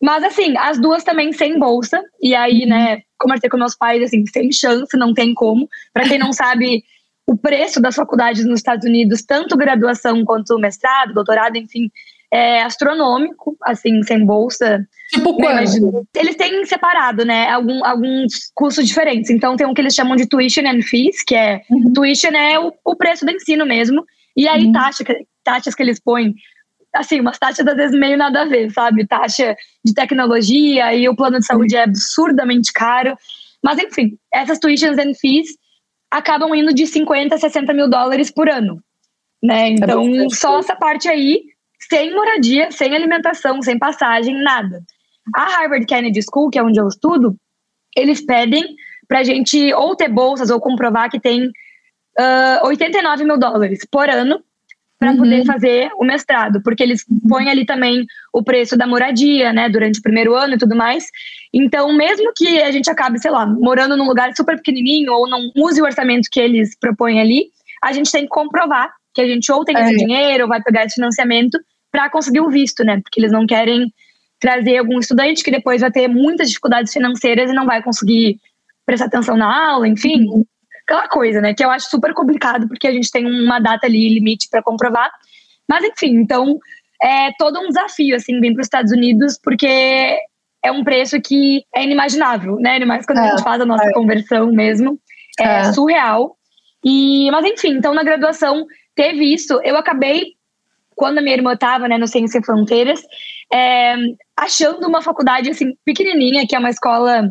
Mas, 0.00 0.24
assim, 0.24 0.56
as 0.56 0.78
duas 0.80 1.04
também 1.04 1.32
sem 1.32 1.58
bolsa, 1.58 2.02
e 2.22 2.34
aí, 2.34 2.62
uhum. 2.62 2.68
né, 2.68 3.02
conversei 3.18 3.50
com 3.50 3.58
meus 3.58 3.76
pais, 3.76 4.02
assim, 4.02 4.24
sem 4.26 4.50
chance, 4.50 4.96
não 4.96 5.12
tem 5.12 5.34
como. 5.34 5.68
Para 5.92 6.08
quem 6.08 6.18
não 6.18 6.32
sabe, 6.32 6.82
o 7.26 7.36
preço 7.36 7.80
das 7.80 7.94
faculdades 7.94 8.44
nos 8.46 8.60
Estados 8.60 8.86
Unidos, 8.86 9.22
tanto 9.22 9.56
graduação 9.56 10.24
quanto 10.24 10.58
mestrado, 10.58 11.12
doutorado, 11.12 11.56
enfim, 11.56 11.90
é 12.32 12.62
astronômico, 12.62 13.56
assim, 13.62 14.02
sem 14.02 14.24
bolsa. 14.24 14.86
Tipo 15.10 15.36
quanto? 15.36 16.06
Eles 16.16 16.36
têm 16.36 16.64
separado, 16.64 17.24
né, 17.24 17.50
algum, 17.50 17.84
alguns 17.84 18.50
cursos 18.54 18.88
diferentes. 18.88 19.30
Então, 19.30 19.54
tem 19.54 19.66
um 19.66 19.74
que 19.74 19.82
eles 19.82 19.94
chamam 19.94 20.16
de 20.16 20.26
tuition 20.26 20.66
and 20.66 20.82
fees, 20.82 21.22
que 21.22 21.34
é... 21.34 21.60
Uhum. 21.68 21.92
Tuition 21.92 22.30
é 22.30 22.58
o, 22.58 22.72
o 22.84 22.96
preço 22.96 23.26
do 23.26 23.32
ensino 23.32 23.66
mesmo. 23.66 24.02
E 24.36 24.48
aí, 24.48 24.64
uhum. 24.64 24.72
taxa, 24.72 25.04
taxas 25.44 25.74
que 25.74 25.82
eles 25.82 26.00
põem, 26.00 26.34
assim, 26.94 27.20
umas 27.20 27.38
taxas 27.38 27.66
às 27.66 27.76
vezes 27.76 27.98
meio 27.98 28.16
nada 28.16 28.42
a 28.42 28.44
ver, 28.44 28.70
sabe? 28.70 29.06
Taxa 29.06 29.56
de 29.84 29.94
tecnologia 29.94 30.94
e 30.94 31.08
o 31.08 31.14
plano 31.14 31.38
de 31.38 31.46
saúde 31.46 31.76
é 31.76 31.84
absurdamente 31.84 32.72
caro. 32.72 33.16
Mas, 33.62 33.78
enfim, 33.78 34.18
essas 34.32 34.58
tuitions 34.58 34.98
and 34.98 35.14
fees 35.14 35.48
acabam 36.10 36.54
indo 36.54 36.74
de 36.74 36.86
50 36.86 37.34
a 37.34 37.38
60 37.38 37.72
mil 37.72 37.88
dólares 37.88 38.30
por 38.30 38.48
ano. 38.48 38.82
Né? 39.42 39.68
É 39.68 39.70
então, 39.70 40.02
é 40.02 40.28
só 40.30 40.58
essa 40.58 40.74
parte 40.74 41.08
aí 41.08 41.42
sem 41.88 42.14
moradia, 42.14 42.70
sem 42.70 42.94
alimentação, 42.94 43.62
sem 43.62 43.78
passagem, 43.78 44.34
nada. 44.42 44.82
A 45.34 45.44
Harvard 45.44 45.86
Kennedy 45.86 46.20
School, 46.22 46.50
que 46.50 46.58
é 46.58 46.62
onde 46.62 46.80
eu 46.80 46.88
estudo, 46.88 47.36
eles 47.96 48.24
pedem 48.24 48.76
para 49.08 49.20
a 49.20 49.24
gente 49.24 49.72
ou 49.74 49.96
ter 49.96 50.08
bolsas 50.08 50.50
ou 50.50 50.60
comprovar 50.60 51.10
que 51.10 51.18
tem 51.18 51.46
uh, 51.46 52.66
89 52.66 53.24
mil 53.24 53.38
dólares 53.38 53.80
por 53.90 54.08
ano 54.08 54.42
para 55.00 55.12
uhum. 55.12 55.16
poder 55.16 55.46
fazer 55.46 55.90
o 55.98 56.04
mestrado, 56.04 56.62
porque 56.62 56.82
eles 56.82 57.06
põem 57.26 57.48
ali 57.48 57.64
também 57.64 58.04
o 58.34 58.44
preço 58.44 58.76
da 58.76 58.86
moradia, 58.86 59.50
né, 59.50 59.66
durante 59.70 59.98
o 59.98 60.02
primeiro 60.02 60.34
ano 60.34 60.54
e 60.54 60.58
tudo 60.58 60.76
mais. 60.76 61.06
Então, 61.54 61.90
mesmo 61.96 62.30
que 62.36 62.60
a 62.60 62.70
gente 62.70 62.90
acabe, 62.90 63.18
sei 63.18 63.30
lá, 63.30 63.46
morando 63.46 63.96
num 63.96 64.06
lugar 64.06 64.36
super 64.36 64.56
pequenininho 64.56 65.10
ou 65.10 65.26
não 65.26 65.50
use 65.56 65.80
o 65.80 65.86
orçamento 65.86 66.28
que 66.30 66.38
eles 66.38 66.76
propõem 66.78 67.18
ali, 67.18 67.46
a 67.82 67.94
gente 67.94 68.12
tem 68.12 68.24
que 68.24 68.28
comprovar 68.28 68.92
que 69.14 69.22
a 69.22 69.26
gente 69.26 69.50
ou 69.50 69.64
tem 69.64 69.74
é. 69.74 69.80
esse 69.80 69.96
dinheiro 69.96 70.44
ou 70.44 70.48
vai 70.48 70.62
pegar 70.62 70.84
esse 70.84 70.96
financiamento 70.96 71.58
para 71.90 72.10
conseguir 72.10 72.40
o 72.40 72.50
visto, 72.50 72.84
né? 72.84 73.00
Porque 73.00 73.18
eles 73.18 73.32
não 73.32 73.46
querem 73.46 73.92
trazer 74.38 74.76
algum 74.76 74.98
estudante 74.98 75.42
que 75.42 75.50
depois 75.50 75.80
vai 75.80 75.90
ter 75.90 76.08
muitas 76.08 76.48
dificuldades 76.48 76.92
financeiras 76.92 77.50
e 77.50 77.54
não 77.54 77.64
vai 77.64 77.82
conseguir 77.82 78.38
prestar 78.84 79.06
atenção 79.06 79.36
na 79.36 79.70
aula, 79.70 79.88
enfim, 79.88 80.28
uhum. 80.28 80.44
Aquela 80.90 81.08
coisa, 81.08 81.40
né? 81.40 81.54
Que 81.54 81.64
eu 81.64 81.70
acho 81.70 81.88
super 81.88 82.12
complicado 82.12 82.66
porque 82.66 82.88
a 82.88 82.92
gente 82.92 83.10
tem 83.10 83.24
uma 83.24 83.60
data 83.60 83.86
ali 83.86 84.12
limite 84.12 84.48
para 84.50 84.62
comprovar. 84.62 85.10
Mas 85.68 85.84
enfim, 85.84 86.16
então 86.16 86.58
é 87.00 87.30
todo 87.38 87.60
um 87.60 87.68
desafio 87.68 88.16
assim 88.16 88.40
vir 88.40 88.52
para 88.52 88.60
os 88.60 88.66
Estados 88.66 88.92
Unidos 88.92 89.38
porque 89.42 90.18
é 90.62 90.70
um 90.72 90.82
preço 90.82 91.20
que 91.20 91.64
é 91.74 91.84
inimaginável, 91.84 92.56
né? 92.56 92.84
Mas 92.84 93.06
quando 93.06 93.18
é, 93.18 93.22
a 93.22 93.30
gente 93.30 93.42
faz 93.42 93.60
a 93.60 93.66
nossa 93.66 93.88
é. 93.88 93.92
conversão 93.92 94.52
mesmo, 94.52 94.98
é, 95.38 95.44
é 95.44 95.72
surreal. 95.72 96.36
E 96.84 97.30
mas 97.30 97.44
enfim, 97.44 97.70
então 97.70 97.94
na 97.94 98.02
graduação 98.02 98.66
teve 98.94 99.32
isso. 99.32 99.60
Eu 99.62 99.76
acabei 99.76 100.34
quando 100.96 101.18
a 101.18 101.22
minha 101.22 101.36
irmã 101.36 101.54
estava 101.54 101.88
né, 101.88 101.96
no 101.96 102.06
Ciência 102.06 102.42
Fronteiras, 102.42 103.00
é, 103.50 103.94
achando 104.36 104.86
uma 104.86 105.00
faculdade 105.00 105.48
assim 105.48 105.72
pequenininha, 105.84 106.46
que 106.46 106.54
é 106.54 106.58
uma 106.58 106.68
escola 106.68 107.30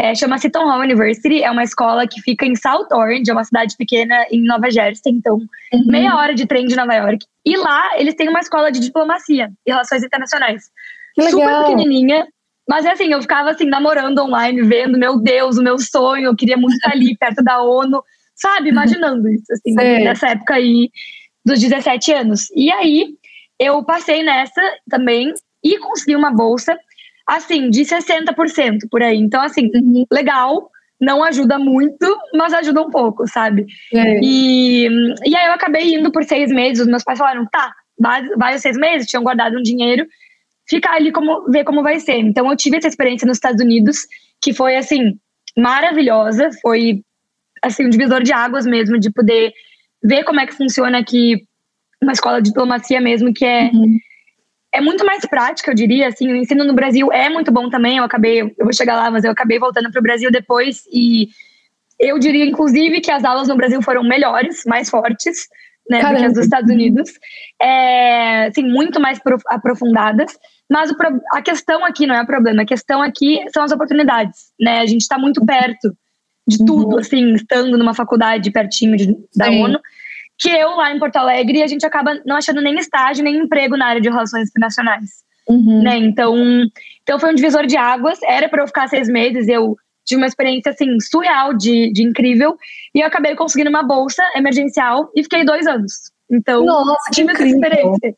é, 0.00 0.14
chama 0.14 0.38
Seton 0.38 0.64
Hall 0.64 0.80
University, 0.80 1.42
é 1.42 1.50
uma 1.50 1.64
escola 1.64 2.06
que 2.06 2.20
fica 2.20 2.46
em 2.46 2.54
South 2.54 2.86
Orange, 2.92 3.28
é 3.28 3.32
uma 3.32 3.42
cidade 3.42 3.76
pequena 3.76 4.26
em 4.30 4.44
Nova 4.44 4.70
Jersey, 4.70 5.12
então 5.12 5.38
uhum. 5.72 5.86
meia 5.86 6.16
hora 6.16 6.34
de 6.34 6.46
trem 6.46 6.66
de 6.66 6.76
Nova 6.76 6.94
York. 6.94 7.26
E 7.44 7.56
lá 7.56 7.98
eles 7.98 8.14
têm 8.14 8.28
uma 8.28 8.38
escola 8.38 8.70
de 8.70 8.78
diplomacia 8.78 9.50
e 9.66 9.70
relações 9.72 10.04
internacionais. 10.04 10.70
Que 11.14 11.22
Super 11.22 11.46
legal. 11.46 11.64
pequenininha, 11.64 12.28
mas 12.68 12.84
é 12.84 12.92
assim, 12.92 13.12
eu 13.12 13.20
ficava 13.20 13.50
assim 13.50 13.64
namorando 13.64 14.20
online, 14.20 14.62
vendo, 14.62 14.96
meu 14.96 15.18
Deus, 15.18 15.58
o 15.58 15.62
meu 15.62 15.78
sonho, 15.80 16.26
eu 16.26 16.36
queria 16.36 16.56
muito 16.56 16.74
estar 16.74 16.92
ali 16.92 17.16
perto 17.18 17.42
da 17.42 17.60
ONU, 17.60 18.00
sabe, 18.36 18.68
imaginando 18.68 19.28
isso 19.28 19.52
assim, 19.52 19.74
nessa 19.74 20.28
época 20.28 20.54
aí 20.54 20.90
dos 21.44 21.58
17 21.58 22.12
anos. 22.12 22.48
E 22.54 22.70
aí 22.70 23.08
eu 23.58 23.82
passei 23.82 24.22
nessa 24.22 24.62
também 24.88 25.34
e 25.64 25.76
consegui 25.78 26.14
uma 26.14 26.30
bolsa, 26.30 26.78
assim, 27.28 27.68
de 27.68 27.82
60% 27.82 28.88
por 28.90 29.02
aí. 29.02 29.18
Então, 29.18 29.42
assim, 29.42 29.70
uhum. 29.74 30.06
legal, 30.10 30.70
não 30.98 31.22
ajuda 31.22 31.58
muito, 31.58 32.18
mas 32.34 32.54
ajuda 32.54 32.82
um 32.82 32.90
pouco, 32.90 33.28
sabe? 33.28 33.66
É. 33.92 34.20
E, 34.22 34.88
e 35.26 35.36
aí 35.36 35.46
eu 35.46 35.52
acabei 35.52 35.94
indo 35.94 36.10
por 36.10 36.24
seis 36.24 36.50
meses. 36.50 36.80
Os 36.80 36.88
meus 36.88 37.04
pais 37.04 37.18
falaram, 37.18 37.46
tá, 37.46 37.72
vai, 37.98 38.26
vai 38.30 38.56
os 38.56 38.62
seis 38.62 38.76
meses, 38.78 39.06
tinham 39.06 39.22
guardado 39.22 39.58
um 39.58 39.62
dinheiro, 39.62 40.06
ficar 40.66 40.94
ali 40.94 41.12
como 41.12 41.44
ver 41.50 41.64
como 41.64 41.82
vai 41.82 42.00
ser. 42.00 42.18
Então 42.18 42.50
eu 42.50 42.56
tive 42.56 42.78
essa 42.78 42.88
experiência 42.88 43.26
nos 43.26 43.36
Estados 43.36 43.62
Unidos, 43.62 44.06
que 44.40 44.54
foi 44.54 44.76
assim, 44.76 45.18
maravilhosa, 45.56 46.48
foi 46.62 47.02
assim, 47.62 47.86
um 47.86 47.90
divisor 47.90 48.22
de 48.22 48.32
águas 48.32 48.66
mesmo, 48.66 48.98
de 48.98 49.12
poder 49.12 49.52
ver 50.02 50.24
como 50.24 50.40
é 50.40 50.46
que 50.46 50.54
funciona 50.54 50.98
aqui 50.98 51.42
uma 52.02 52.12
escola 52.12 52.40
de 52.40 52.48
diplomacia 52.48 53.00
mesmo, 53.00 53.34
que 53.34 53.44
é, 53.44 53.70
uhum. 53.72 53.98
É 54.72 54.80
muito 54.80 55.04
mais 55.04 55.24
prática, 55.24 55.70
eu 55.70 55.74
diria. 55.74 56.08
Assim, 56.08 56.30
o 56.30 56.36
ensino 56.36 56.64
no 56.64 56.74
Brasil 56.74 57.12
é 57.12 57.28
muito 57.28 57.50
bom 57.50 57.68
também. 57.70 57.98
Eu 57.98 58.04
acabei, 58.04 58.42
eu 58.42 58.52
vou 58.60 58.72
chegar 58.72 58.96
lá, 58.96 59.10
mas 59.10 59.24
eu 59.24 59.30
acabei 59.30 59.58
voltando 59.58 59.90
para 59.90 59.98
o 59.98 60.02
Brasil 60.02 60.30
depois 60.30 60.84
e 60.92 61.28
eu 61.98 62.18
diria, 62.18 62.44
inclusive, 62.44 63.00
que 63.00 63.10
as 63.10 63.24
aulas 63.24 63.48
no 63.48 63.56
Brasil 63.56 63.82
foram 63.82 64.04
melhores, 64.04 64.64
mais 64.64 64.88
fortes, 64.88 65.48
né, 65.90 66.00
do 66.00 66.16
que 66.16 66.24
as 66.24 66.32
dos 66.32 66.44
Estados 66.44 66.70
Unidos. 66.70 67.10
É, 67.60 68.46
assim, 68.46 68.62
muito 68.62 69.00
mais 69.00 69.18
aprofundadas. 69.48 70.38
Mas 70.70 70.90
o, 70.90 70.96
a 71.32 71.42
questão 71.42 71.84
aqui 71.84 72.06
não 72.06 72.14
é 72.14 72.22
o 72.22 72.26
problema, 72.26 72.62
a 72.62 72.66
questão 72.66 73.02
aqui 73.02 73.42
são 73.52 73.62
as 73.62 73.72
oportunidades, 73.72 74.52
né? 74.60 74.80
A 74.80 74.86
gente 74.86 75.00
está 75.00 75.18
muito 75.18 75.44
perto 75.46 75.96
de 76.46 76.58
tudo, 76.58 76.92
uhum. 76.92 76.98
assim, 76.98 77.34
estando 77.34 77.76
numa 77.78 77.94
faculdade 77.94 78.50
pertinho 78.50 78.96
de, 78.96 79.16
da 79.34 79.46
Sim. 79.46 79.62
ONU 79.62 79.80
que 80.38 80.48
eu 80.48 80.70
lá 80.70 80.94
em 80.94 80.98
Porto 80.98 81.16
Alegre 81.16 81.62
a 81.62 81.66
gente 81.66 81.84
acaba 81.84 82.20
não 82.24 82.36
achando 82.36 82.60
nem 82.60 82.78
estágio 82.78 83.24
nem 83.24 83.36
emprego 83.36 83.76
na 83.76 83.86
área 83.86 84.00
de 84.00 84.08
relações 84.08 84.48
internacionais. 84.48 85.10
Uhum. 85.48 85.82
Né? 85.82 85.96
Então, 85.96 86.36
então 87.02 87.18
foi 87.18 87.32
um 87.32 87.34
divisor 87.34 87.66
de 87.66 87.76
águas. 87.76 88.18
Era 88.22 88.48
para 88.48 88.62
eu 88.62 88.66
ficar 88.66 88.86
seis 88.86 89.08
meses. 89.08 89.48
Eu 89.48 89.76
tive 90.04 90.20
uma 90.20 90.26
experiência 90.26 90.70
assim 90.70 90.98
surreal 91.00 91.54
de, 91.54 91.92
de 91.92 92.02
incrível 92.02 92.56
e 92.94 93.00
eu 93.00 93.06
acabei 93.06 93.34
conseguindo 93.34 93.70
uma 93.70 93.82
bolsa 93.82 94.22
emergencial 94.34 95.10
e 95.14 95.22
fiquei 95.22 95.44
dois 95.44 95.66
anos. 95.66 95.92
Então, 96.30 96.64
Nossa, 96.64 97.10
tive 97.12 97.32
essa 97.32 97.46
experiência. 97.46 98.14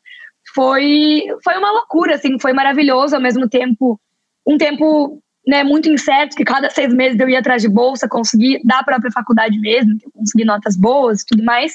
Foi 0.54 1.22
foi 1.44 1.56
uma 1.56 1.70
loucura, 1.70 2.16
assim, 2.16 2.38
foi 2.40 2.52
maravilhoso 2.52 3.14
ao 3.14 3.22
mesmo 3.22 3.48
tempo 3.48 4.00
um 4.46 4.58
tempo 4.58 5.22
né, 5.46 5.64
muito 5.64 5.88
incerto, 5.88 6.36
que 6.36 6.44
cada 6.44 6.70
seis 6.70 6.92
meses 6.92 7.18
eu 7.18 7.28
ia 7.28 7.38
atrás 7.38 7.62
de 7.62 7.68
bolsa, 7.68 8.08
consegui 8.08 8.60
da 8.64 8.82
própria 8.82 9.10
faculdade 9.10 9.58
mesmo, 9.58 9.98
consegui 10.12 10.44
notas 10.44 10.76
boas 10.76 11.24
tudo 11.24 11.42
mais. 11.42 11.74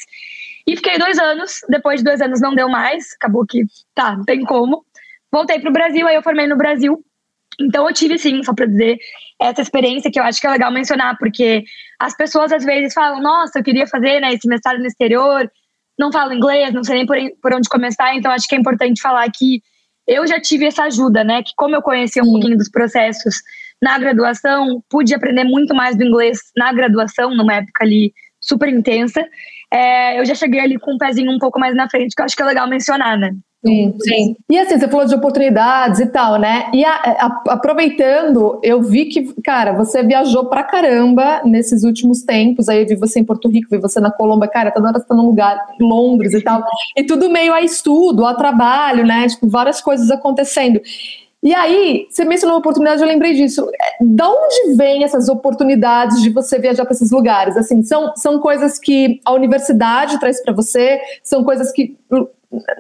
E 0.68 0.76
fiquei 0.76 0.98
dois 0.98 1.20
anos, 1.20 1.60
depois 1.70 2.00
de 2.00 2.06
dois 2.06 2.22
anos 2.22 2.42
não 2.42 2.56
deu 2.56 2.68
mais, 2.68 3.14
acabou 3.16 3.46
que, 3.46 3.66
tá, 3.94 4.16
não 4.16 4.24
tem 4.24 4.44
como. 4.44 4.84
Voltei 5.32 5.60
para 5.60 5.70
o 5.70 5.74
Brasil, 5.74 6.08
aí 6.08 6.16
eu 6.16 6.24
formei 6.24 6.48
no 6.48 6.58
Brasil. 6.58 7.04
Então 7.60 7.88
eu 7.88 7.94
tive 7.94 8.18
sim, 8.18 8.44
só 8.44 8.54
para 8.54 8.66
dizer, 8.66 8.98
essa 9.42 9.62
experiência 9.62 10.12
que 10.12 10.20
eu 10.20 10.24
acho 10.24 10.42
que 10.42 10.48
é 10.48 10.50
legal 10.52 10.72
mencionar, 10.72 11.18
porque 11.18 11.64
as 12.00 12.16
pessoas 12.16 12.52
às 12.52 12.66
vezes 12.66 12.94
falam, 12.94 13.22
nossa, 13.22 13.60
eu 13.60 13.64
queria 13.64 13.88
fazer 13.88 14.20
né, 14.20 14.34
esse 14.34 14.48
mestrado 14.48 14.80
no 14.80 14.88
exterior, 14.88 15.50
não 15.98 16.12
falo 16.12 16.34
inglês, 16.34 16.74
não 16.74 16.84
sei 16.84 16.96
nem 16.96 17.06
por, 17.06 17.18
por 17.42 17.54
onde 17.54 17.70
começar, 17.70 18.16
então 18.16 18.32
acho 18.32 18.48
que 18.48 18.56
é 18.56 18.58
importante 18.58 19.02
falar 19.02 19.26
que 19.32 19.62
eu 20.08 20.26
já 20.28 20.40
tive 20.40 20.66
essa 20.66 20.84
ajuda, 20.84 21.24
né? 21.24 21.42
Que 21.44 21.52
como 21.56 21.76
eu 21.76 21.82
conhecia 21.82 22.22
um 22.22 22.26
Sim. 22.26 22.32
pouquinho 22.34 22.58
dos 22.58 22.70
processos 22.70 23.36
na 23.82 23.98
graduação, 23.98 24.84
pude 24.90 25.14
aprender 25.14 25.44
muito 25.44 25.74
mais 25.76 25.98
do 25.98 26.04
inglês 26.04 26.40
na 26.56 26.72
graduação, 26.72 27.36
numa 27.36 27.56
época 27.56 27.84
ali 27.84 28.14
super 28.40 28.70
intensa. 28.70 29.24
É, 29.72 30.20
eu 30.20 30.26
já 30.26 30.36
cheguei 30.36 30.60
ali 30.60 30.80
com 30.80 30.94
um 30.94 30.98
pezinho 30.98 31.32
um 31.32 31.40
pouco 31.40 31.60
mais 31.60 31.76
na 31.76 31.90
frente, 31.90 32.16
que 32.16 32.22
eu 32.22 32.26
acho 32.26 32.36
que 32.36 32.42
é 32.42 32.46
legal 32.46 32.68
mencionar, 32.68 33.18
né? 33.18 33.32
Sim, 33.66 33.96
sim. 34.00 34.36
E 34.48 34.60
assim, 34.60 34.78
você 34.78 34.88
falou 34.88 35.08
de 35.08 35.16
oportunidades 35.16 36.00
e 36.00 36.06
tal, 36.06 36.38
né? 36.38 36.70
E 36.72 36.86
a, 36.86 36.94
a, 36.94 37.44
aproveitando, 37.50 38.60
eu 38.62 38.80
vi 38.82 39.06
que, 39.06 39.34
cara, 39.42 39.74
você 39.74 40.04
viajou 40.04 40.46
pra 40.46 40.64
caramba 40.64 41.42
nesses 41.44 41.84
últimos 41.84 42.22
tempos. 42.22 42.70
Aí 42.70 42.84
eu 42.84 42.88
vi 42.88 42.96
você 42.96 43.20
em 43.20 43.24
Porto 43.24 43.50
Rico, 43.50 43.70
vi 43.72 43.80
você 43.80 44.00
na 44.00 44.12
Colômbia, 44.12 44.48
cara, 44.48 44.70
toda 44.70 44.90
hora 44.90 45.00
você 45.00 45.08
tá 45.08 45.16
num 45.16 45.26
lugar, 45.26 45.58
Londres 45.82 46.34
e 46.34 46.42
tal. 46.42 46.64
E 46.96 47.04
tudo 47.04 47.28
meio 47.28 47.54
a 47.54 47.62
estudo, 47.62 48.24
a 48.26 48.36
trabalho, 48.36 49.04
né? 49.04 49.28
Tipo, 49.28 49.48
várias 49.48 49.82
coisas 49.82 50.12
acontecendo. 50.12 50.80
E 51.42 51.54
aí, 51.54 52.08
você 52.10 52.24
mencionou 52.26 52.58
oportunidade, 52.58 53.02
eu 53.02 53.08
lembrei 53.08 53.34
disso. 53.34 53.68
É, 53.82 54.04
da 54.04 54.30
onde 54.30 54.76
vêm 54.76 55.04
essas 55.04 55.28
oportunidades 55.28 56.22
de 56.22 56.30
você 56.30 56.60
viajar 56.60 56.86
para 56.86 56.94
esses 56.94 57.12
lugares? 57.12 57.58
Assim, 57.58 57.82
são, 57.84 58.14
são 58.16 58.40
coisas 58.40 58.78
que 58.78 59.20
a 59.26 59.34
universidade 59.34 60.20
traz 60.20 60.42
para 60.44 60.54
você? 60.54 61.00
São 61.24 61.44
coisas 61.44 61.72
que 61.72 61.96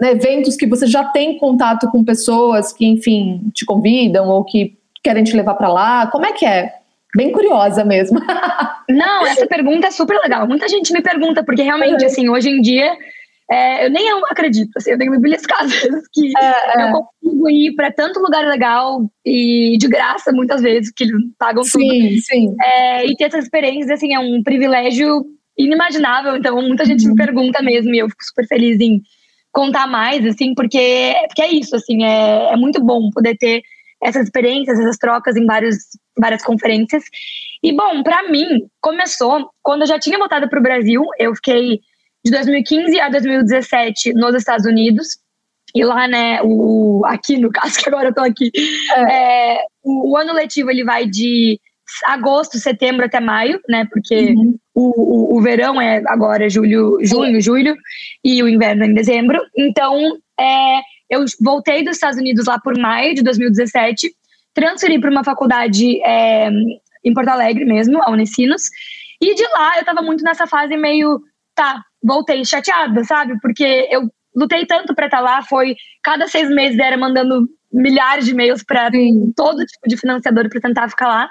eventos 0.01 0.55
que 0.55 0.67
você 0.67 0.85
já 0.85 1.03
tem 1.05 1.37
contato 1.37 1.89
com 1.89 2.03
pessoas 2.03 2.73
que, 2.73 2.85
enfim, 2.85 3.49
te 3.53 3.65
convidam 3.65 4.27
ou 4.29 4.43
que 4.43 4.77
querem 5.03 5.23
te 5.23 5.35
levar 5.35 5.55
para 5.55 5.71
lá? 5.71 6.07
Como 6.07 6.25
é 6.25 6.31
que 6.33 6.45
é? 6.45 6.73
Bem 7.15 7.31
curiosa 7.31 7.85
mesmo. 7.85 8.19
Não, 8.89 9.25
essa 9.25 9.47
pergunta 9.47 9.87
é 9.87 9.91
super 9.91 10.19
legal. 10.19 10.47
Muita 10.47 10.67
gente 10.67 10.91
me 10.91 11.01
pergunta, 11.01 11.43
porque 11.43 11.61
realmente, 11.61 12.01
uhum. 12.01 12.07
assim, 12.07 12.29
hoje 12.29 12.49
em 12.49 12.61
dia, 12.61 12.91
é, 13.49 13.85
eu 13.85 13.91
nem 13.91 14.07
eu 14.07 14.17
acredito, 14.25 14.71
assim, 14.75 14.91
eu 14.91 14.97
tenho 14.97 15.11
me 15.11 15.19
beliscar 15.19 15.61
às 15.63 15.71
vezes, 15.71 16.07
que 16.11 16.31
é, 16.37 16.81
é. 16.81 16.89
eu 16.89 16.91
consigo 16.91 17.49
ir 17.49 17.75
para 17.75 17.91
tanto 17.91 18.19
lugar 18.19 18.45
legal 18.45 19.09
e 19.25 19.77
de 19.79 19.87
graça, 19.87 20.31
muitas 20.31 20.61
vezes, 20.61 20.91
que 20.91 21.05
eles 21.05 21.15
pagam 21.37 21.63
sim, 21.63 21.79
tudo. 21.79 22.21
Sim, 22.21 22.55
é, 22.61 23.05
E 23.05 23.15
ter 23.15 23.25
essa 23.25 23.37
experiência, 23.37 23.93
assim, 23.93 24.13
é 24.13 24.19
um 24.19 24.43
privilégio 24.43 25.25
inimaginável. 25.57 26.35
Então, 26.35 26.61
muita 26.61 26.85
gente 26.85 27.05
uhum. 27.05 27.11
me 27.11 27.15
pergunta 27.15 27.61
mesmo 27.61 27.93
e 27.93 27.99
eu 27.99 28.09
fico 28.09 28.23
super 28.23 28.47
feliz 28.47 28.79
em 28.79 29.01
contar 29.55 29.87
mais, 29.87 30.25
assim, 30.25 30.53
porque, 30.53 31.15
porque 31.27 31.41
é 31.41 31.49
isso, 31.49 31.77
assim, 31.77 32.03
é, 32.03 32.51
é 32.51 32.57
muito 32.57 32.83
bom 32.83 33.09
poder 33.09 33.37
ter 33.37 33.63
essas 34.03 34.25
experiências, 34.25 34.77
essas 34.77 34.97
trocas 34.97 35.37
em 35.37 35.45
vários, 35.45 35.77
várias 36.19 36.43
conferências. 36.43 37.05
E, 37.63 37.71
bom, 37.71 38.03
para 38.03 38.29
mim, 38.29 38.67
começou 38.81 39.49
quando 39.63 39.83
eu 39.83 39.87
já 39.87 39.97
tinha 39.97 40.19
voltado 40.19 40.49
para 40.49 40.59
o 40.59 40.61
Brasil, 40.61 41.01
eu 41.17 41.33
fiquei 41.35 41.79
de 42.23 42.31
2015 42.31 42.99
a 42.99 43.07
2017 43.07 44.13
nos 44.13 44.35
Estados 44.35 44.65
Unidos, 44.65 45.07
e 45.73 45.85
lá, 45.85 46.05
né, 46.05 46.41
o, 46.43 47.03
aqui 47.05 47.37
no 47.37 47.49
caso, 47.49 47.77
que 47.79 47.87
agora 47.87 48.09
eu 48.09 48.13
tô 48.13 48.21
aqui, 48.21 48.51
é. 48.93 49.53
É, 49.53 49.63
o, 49.81 50.11
o 50.11 50.17
ano 50.17 50.33
letivo 50.33 50.69
ele 50.69 50.83
vai 50.83 51.07
de 51.07 51.61
agosto, 52.05 52.57
setembro 52.57 53.05
até 53.05 53.19
maio, 53.19 53.59
né? 53.69 53.87
Porque 53.91 54.33
uhum. 54.33 54.57
o, 54.73 55.35
o, 55.35 55.37
o, 55.37 55.41
verão 55.41 55.79
é 55.79 56.01
agora 56.07 56.49
julho, 56.49 56.97
junho, 57.01 57.39
julho, 57.41 57.75
e 58.23 58.41
o 58.41 58.47
inverno 58.47 58.83
é 58.83 58.87
em 58.87 58.93
dezembro. 58.93 59.39
Então, 59.55 60.17
é, 60.39 60.79
eu 61.09 61.23
voltei 61.41 61.83
dos 61.83 61.95
Estados 61.95 62.17
Unidos 62.17 62.45
lá 62.45 62.59
por 62.59 62.77
maio 62.77 63.13
de 63.13 63.23
2017, 63.23 64.11
transferi 64.53 64.99
para 64.99 65.11
uma 65.11 65.23
faculdade 65.23 66.01
é, 66.03 66.49
em 67.03 67.13
Porto 67.13 67.29
Alegre 67.29 67.65
mesmo, 67.65 68.01
a 68.01 68.09
Unicinos, 68.09 68.63
e 69.21 69.35
de 69.35 69.43
lá 69.53 69.77
eu 69.77 69.85
tava 69.85 70.01
muito 70.01 70.23
nessa 70.23 70.47
fase 70.47 70.75
meio, 70.75 71.21
tá, 71.53 71.83
voltei 72.03 72.43
chateada, 72.43 73.03
sabe? 73.03 73.39
Porque 73.41 73.87
eu 73.91 74.09
lutei 74.35 74.65
tanto 74.65 74.93
para 74.93 75.05
estar 75.05 75.17
tá 75.17 75.23
lá, 75.23 75.41
foi 75.43 75.75
cada 76.03 76.27
seis 76.27 76.49
meses 76.49 76.77
era 76.79 76.97
mandando 76.97 77.47
milhares 77.71 78.25
de 78.25 78.31
e-mails 78.31 78.63
para 78.63 78.89
todo 79.35 79.65
tipo 79.65 79.87
de 79.87 79.97
financiador 79.97 80.49
para 80.49 80.61
tentar 80.61 80.89
ficar 80.89 81.07
lá. 81.07 81.29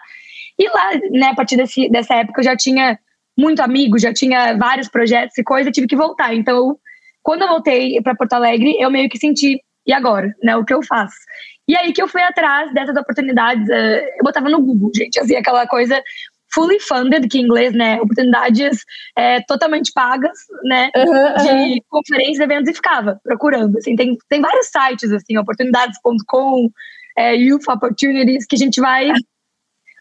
E 0.59 0.69
lá, 0.69 0.91
né, 1.11 1.29
a 1.29 1.35
partir 1.35 1.57
desse, 1.57 1.89
dessa 1.89 2.15
época, 2.15 2.41
eu 2.41 2.45
já 2.45 2.57
tinha 2.57 2.99
muito 3.37 3.61
amigo, 3.61 3.99
já 3.99 4.13
tinha 4.13 4.57
vários 4.57 4.89
projetos 4.89 5.37
e 5.37 5.43
coisa, 5.43 5.71
tive 5.71 5.87
que 5.87 5.97
voltar. 5.97 6.35
Então, 6.35 6.77
quando 7.23 7.43
eu 7.43 7.49
voltei 7.49 8.01
para 8.03 8.15
Porto 8.15 8.35
Alegre, 8.35 8.77
eu 8.79 8.91
meio 8.91 9.09
que 9.09 9.19
senti, 9.19 9.61
e 9.87 9.93
agora? 9.93 10.33
Né, 10.43 10.57
o 10.57 10.65
que 10.65 10.73
eu 10.73 10.83
faço? 10.83 11.17
E 11.67 11.77
aí 11.77 11.93
que 11.93 12.03
eu 12.03 12.09
fui 12.09 12.23
atrás 12.23 12.73
dessas 12.73 12.97
oportunidades. 12.97 13.69
Eh, 13.69 14.17
eu 14.19 14.23
botava 14.23 14.49
no 14.51 14.61
Google, 14.61 14.91
gente, 14.95 15.19
assim, 15.19 15.35
aquela 15.35 15.67
coisa 15.67 16.03
fully 16.55 16.79
funded, 16.79 17.27
que 17.29 17.39
em 17.39 17.43
inglês, 17.43 17.73
né, 17.75 18.01
oportunidades 18.01 18.85
é, 19.19 19.41
totalmente 19.43 19.93
pagas, 19.93 20.39
né, 20.63 20.89
uhum, 20.97 21.43
de 21.43 21.49
uhum. 21.51 21.79
conferências, 21.89 22.39
eventos 22.39 22.71
e 22.71 22.75
ficava 22.75 23.19
procurando, 23.25 23.77
assim, 23.77 23.97
tem, 23.97 24.17
tem 24.29 24.41
vários 24.41 24.69
sites, 24.69 25.11
assim, 25.11 25.37
oportunidades.com, 25.37 26.71
é, 27.19 27.35
Youth 27.35 27.69
Opportunities, 27.69 28.47
que 28.47 28.55
a 28.55 28.59
gente 28.59 28.81
vai 28.81 29.11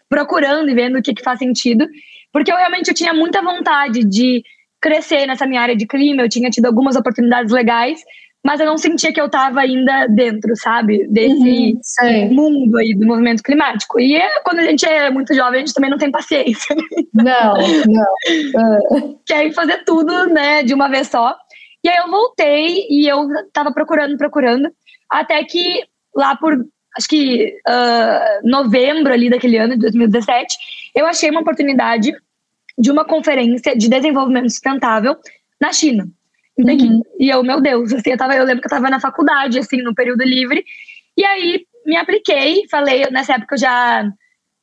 procurando 0.08 0.70
e 0.70 0.74
vendo 0.74 0.98
o 0.98 1.02
que, 1.02 1.14
que 1.14 1.22
faz 1.22 1.38
sentido, 1.38 1.86
porque 2.32 2.52
eu 2.52 2.56
realmente 2.56 2.88
eu 2.88 2.94
tinha 2.94 3.12
muita 3.12 3.42
vontade 3.42 4.04
de 4.04 4.42
crescer 4.80 5.26
nessa 5.26 5.46
minha 5.46 5.62
área 5.62 5.76
de 5.76 5.86
clima, 5.86 6.22
eu 6.22 6.28
tinha 6.28 6.50
tido 6.50 6.66
algumas 6.66 6.94
oportunidades 6.94 7.52
legais, 7.52 8.00
mas 8.44 8.60
eu 8.60 8.66
não 8.66 8.76
sentia 8.76 9.10
que 9.10 9.20
eu 9.20 9.24
estava 9.24 9.60
ainda 9.60 10.06
dentro, 10.08 10.54
sabe? 10.54 11.06
Desse 11.08 11.78
uhum, 12.02 12.34
mundo 12.34 12.76
aí 12.76 12.94
do 12.94 13.06
movimento 13.06 13.42
climático. 13.42 13.98
E 13.98 14.14
é, 14.14 14.40
quando 14.40 14.58
a 14.58 14.64
gente 14.64 14.84
é 14.84 15.10
muito 15.10 15.34
jovem, 15.34 15.62
a 15.62 15.64
gente 15.64 15.72
também 15.72 15.88
não 15.88 15.96
tem 15.96 16.10
paciência. 16.10 16.76
Não, 17.14 17.54
não. 17.86 19.20
Quer 19.24 19.52
fazer 19.52 19.84
tudo, 19.84 20.26
né, 20.26 20.64
de 20.64 20.74
uma 20.74 20.88
vez 20.88 21.06
só. 21.06 21.34
E 21.82 21.88
aí 21.88 21.96
eu 21.96 22.10
voltei 22.10 22.86
e 22.90 23.08
eu 23.08 23.30
estava 23.46 23.72
procurando, 23.72 24.18
procurando, 24.18 24.68
até 25.08 25.42
que 25.44 25.84
lá 26.14 26.36
por, 26.36 26.66
acho 26.96 27.08
que 27.08 27.56
uh, 27.68 28.48
novembro 28.48 29.12
ali 29.12 29.28
daquele 29.28 29.56
ano, 29.56 29.74
de 29.74 29.80
2017, 29.80 30.56
eu 30.94 31.06
achei 31.06 31.30
uma 31.30 31.40
oportunidade 31.40 32.12
de 32.78 32.90
uma 32.90 33.04
conferência 33.04 33.76
de 33.76 33.88
desenvolvimento 33.88 34.50
sustentável 34.50 35.16
na 35.60 35.72
China 35.72 36.08
em 36.58 36.64
Pequim. 36.64 36.94
Uhum. 36.94 37.02
E 37.18 37.28
eu, 37.28 37.42
meu 37.42 37.60
Deus, 37.60 37.92
assim, 37.92 38.10
eu, 38.10 38.16
tava, 38.16 38.34
eu 38.34 38.44
lembro 38.44 38.60
que 38.60 38.66
eu 38.66 38.76
estava 38.76 38.90
na 38.90 39.00
faculdade, 39.00 39.58
assim, 39.58 39.82
no 39.82 39.94
período 39.94 40.22
livre. 40.22 40.64
E 41.16 41.24
aí 41.24 41.66
me 41.84 41.96
apliquei, 41.96 42.64
falei, 42.70 43.08
nessa 43.10 43.34
época 43.34 43.54
eu 43.54 43.58
já 43.58 44.08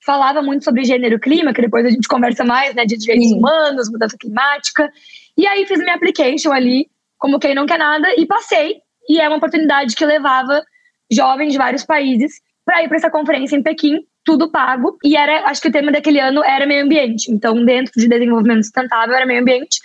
falava 0.03 0.41
muito 0.41 0.63
sobre 0.63 0.83
gênero 0.83 1.15
e 1.15 1.19
clima, 1.19 1.53
que 1.53 1.61
depois 1.61 1.85
a 1.85 1.89
gente 1.89 2.07
conversa 2.07 2.43
mais, 2.43 2.73
né, 2.73 2.85
de 2.85 2.97
direitos 2.97 3.29
Sim. 3.29 3.37
humanos, 3.37 3.91
mudança 3.91 4.17
climática. 4.17 4.89
E 5.37 5.45
aí 5.45 5.65
fiz 5.65 5.77
minha 5.79 5.95
application 5.95 6.51
ali, 6.51 6.87
como 7.17 7.39
quem 7.39 7.53
não 7.53 7.65
quer 7.65 7.77
nada, 7.77 8.07
e 8.17 8.25
passei. 8.25 8.77
E 9.07 9.19
é 9.19 9.27
uma 9.27 9.37
oportunidade 9.37 9.95
que 9.95 10.05
levava 10.05 10.63
jovens 11.11 11.51
de 11.51 11.57
vários 11.57 11.83
países 11.83 12.39
para 12.65 12.83
ir 12.83 12.87
para 12.87 12.97
essa 12.97 13.09
conferência 13.09 13.55
em 13.55 13.63
Pequim, 13.63 13.99
tudo 14.23 14.51
pago. 14.51 14.97
E 15.03 15.15
era, 15.17 15.45
acho 15.45 15.61
que 15.61 15.67
o 15.67 15.71
tema 15.71 15.91
daquele 15.91 16.19
ano 16.19 16.43
era 16.43 16.65
meio 16.65 16.83
ambiente. 16.83 17.31
Então, 17.31 17.63
dentro 17.65 17.93
de 17.95 18.07
desenvolvimento 18.07 18.63
sustentável, 18.63 19.15
era 19.15 19.25
meio 19.25 19.41
ambiente. 19.41 19.79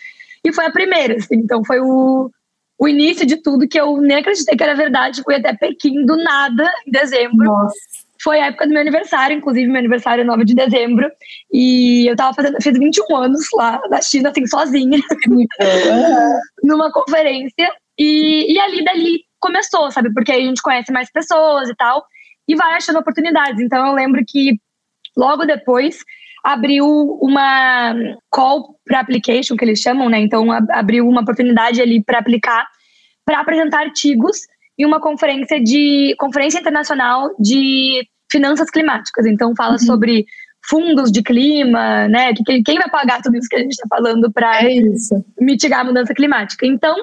E 0.45 0.53
foi 0.53 0.67
a 0.67 0.71
primeira, 0.71 1.17
assim, 1.17 1.37
então 1.37 1.65
foi 1.65 1.81
o, 1.81 2.31
o 2.79 2.89
início 2.89 3.27
de 3.27 3.37
tudo 3.37 3.67
que 3.67 3.81
eu 3.81 3.97
nem 4.01 4.19
acreditei 4.19 4.57
que 4.57 4.63
era 4.63 4.75
verdade. 4.75 5.23
Fui 5.23 5.35
até 5.35 5.55
Pequim 5.55 6.05
do 6.05 6.17
nada, 6.17 6.71
em 6.87 6.91
dezembro. 6.91 7.47
Nossa. 7.47 7.75
Foi 8.23 8.41
a 8.41 8.47
época 8.47 8.67
do 8.67 8.73
meu 8.73 8.81
aniversário, 8.81 9.37
inclusive 9.37 9.67
meu 9.67 9.79
aniversário 9.79 10.23
é 10.23 10.25
9 10.25 10.45
de 10.45 10.55
dezembro. 10.55 11.11
E 11.53 12.09
eu 12.09 12.17
tava 12.17 12.35
fazendo, 12.35 12.57
fiz 12.63 12.79
21 12.79 13.17
anos 13.17 13.47
lá 13.55 13.81
na 13.91 14.01
China, 14.01 14.31
assim, 14.31 14.47
sozinha, 14.47 14.99
numa 16.63 16.91
conferência. 16.91 17.71
E, 17.99 18.53
e 18.53 18.59
ali 18.59 18.85
dali 18.85 19.26
começou, 19.47 19.91
sabe? 19.91 20.13
Porque 20.13 20.33
aí 20.33 20.43
a 20.43 20.49
gente 20.49 20.63
conhece 20.63 20.93
mais 20.93 21.11
pessoas 21.11 21.69
e 21.69 21.75
tal, 21.75 22.05
e 22.49 22.57
vai 22.57 22.75
achando 22.75 22.99
oportunidades. 22.99 23.61
Então 23.61 23.87
eu 23.87 23.95
lembro 23.95 24.23
que 24.27 24.59
logo 25.17 25.45
depois 25.45 25.99
abriu 26.45 26.87
uma 27.21 27.93
call 28.31 28.79
para 28.85 29.01
application, 29.01 29.57
que 29.57 29.65
eles 29.65 29.81
chamam, 29.81 30.09
né? 30.09 30.21
Então, 30.21 30.53
abriu 30.71 31.09
uma 31.09 31.23
oportunidade 31.23 31.83
ali 31.83 32.05
para 32.05 32.21
aplicar, 32.21 32.65
para 33.25 33.41
apresentar 33.41 33.81
artigos 33.81 34.39
em 34.79 34.87
uma 34.87 35.01
conferência 35.01 35.61
de 35.61 36.15
conferência 36.19 36.61
internacional 36.61 37.35
de 37.41 38.07
finanças 38.31 38.71
climáticas. 38.71 39.27
Então, 39.27 39.57
fala 39.57 39.73
uhum. 39.73 39.79
sobre 39.79 40.25
fundos 40.69 41.11
de 41.11 41.21
clima, 41.21 42.07
né? 42.07 42.33
Quem 42.65 42.79
vai 42.79 42.91
pagar 42.91 43.23
tudo 43.23 43.37
isso 43.37 43.49
que 43.49 43.57
a 43.57 43.61
gente 43.61 43.73
está 43.73 43.87
falando 43.89 44.33
para 44.33 44.63
é 44.63 44.79
mitigar 45.41 45.81
a 45.81 45.85
mudança 45.85 46.15
climática? 46.15 46.65
Então, 46.65 46.97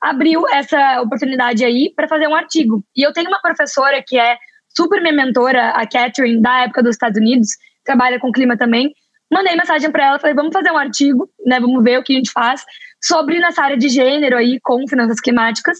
abriu 0.00 0.48
essa 0.48 1.00
oportunidade 1.02 1.64
aí 1.64 1.92
para 1.94 2.08
fazer 2.08 2.26
um 2.26 2.34
artigo. 2.34 2.82
E 2.96 3.02
eu 3.02 3.12
tenho 3.12 3.28
uma 3.28 3.40
professora 3.40 4.02
que 4.06 4.18
é 4.18 4.38
super 4.76 5.00
minha 5.00 5.12
mentora, 5.12 5.70
a 5.70 5.86
Catherine, 5.86 6.40
da 6.40 6.64
época 6.64 6.82
dos 6.82 6.94
Estados 6.94 7.20
Unidos, 7.20 7.50
trabalha 7.84 8.18
com 8.18 8.32
clima 8.32 8.56
também. 8.56 8.92
Mandei 9.32 9.54
mensagem 9.54 9.90
para 9.90 10.06
ela, 10.06 10.18
falei, 10.18 10.34
vamos 10.34 10.52
fazer 10.52 10.70
um 10.70 10.76
artigo, 10.76 11.28
né? 11.46 11.60
Vamos 11.60 11.84
ver 11.84 11.98
o 11.98 12.02
que 12.02 12.14
a 12.14 12.16
gente 12.16 12.32
faz 12.32 12.64
sobre 13.02 13.38
nessa 13.38 13.62
área 13.62 13.76
de 13.76 13.88
gênero 13.88 14.36
aí 14.36 14.58
com 14.60 14.86
finanças 14.88 15.20
climáticas. 15.20 15.78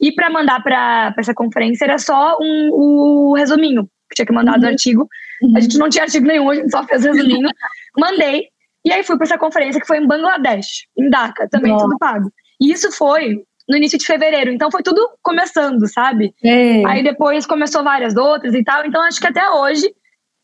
E 0.00 0.12
para 0.12 0.30
mandar 0.30 0.62
para 0.62 1.14
essa 1.18 1.34
conferência 1.34 1.84
era 1.84 1.98
só 1.98 2.36
um, 2.40 2.70
o 2.72 3.34
resuminho 3.34 3.84
que 3.84 4.16
tinha 4.16 4.26
que 4.26 4.32
mandar 4.32 4.54
uhum. 4.54 4.60
do 4.60 4.66
artigo. 4.66 5.08
Uhum. 5.42 5.56
A 5.56 5.60
gente 5.60 5.78
não 5.78 5.88
tinha 5.88 6.04
artigo 6.04 6.26
nenhum, 6.26 6.50
a 6.50 6.54
gente 6.54 6.70
só 6.70 6.84
fez 6.84 7.04
resuminho. 7.04 7.48
Mandei. 7.96 8.48
E 8.84 8.92
aí 8.92 9.02
fui 9.02 9.16
para 9.16 9.26
essa 9.26 9.38
conferência 9.38 9.80
que 9.80 9.86
foi 9.86 9.98
em 9.98 10.06
Bangladesh, 10.06 10.86
em 10.96 11.08
Dhaka, 11.10 11.48
também 11.48 11.76
tudo 11.76 11.98
pago. 11.98 12.32
E 12.60 12.72
isso 12.72 12.90
foi 12.92 13.42
no 13.70 13.76
início 13.76 13.96
de 13.96 14.04
fevereiro. 14.04 14.50
Então 14.50 14.70
foi 14.70 14.82
tudo 14.82 15.00
começando, 15.22 15.86
sabe? 15.86 16.34
É. 16.42 16.84
Aí 16.86 17.02
depois 17.04 17.46
começou 17.46 17.84
várias 17.84 18.16
outras 18.16 18.52
e 18.52 18.64
tal. 18.64 18.84
Então 18.84 19.00
acho 19.02 19.20
que 19.20 19.28
até 19.28 19.48
hoje 19.48 19.88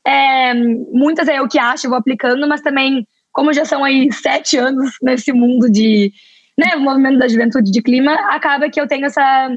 é, 0.06 0.54
muitas 0.54 1.26
é 1.26 1.42
o 1.42 1.48
que 1.48 1.58
acho, 1.58 1.88
vou 1.88 1.98
aplicando, 1.98 2.46
mas 2.46 2.60
também, 2.60 3.04
como 3.32 3.52
já 3.52 3.64
são 3.64 3.82
aí 3.82 4.10
sete 4.12 4.56
anos 4.56 4.92
nesse 5.02 5.32
mundo 5.32 5.68
de 5.68 6.12
né, 6.56 6.76
movimento 6.76 7.18
da 7.18 7.28
juventude 7.28 7.70
de 7.70 7.82
clima, 7.82 8.12
acaba 8.30 8.70
que 8.70 8.80
eu 8.80 8.86
tenho 8.86 9.06
essa 9.06 9.50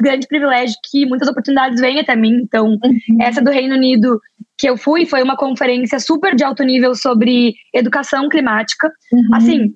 grande 0.00 0.28
privilégio 0.28 0.76
que 0.88 1.04
muitas 1.06 1.26
oportunidades 1.26 1.80
vêm 1.80 1.98
até 1.98 2.14
mim. 2.14 2.42
Então, 2.42 2.78
uhum. 2.84 3.22
essa 3.22 3.42
do 3.42 3.50
Reino 3.50 3.74
Unido 3.74 4.20
que 4.56 4.68
eu 4.68 4.76
fui 4.76 5.06
foi 5.06 5.22
uma 5.22 5.36
conferência 5.36 5.98
super 5.98 6.34
de 6.34 6.44
alto 6.44 6.62
nível 6.62 6.94
sobre 6.94 7.54
educação 7.72 8.28
climática. 8.28 8.92
Uhum. 9.12 9.34
Assim, 9.34 9.74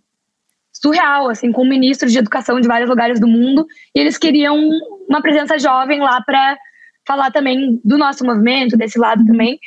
surreal, 0.83 1.31
assim, 1.31 1.53
com 1.53 1.64
ministros 1.64 2.11
de 2.11 2.18
educação 2.18 2.61
de 2.61 2.66
vários 2.66 2.90
lugares 2.90 3.21
do 3.21 3.29
mundo. 3.29 3.66
E 3.95 4.01
eles 4.01 4.18
queriam 4.18 4.59
uma 5.09 5.23
presença 5.23 5.59
jovem 5.59 6.01
lá 6.01 6.21
para 6.21 6.59
falar 7.07 7.31
também 7.31 7.81
do 7.85 7.97
nosso 7.97 8.25
movimento, 8.25 8.77
desse 8.77 8.99
lado 8.99 9.25
também. 9.25 9.59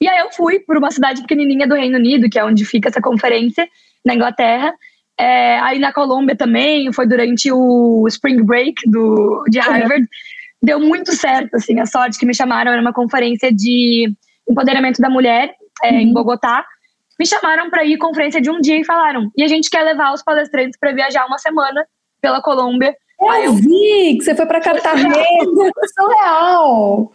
E 0.00 0.08
aí 0.08 0.18
eu 0.18 0.30
fui 0.32 0.60
por 0.60 0.76
uma 0.76 0.90
cidade 0.90 1.22
pequenininha 1.22 1.66
do 1.66 1.74
Reino 1.74 1.96
Unido, 1.96 2.28
que 2.28 2.38
é 2.38 2.44
onde 2.44 2.64
fica 2.64 2.88
essa 2.88 3.00
conferência, 3.00 3.68
na 4.04 4.14
Inglaterra. 4.14 4.72
É, 5.18 5.58
aí 5.60 5.78
na 5.78 5.92
Colômbia 5.92 6.36
também, 6.36 6.92
foi 6.92 7.06
durante 7.06 7.50
o 7.52 8.06
Spring 8.08 8.42
Break 8.42 8.88
do, 8.88 9.44
de 9.48 9.58
Harvard. 9.58 10.02
Uhum. 10.02 10.08
Deu 10.62 10.80
muito 10.80 11.12
certo, 11.12 11.54
assim, 11.54 11.78
a 11.80 11.86
sorte 11.86 12.18
que 12.18 12.26
me 12.26 12.34
chamaram 12.34 12.72
era 12.72 12.80
uma 12.80 12.92
conferência 12.92 13.52
de 13.52 14.12
empoderamento 14.48 15.00
da 15.00 15.08
mulher 15.08 15.54
é, 15.82 15.90
uhum. 15.90 15.98
em 15.98 16.12
Bogotá. 16.12 16.64
Me 17.20 17.26
chamaram 17.26 17.68
para 17.68 17.84
ir 17.84 17.98
conferência 17.98 18.40
de 18.40 18.50
um 18.50 18.62
dia 18.62 18.80
e 18.80 18.84
falaram: 18.84 19.30
e 19.36 19.42
a 19.42 19.46
gente 19.46 19.68
quer 19.68 19.82
levar 19.82 20.14
os 20.14 20.22
palestrantes 20.22 20.78
para 20.80 20.94
viajar 20.94 21.26
uma 21.26 21.36
semana 21.36 21.86
pela 22.18 22.40
Colômbia. 22.40 22.96
Eu, 23.20 23.34
eu 23.44 23.52
vi 23.52 24.16
que 24.16 24.22
você 24.22 24.34
foi 24.34 24.46
para 24.46 24.58
Cartagena, 24.58 25.12
surreal. 25.94 27.12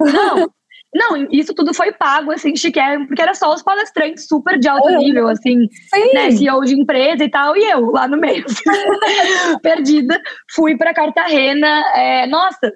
Não, 0.00 0.50
não, 0.94 1.28
isso 1.30 1.52
tudo 1.52 1.74
foi 1.74 1.92
pago, 1.92 2.32
assim, 2.32 2.56
chiquérrimo, 2.56 3.06
porque 3.06 3.20
era 3.20 3.34
só 3.34 3.52
os 3.52 3.62
palestrantes 3.62 4.26
super 4.26 4.58
de 4.58 4.68
alto 4.68 4.88
nível, 4.88 5.28
assim, 5.28 5.68
Sim. 5.94 6.14
né, 6.14 6.30
CEO 6.30 6.62
de 6.62 6.80
empresa 6.80 7.22
e 7.22 7.30
tal, 7.30 7.54
e 7.54 7.62
eu 7.70 7.90
lá 7.90 8.08
no 8.08 8.16
meio, 8.16 8.46
perdida. 9.62 10.18
Fui 10.54 10.78
para 10.78 10.94
Cartagena, 10.94 11.84
é, 11.94 12.26
nossa, 12.26 12.72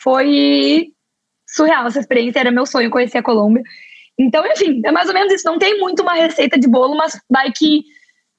foi 0.00 0.86
surreal 1.48 1.88
essa 1.88 1.98
experiência, 1.98 2.38
era 2.38 2.52
meu 2.52 2.64
sonho 2.64 2.90
conhecer 2.90 3.18
a 3.18 3.22
Colômbia. 3.24 3.64
Então, 4.18 4.46
enfim, 4.46 4.80
é 4.84 4.90
mais 4.90 5.08
ou 5.08 5.14
menos 5.14 5.32
isso. 5.32 5.46
Não 5.46 5.58
tem 5.58 5.78
muito 5.78 6.02
uma 6.02 6.14
receita 6.14 6.58
de 6.58 6.68
bolo, 6.68 6.96
mas 6.96 7.20
vai 7.28 7.52
que 7.52 7.84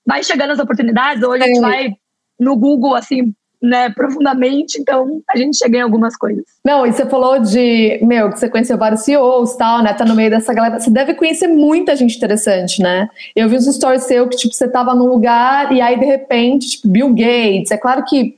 vai 0.05 0.23
chegando 0.23 0.51
as 0.51 0.59
oportunidades. 0.59 1.21
Hoje 1.23 1.43
a 1.43 1.47
gente 1.47 1.59
vai 1.59 1.93
no 2.39 2.55
Google, 2.55 2.95
assim, 2.95 3.33
né, 3.61 3.89
profundamente, 3.89 4.79
então 4.79 5.21
a 5.29 5.37
gente 5.37 5.57
chega 5.57 5.77
em 5.77 5.81
algumas 5.81 6.15
coisas. 6.15 6.43
Não, 6.63 6.85
e 6.85 6.93
você 6.93 7.05
falou 7.07 7.39
de, 7.39 7.99
meu, 8.03 8.29
que 8.31 8.39
você 8.39 8.47
conheceu 8.47 8.77
vários 8.77 9.01
CEOs 9.01 9.53
e 9.53 9.57
tal, 9.57 9.83
né, 9.83 9.93
tá 9.93 10.05
no 10.05 10.15
meio 10.15 10.29
dessa 10.29 10.53
galera, 10.53 10.79
você 10.79 10.91
deve 10.91 11.15
conhecer 11.15 11.47
muita 11.47 11.95
gente 11.95 12.15
interessante, 12.15 12.81
né? 12.81 13.09
Eu 13.35 13.49
vi 13.49 13.57
uns 13.57 13.65
stories 13.65 14.03
seu 14.03 14.27
que, 14.29 14.37
tipo, 14.37 14.53
você 14.53 14.67
tava 14.67 14.93
num 14.93 15.07
lugar 15.07 15.71
e 15.71 15.81
aí, 15.81 15.99
de 15.99 16.05
repente, 16.05 16.69
tipo, 16.69 16.87
Bill 16.87 17.09
Gates, 17.09 17.71
é 17.71 17.77
claro 17.77 18.03
que 18.05 18.37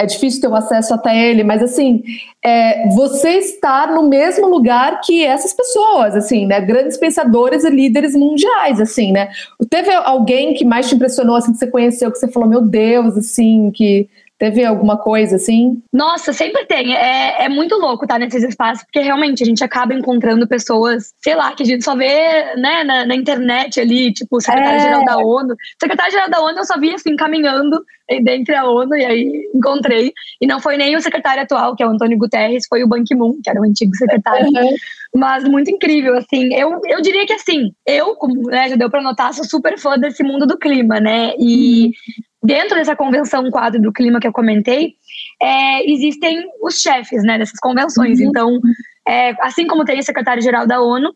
é 0.00 0.06
difícil 0.06 0.40
ter 0.40 0.46
o 0.46 0.54
acesso 0.54 0.94
até 0.94 1.28
ele, 1.28 1.42
mas 1.42 1.60
assim, 1.60 2.04
é, 2.44 2.88
você 2.90 3.30
está 3.30 3.88
no 3.88 4.08
mesmo 4.08 4.46
lugar 4.46 5.00
que 5.00 5.24
essas 5.24 5.52
pessoas, 5.52 6.14
assim, 6.14 6.46
né? 6.46 6.60
Grandes 6.60 6.96
pensadores 6.96 7.64
e 7.64 7.70
líderes 7.70 8.14
mundiais, 8.14 8.80
assim, 8.80 9.10
né? 9.10 9.28
Teve 9.68 9.92
alguém 9.92 10.54
que 10.54 10.64
mais 10.64 10.88
te 10.88 10.94
impressionou, 10.94 11.34
assim, 11.34 11.52
que 11.52 11.58
você 11.58 11.66
conheceu, 11.66 12.12
que 12.12 12.18
você 12.18 12.28
falou, 12.28 12.48
meu 12.48 12.60
Deus, 12.60 13.16
assim, 13.16 13.72
que 13.72 14.08
Teve 14.38 14.64
alguma 14.64 14.96
coisa 14.96 15.34
assim? 15.34 15.82
Nossa, 15.92 16.32
sempre 16.32 16.64
tem. 16.66 16.94
É, 16.94 17.46
é 17.46 17.48
muito 17.48 17.74
louco 17.74 18.04
estar 18.04 18.20
nesses 18.20 18.44
espaços, 18.44 18.84
porque 18.84 19.00
realmente 19.00 19.42
a 19.42 19.46
gente 19.46 19.64
acaba 19.64 19.92
encontrando 19.92 20.46
pessoas, 20.46 21.12
sei 21.20 21.34
lá, 21.34 21.52
que 21.52 21.64
a 21.64 21.66
gente 21.66 21.82
só 21.82 21.96
vê 21.96 22.54
né, 22.54 22.84
na, 22.84 23.04
na 23.04 23.16
internet 23.16 23.80
ali, 23.80 24.12
tipo, 24.12 24.40
secretário-geral 24.40 25.02
é. 25.02 25.04
da 25.04 25.18
ONU. 25.18 25.56
Secretário-geral 25.80 26.30
da 26.30 26.40
ONU 26.40 26.58
eu 26.58 26.64
só 26.64 26.78
vi 26.78 26.94
assim, 26.94 27.16
caminhando 27.16 27.82
dentro 28.22 28.54
da 28.54 28.64
ONU, 28.64 28.94
e 28.94 29.04
aí 29.04 29.50
encontrei. 29.52 30.12
E 30.40 30.46
não 30.46 30.60
foi 30.60 30.76
nem 30.76 30.94
o 30.94 31.00
secretário 31.00 31.42
atual, 31.42 31.74
que 31.74 31.82
é 31.82 31.86
o 31.86 31.90
Antônio 31.90 32.16
Guterres, 32.16 32.64
foi 32.68 32.84
o 32.84 32.88
Ban 32.88 33.02
Ki-moon, 33.02 33.40
que 33.42 33.50
era 33.50 33.60
o 33.60 33.64
antigo 33.64 33.94
secretário. 33.96 34.46
Uhum. 34.46 34.76
Mas 35.16 35.42
muito 35.44 35.70
incrível, 35.70 36.16
assim. 36.16 36.54
Eu, 36.54 36.80
eu 36.86 37.02
diria 37.02 37.26
que, 37.26 37.32
assim, 37.32 37.72
eu, 37.84 38.14
como 38.14 38.48
né, 38.48 38.68
já 38.68 38.76
deu 38.76 38.88
pra 38.88 39.02
notar, 39.02 39.34
sou 39.34 39.44
super 39.44 39.76
fã 39.78 39.98
desse 39.98 40.22
mundo 40.22 40.46
do 40.46 40.56
clima, 40.56 41.00
né? 41.00 41.32
E 41.38 41.86
uhum 41.86 42.27
dentro 42.42 42.76
dessa 42.76 42.96
convenção 42.96 43.50
quadro 43.50 43.80
do 43.80 43.92
clima 43.92 44.20
que 44.20 44.26
eu 44.26 44.32
comentei, 44.32 44.94
é, 45.40 45.90
existem 45.90 46.44
os 46.62 46.80
chefes 46.80 47.22
né, 47.22 47.38
dessas 47.38 47.58
convenções. 47.60 48.20
Uhum. 48.20 48.26
Então, 48.28 48.60
é, 49.06 49.34
assim 49.40 49.66
como 49.66 49.84
tem 49.84 49.98
a 49.98 50.02
secretária-geral 50.02 50.66
da 50.66 50.80
ONU, 50.80 51.14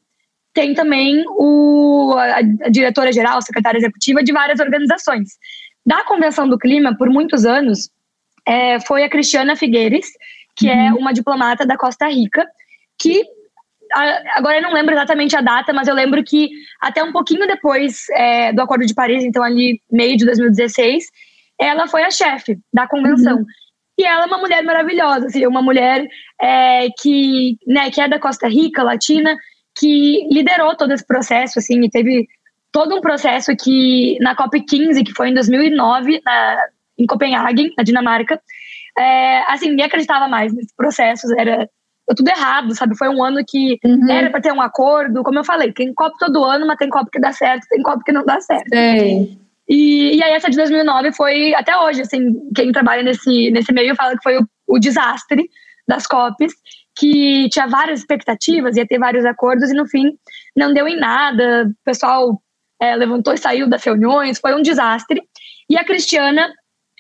tem 0.54 0.74
também 0.74 1.24
o, 1.28 2.14
a, 2.16 2.37
a 2.66 2.70
diretora-geral, 2.70 3.38
a 3.38 3.42
secretária 3.42 3.78
executiva 3.78 4.22
de 4.22 4.32
várias 4.32 4.61
organizações. 4.61 5.30
Da 5.85 6.04
Convenção 6.04 6.48
do 6.48 6.58
Clima, 6.58 6.96
por 6.96 7.08
muitos 7.08 7.44
anos, 7.44 7.90
é, 8.46 8.80
foi 8.80 9.02
a 9.04 9.11
Cristiana 9.11 9.56
Figueires, 9.56 10.06
que 10.56 10.68
é 10.68 10.74
uhum. 10.74 10.88
é 10.88 10.92
uma 10.94 11.12
diplomata 11.12 11.66
da 11.66 11.76
Costa 11.76 12.08
Rica, 12.08 12.46
que 12.98 13.24
agora 14.37 14.59
eu 14.59 14.62
não 14.62 14.72
lembro 14.72 14.94
exatamente 14.94 15.37
a 15.37 15.40
data, 15.40 15.72
mas 15.72 15.88
eu 15.88 15.94
lembro 15.94 16.22
que 16.24 16.50
até 16.81 17.02
um 17.02 17.12
pouquinho 17.12 17.46
depois 17.46 18.07
é, 18.11 18.52
do 18.52 18.62
Acordo 18.62 18.87
de 18.87 18.94
Paris, 18.94 19.24
então 19.24 19.42
ali 19.42 19.81
meio 19.90 20.16
de 20.16 20.24
2016, 20.24 21.05
ela 21.59 21.87
foi 21.87 22.02
a 22.02 22.11
chefe 22.11 22.59
da 22.72 22.87
convenção. 22.87 23.38
Uhum. 23.38 23.44
E 23.98 24.05
ela 24.05 24.24
é 24.24 24.26
uma 24.26 24.38
mulher 24.38 24.62
maravilhosa, 24.64 25.26
assim, 25.26 25.46
uma 25.46 25.62
mulher 25.62 26.07
é, 26.40 26.88
que, 26.98 27.57
né, 27.66 27.90
que 27.90 28.00
é 28.00 28.09
da 28.09 28.18
Costa 28.18 28.48
Rica, 28.48 28.83
latina, 28.83 29.37
que 29.78 30.26
liderou 30.31 30.74
todo 30.76 30.92
esse 30.92 31.07
processo, 31.07 31.59
assim, 31.59 31.81
e 31.85 31.90
teve 31.90 32.26
todo 32.72 32.96
um 32.96 33.00
processo 33.00 33.55
que 33.55 34.16
na 34.20 34.35
COP15, 34.35 35.05
que 35.05 35.12
foi 35.14 35.28
em 35.28 35.35
2009, 35.35 36.20
na, 36.24 36.59
em 36.98 37.07
Copenhague, 37.07 37.72
na 37.76 37.85
Dinamarca, 37.85 38.40
é, 38.98 39.52
assim, 39.52 39.68
ninguém 39.68 39.87
acreditava 39.87 40.26
mais 40.26 40.52
nesse 40.55 40.74
processo, 40.74 41.26
era 41.38 41.68
tudo 42.14 42.29
errado, 42.29 42.75
sabe? 42.75 42.96
Foi 42.96 43.09
um 43.09 43.22
ano 43.22 43.44
que 43.46 43.79
uhum. 43.85 44.11
era 44.11 44.31
para 44.31 44.40
ter 44.40 44.53
um 44.53 44.61
acordo, 44.61 45.22
como 45.22 45.38
eu 45.38 45.44
falei, 45.44 45.72
tem 45.72 45.92
copo 45.94 46.16
todo 46.18 46.44
ano, 46.44 46.66
mas 46.66 46.77
tem 46.77 46.88
copo 46.88 47.11
que 47.11 47.20
dá 47.20 47.33
certo, 47.33 47.66
tem 47.68 47.83
copo 47.83 48.05
que 48.05 48.12
não 48.12 48.25
dá 48.25 48.40
certo. 48.40 48.68
E, 49.68 50.16
e 50.16 50.22
aí 50.22 50.33
essa 50.33 50.51
de 50.51 50.57
2009 50.57 51.12
foi, 51.12 51.55
até 51.55 51.77
hoje, 51.77 52.03
assim, 52.03 52.35
quem 52.55 52.72
trabalha 52.72 53.03
nesse, 53.03 53.51
nesse 53.51 53.72
meio 53.72 53.94
fala 53.94 54.16
que 54.16 54.22
foi 54.22 54.38
o, 54.38 54.46
o 54.66 54.79
desastre 54.79 55.48
das 55.87 56.07
COPs, 56.07 56.53
que 56.96 57.48
tinha 57.48 57.66
várias 57.66 58.01
expectativas, 58.01 58.77
ia 58.77 58.87
ter 58.87 58.98
vários 58.98 59.25
acordos 59.25 59.70
e 59.70 59.75
no 59.75 59.87
fim 59.87 60.12
não 60.57 60.75
deu 60.75 60.87
em 60.87 60.96
nada, 60.96 61.68
o 61.68 61.85
pessoal 61.85 62.42
é, 62.81 62.94
levantou 62.96 63.33
e 63.33 63.38
saiu 63.38 63.68
das 63.68 63.83
reuniões, 63.83 64.38
foi 64.38 64.55
um 64.55 64.62
desastre. 64.62 65.22
E 65.70 65.79
a 65.79 65.85
Cristiana, 65.85 66.53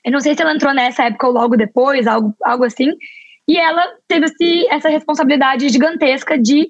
eu 0.04 0.12
não 0.12 0.20
sei 0.20 0.34
se 0.34 0.42
ela 0.42 0.54
entrou 0.54 0.72
nessa 0.72 1.04
época 1.04 1.26
ou 1.26 1.32
logo 1.32 1.56
depois, 1.56 2.06
algo, 2.06 2.34
algo 2.42 2.64
assim, 2.64 2.92
e 3.48 3.58
ela 3.58 3.86
teve 4.08 4.26
esse, 4.26 4.66
essa 4.68 4.88
responsabilidade 4.88 5.68
gigantesca 5.68 6.38
de 6.38 6.68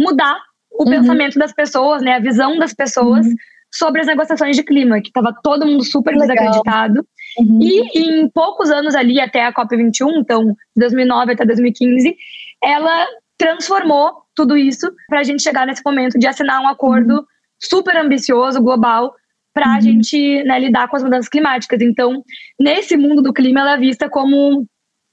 mudar 0.00 0.38
o 0.70 0.84
uhum. 0.84 0.90
pensamento 0.90 1.38
das 1.38 1.52
pessoas, 1.52 2.02
né, 2.02 2.14
a 2.14 2.20
visão 2.20 2.58
das 2.58 2.72
pessoas 2.72 3.26
uhum. 3.26 3.34
sobre 3.72 4.00
as 4.00 4.06
negociações 4.06 4.56
de 4.56 4.62
clima, 4.62 5.00
que 5.00 5.08
estava 5.08 5.34
todo 5.42 5.66
mundo 5.66 5.84
super 5.84 6.12
Legal. 6.12 6.28
desacreditado. 6.28 7.06
Uhum. 7.38 7.58
E 7.60 7.98
em 7.98 8.28
poucos 8.30 8.70
anos 8.70 8.94
ali, 8.94 9.20
até 9.20 9.44
a 9.44 9.52
COP21, 9.52 10.18
então 10.18 10.46
de 10.46 10.80
2009 10.80 11.32
até 11.32 11.44
2015, 11.44 12.16
ela 12.62 13.06
transformou 13.36 14.22
tudo 14.34 14.56
isso 14.56 14.90
para 15.08 15.20
a 15.20 15.22
gente 15.22 15.42
chegar 15.42 15.66
nesse 15.66 15.82
momento 15.84 16.18
de 16.18 16.26
assinar 16.26 16.62
um 16.62 16.68
acordo 16.68 17.16
uhum. 17.16 17.24
super 17.60 17.96
ambicioso, 17.96 18.62
global, 18.62 19.14
para 19.52 19.66
a 19.66 19.74
uhum. 19.74 19.80
gente 19.80 20.42
né, 20.44 20.58
lidar 20.58 20.88
com 20.88 20.96
as 20.96 21.02
mudanças 21.02 21.28
climáticas. 21.28 21.80
Então, 21.82 22.22
nesse 22.58 22.96
mundo 22.96 23.20
do 23.20 23.32
clima, 23.32 23.60
ela 23.60 23.74
é 23.74 23.78
vista 23.78 24.08
como 24.08 24.66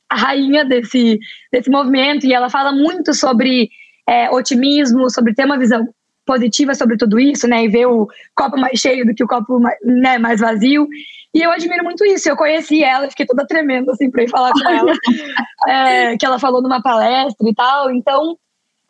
a 0.10 0.16
rainha 0.16 0.66
desse, 0.66 1.20
desse 1.52 1.70
movimento 1.70 2.26
e 2.26 2.34
ela 2.34 2.50
fala 2.50 2.72
muito 2.72 3.14
sobre 3.14 3.70
é, 4.08 4.30
otimismo, 4.32 5.10
sobre 5.10 5.34
ter 5.34 5.46
uma 5.46 5.58
visão 5.58 5.88
positiva 6.26 6.76
sobre 6.76 6.96
tudo 6.96 7.20
isso, 7.20 7.48
né, 7.48 7.64
e 7.64 7.68
ver 7.68 7.88
o 7.88 8.08
copo 8.36 8.56
mais 8.56 8.80
cheio 8.80 9.04
do 9.04 9.16
que 9.16 9.24
o 9.24 9.28
copo 9.28 9.60
mais, 9.60 9.78
né, 9.84 10.20
mais 10.20 10.40
vazio. 10.40 10.88
E 11.34 11.42
eu 11.42 11.52
admiro 11.52 11.84
muito 11.84 12.06
isso. 12.06 12.30
Eu 12.30 12.36
conheci 12.36 12.84
ela, 12.84 13.10
fiquei 13.10 13.26
toda 13.26 13.48
tremendo 13.48 13.90
assim 13.92 14.12
para 14.12 14.24
ir 14.24 14.30
falar 14.30 14.52
com 14.52 14.70
ela, 14.70 14.94
é, 15.68 16.18
que 16.18 16.26
ela 16.26 16.38
falou 16.38 16.62
numa 16.62 16.82
palestra 16.84 17.50
e 17.50 17.54
tal. 17.56 17.92
Então, 17.92 18.38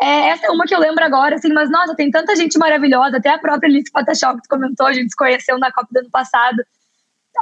é, 0.02 0.30
essa 0.30 0.48
é 0.48 0.50
uma 0.50 0.66
que 0.66 0.76
eu 0.76 0.80
lembro 0.80 1.04
agora, 1.04 1.36
assim, 1.36 1.52
mas 1.54 1.70
nossa, 1.70 1.96
tem 1.96 2.12
tanta 2.12 2.36
gente 2.36 2.58
maravilhosa, 2.58 3.18
até 3.18 3.30
a 3.30 3.40
própria 3.40 3.70
Alice 3.70 3.92
Photoshop 3.92 4.42
que 4.42 4.48
comentou, 4.50 4.88
a 4.88 4.94
gente 4.94 5.10
se 5.10 5.16
conheceu 5.16 5.58
na 5.58 5.72
Copa 5.72 5.88
do 5.92 6.00
ano 6.00 6.10
passado. 6.10 6.58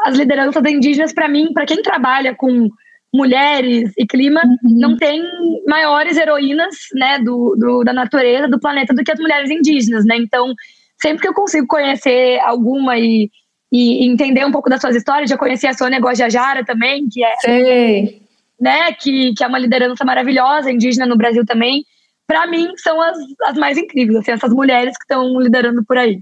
As 0.05 0.15
lideranças 0.15 0.63
indígenas, 0.65 1.13
para 1.13 1.27
mim, 1.27 1.53
para 1.53 1.65
quem 1.65 1.81
trabalha 1.81 2.35
com 2.35 2.69
mulheres 3.17 3.91
e 3.97 4.05
clima, 4.05 4.41
uhum. 4.45 4.79
não 4.79 4.97
tem 4.97 5.21
maiores 5.67 6.15
heroínas 6.15 6.75
né, 6.93 7.19
do, 7.19 7.55
do, 7.57 7.83
da 7.83 7.91
natureza, 7.91 8.47
do 8.47 8.59
planeta, 8.59 8.93
do 8.93 9.03
que 9.03 9.11
as 9.11 9.19
mulheres 9.19 9.49
indígenas, 9.49 10.05
né? 10.05 10.15
Então, 10.17 10.53
sempre 11.01 11.21
que 11.21 11.27
eu 11.27 11.33
consigo 11.33 11.67
conhecer 11.67 12.39
alguma 12.41 12.97
e, 12.97 13.29
e 13.71 14.07
entender 14.07 14.45
um 14.45 14.51
pouco 14.51 14.69
das 14.69 14.79
suas 14.79 14.95
histórias, 14.95 15.29
já 15.29 15.37
conheci 15.37 15.67
a 15.67 15.73
Sônia 15.73 15.99
Guajajara 15.99 16.63
também, 16.63 17.07
que 17.09 17.23
é, 17.23 17.35
Sei. 17.37 18.21
né, 18.59 18.93
que, 18.93 19.33
que 19.33 19.43
é 19.43 19.47
uma 19.47 19.59
liderança 19.59 20.05
maravilhosa 20.05 20.71
indígena 20.71 21.05
no 21.05 21.17
Brasil 21.17 21.45
também. 21.45 21.83
Para 22.27 22.45
mim, 22.45 22.71
são 22.77 23.01
as, 23.01 23.17
as 23.45 23.57
mais 23.57 23.77
incríveis, 23.77 24.19
assim, 24.19 24.31
essas 24.31 24.53
mulheres 24.53 24.95
que 24.97 25.03
estão 25.03 25.39
liderando 25.39 25.83
por 25.85 25.97
aí. 25.97 26.21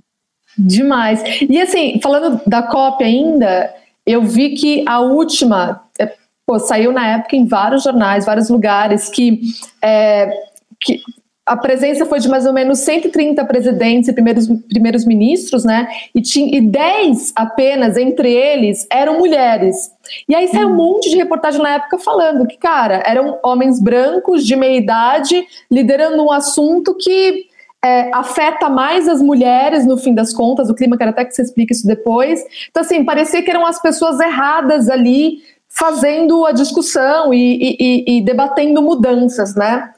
Demais. 0.57 1.21
E 1.41 1.59
assim, 1.59 1.99
falando 2.01 2.41
da 2.47 2.63
COP 2.63 3.03
ainda, 3.03 3.73
eu 4.05 4.21
vi 4.21 4.51
que 4.51 4.85
a 4.87 5.01
última 5.01 5.81
pô, 6.45 6.59
saiu 6.59 6.91
na 6.91 7.15
época 7.15 7.35
em 7.35 7.45
vários 7.45 7.83
jornais, 7.83 8.25
vários 8.25 8.49
lugares, 8.49 9.09
que, 9.09 9.41
é, 9.81 10.29
que 10.79 11.01
a 11.45 11.55
presença 11.55 12.05
foi 12.05 12.19
de 12.19 12.27
mais 12.27 12.45
ou 12.45 12.53
menos 12.53 12.79
130 12.79 13.45
presidentes 13.45 14.09
e 14.09 14.13
primeiros, 14.13 14.47
primeiros 14.67 15.05
ministros, 15.05 15.63
né? 15.63 15.87
E, 16.13 16.21
tinha, 16.21 16.57
e 16.57 16.59
10 16.59 17.33
apenas 17.35 17.97
entre 17.97 18.33
eles 18.33 18.87
eram 18.89 19.19
mulheres. 19.19 19.91
E 20.27 20.33
aí 20.33 20.47
saiu 20.47 20.67
um 20.67 20.71
uhum. 20.71 20.77
monte 20.77 21.09
de 21.09 21.17
reportagem 21.17 21.61
na 21.61 21.75
época 21.75 21.99
falando 21.99 22.47
que, 22.47 22.57
cara, 22.57 23.03
eram 23.05 23.39
homens 23.43 23.79
brancos 23.79 24.43
de 24.45 24.55
meia 24.55 24.77
idade 24.77 25.45
liderando 25.69 26.23
um 26.23 26.31
assunto 26.31 26.95
que 26.95 27.45
é, 27.83 28.09
afeta 28.11 28.67
mais 28.67 29.07
as 29.07 29.21
mulheres 29.21 29.85
no 29.85 29.97
fim 29.97 30.15
das 30.15 30.33
contas. 30.33 30.67
O 30.67 30.73
clima, 30.73 30.97
quero 30.97 31.11
até 31.11 31.23
que 31.23 31.35
você 31.35 31.43
explique 31.43 31.73
isso 31.73 31.85
depois. 31.85 32.43
Então, 32.71 32.81
assim, 32.81 33.05
parecia 33.05 33.43
que 33.43 33.51
eram 33.51 33.67
as 33.67 33.79
pessoas 33.79 34.19
erradas 34.19 34.89
ali 34.89 35.43
fazendo 35.77 36.45
a 36.45 36.51
discussão 36.51 37.33
e, 37.33 37.77
e, 37.79 38.17
e 38.17 38.21
debatendo 38.21 38.81
mudanças, 38.81 39.55
né? 39.55 39.91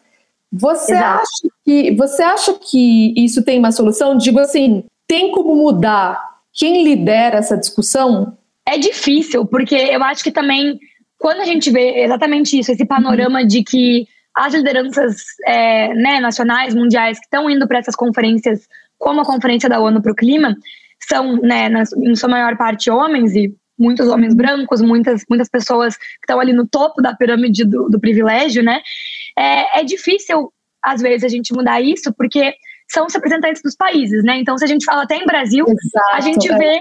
Você 0.51 0.93
acha, 0.93 1.47
que, 1.63 1.91
você 1.95 2.23
acha 2.23 2.53
que 2.53 3.13
isso 3.17 3.43
tem 3.43 3.59
uma 3.59 3.71
solução? 3.71 4.17
Digo 4.17 4.39
assim, 4.39 4.85
tem 5.07 5.31
como 5.31 5.55
mudar 5.55 6.19
quem 6.53 6.83
lidera 6.83 7.37
essa 7.37 7.57
discussão? 7.57 8.37
É 8.65 8.77
difícil, 8.77 9.45
porque 9.45 9.75
eu 9.75 10.03
acho 10.03 10.23
que 10.23 10.31
também, 10.31 10.79
quando 11.19 11.41
a 11.41 11.45
gente 11.45 11.69
vê 11.69 12.03
exatamente 12.03 12.57
isso, 12.57 12.71
esse 12.71 12.85
panorama 12.85 13.45
de 13.45 13.63
que 13.63 14.07
as 14.35 14.53
lideranças 14.53 15.15
é, 15.45 15.93
né, 15.93 16.19
nacionais, 16.19 16.73
mundiais, 16.73 17.19
que 17.19 17.25
estão 17.25 17.49
indo 17.49 17.67
para 17.67 17.79
essas 17.79 17.95
conferências, 17.95 18.67
como 18.97 19.21
a 19.21 19.25
Conferência 19.25 19.69
da 19.69 19.79
ONU 19.79 20.01
para 20.01 20.11
o 20.11 20.15
Clima, 20.15 20.55
são, 21.07 21.37
né, 21.37 21.69
na, 21.69 21.83
em 21.97 22.15
sua 22.15 22.29
maior 22.29 22.57
parte, 22.57 22.89
homens, 22.89 23.35
e 23.35 23.53
muitos 23.77 24.07
homens 24.07 24.33
brancos, 24.33 24.81
muitas, 24.81 25.23
muitas 25.29 25.49
pessoas 25.49 25.97
que 25.97 26.03
estão 26.23 26.39
ali 26.39 26.53
no 26.53 26.67
topo 26.67 27.01
da 27.01 27.15
pirâmide 27.15 27.63
do, 27.63 27.89
do 27.89 27.99
privilégio, 27.99 28.63
né? 28.63 28.81
É, 29.37 29.81
é, 29.81 29.83
difícil, 29.83 30.51
às 30.83 31.01
vezes, 31.01 31.23
a 31.23 31.27
gente 31.27 31.53
mudar 31.53 31.81
isso, 31.81 32.13
porque 32.13 32.53
são 32.89 33.05
os 33.05 33.13
representantes 33.13 33.61
dos 33.61 33.75
países, 33.75 34.23
né? 34.23 34.39
Então, 34.39 34.57
se 34.57 34.63
a 34.63 34.67
gente 34.67 34.85
fala 34.85 35.03
até 35.03 35.15
em 35.15 35.25
Brasil, 35.25 35.65
Exato, 35.67 36.15
a 36.15 36.21
gente 36.21 36.51
é. 36.51 36.57
vê 36.57 36.79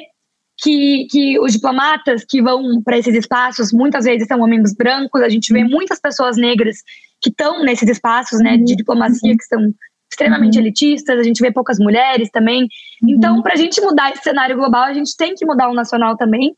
que, 0.59 1.06
que 1.11 1.38
os 1.38 1.52
diplomatas 1.52 2.24
que 2.24 2.40
vão 2.40 2.82
para 2.82 2.98
esses 2.98 3.14
espaços 3.14 3.72
muitas 3.72 4.04
vezes 4.04 4.26
são 4.26 4.40
homens 4.40 4.74
brancos, 4.74 5.22
a 5.22 5.28
gente 5.28 5.52
vê 5.52 5.62
uhum. 5.62 5.68
muitas 5.68 6.00
pessoas 6.00 6.37
negras 6.37 6.78
que 7.20 7.28
estão 7.28 7.62
nesses 7.62 7.88
espaços, 7.88 8.40
né, 8.40 8.56
de 8.56 8.72
uhum. 8.72 8.76
diplomacia 8.76 9.30
uhum. 9.30 9.37
que 9.37 9.44
são 9.44 9.74
extremamente 10.11 10.59
elitistas, 10.59 11.18
a 11.18 11.22
gente 11.22 11.42
vê 11.42 11.52
poucas 11.52 11.78
mulheres 11.78 12.30
também. 12.30 12.68
Então, 13.02 13.42
para 13.42 13.52
a 13.52 13.56
gente 13.56 13.80
mudar 13.80 14.12
esse 14.12 14.22
cenário 14.22 14.56
global, 14.56 14.85
a 14.85 14.94
gente 14.94 15.14
tem 15.16 15.35
que 15.35 15.44
mudar 15.44 15.68
o 15.68 15.74
nacional 15.74 16.16
também 16.16 16.56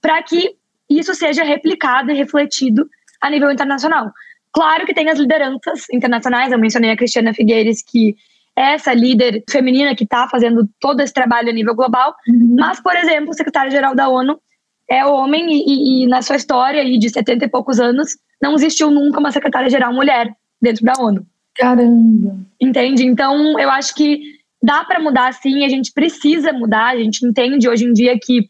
para 0.00 0.22
que 0.22 0.56
isso 0.88 1.14
seja 1.14 1.42
replicado 1.44 2.10
e 2.10 2.14
refletido 2.14 2.88
a 3.20 3.30
nível 3.30 3.50
internacional. 3.50 4.12
Claro 4.52 4.86
que 4.86 4.94
tem 4.94 5.08
as 5.10 5.18
lideranças 5.18 5.88
internacionais, 5.92 6.52
eu 6.52 6.58
mencionei 6.58 6.90
a 6.90 6.96
Cristiana 6.96 7.34
Figueiredo, 7.34 7.76
que 7.86 8.16
é 8.56 8.72
essa 8.72 8.94
líder 8.94 9.44
feminina 9.50 9.94
que 9.94 10.04
está 10.04 10.28
fazendo 10.28 10.66
todo 10.80 11.00
esse 11.00 11.12
trabalho 11.12 11.50
a 11.50 11.52
nível 11.52 11.74
global, 11.74 12.14
uhum. 12.26 12.56
mas, 12.58 12.80
por 12.80 12.96
exemplo, 12.96 13.30
o 13.30 13.34
secretário-geral 13.34 13.94
da 13.94 14.08
ONU 14.08 14.40
é 14.88 15.04
homem 15.04 15.46
e, 15.50 16.04
e, 16.04 16.06
na 16.06 16.22
sua 16.22 16.36
história 16.36 16.80
aí 16.80 16.96
de 16.96 17.10
70 17.10 17.44
e 17.44 17.48
poucos 17.48 17.78
anos 17.80 18.16
não 18.40 18.54
existiu 18.54 18.90
nunca 18.90 19.20
uma 19.20 19.32
secretária-geral 19.32 19.92
mulher 19.92 20.32
dentro 20.62 20.84
da 20.84 20.94
ONU. 20.98 21.26
Caramba! 21.54 22.38
Entende? 22.60 23.04
Então, 23.04 23.58
eu 23.58 23.68
acho 23.70 23.94
que 23.94 24.20
dá 24.62 24.84
para 24.84 25.00
mudar 25.00 25.32
sim, 25.34 25.64
a 25.64 25.68
gente 25.68 25.92
precisa 25.92 26.52
mudar, 26.52 26.94
a 26.94 26.96
gente 26.96 27.26
entende 27.26 27.68
hoje 27.68 27.84
em 27.84 27.92
dia 27.92 28.18
que 28.18 28.48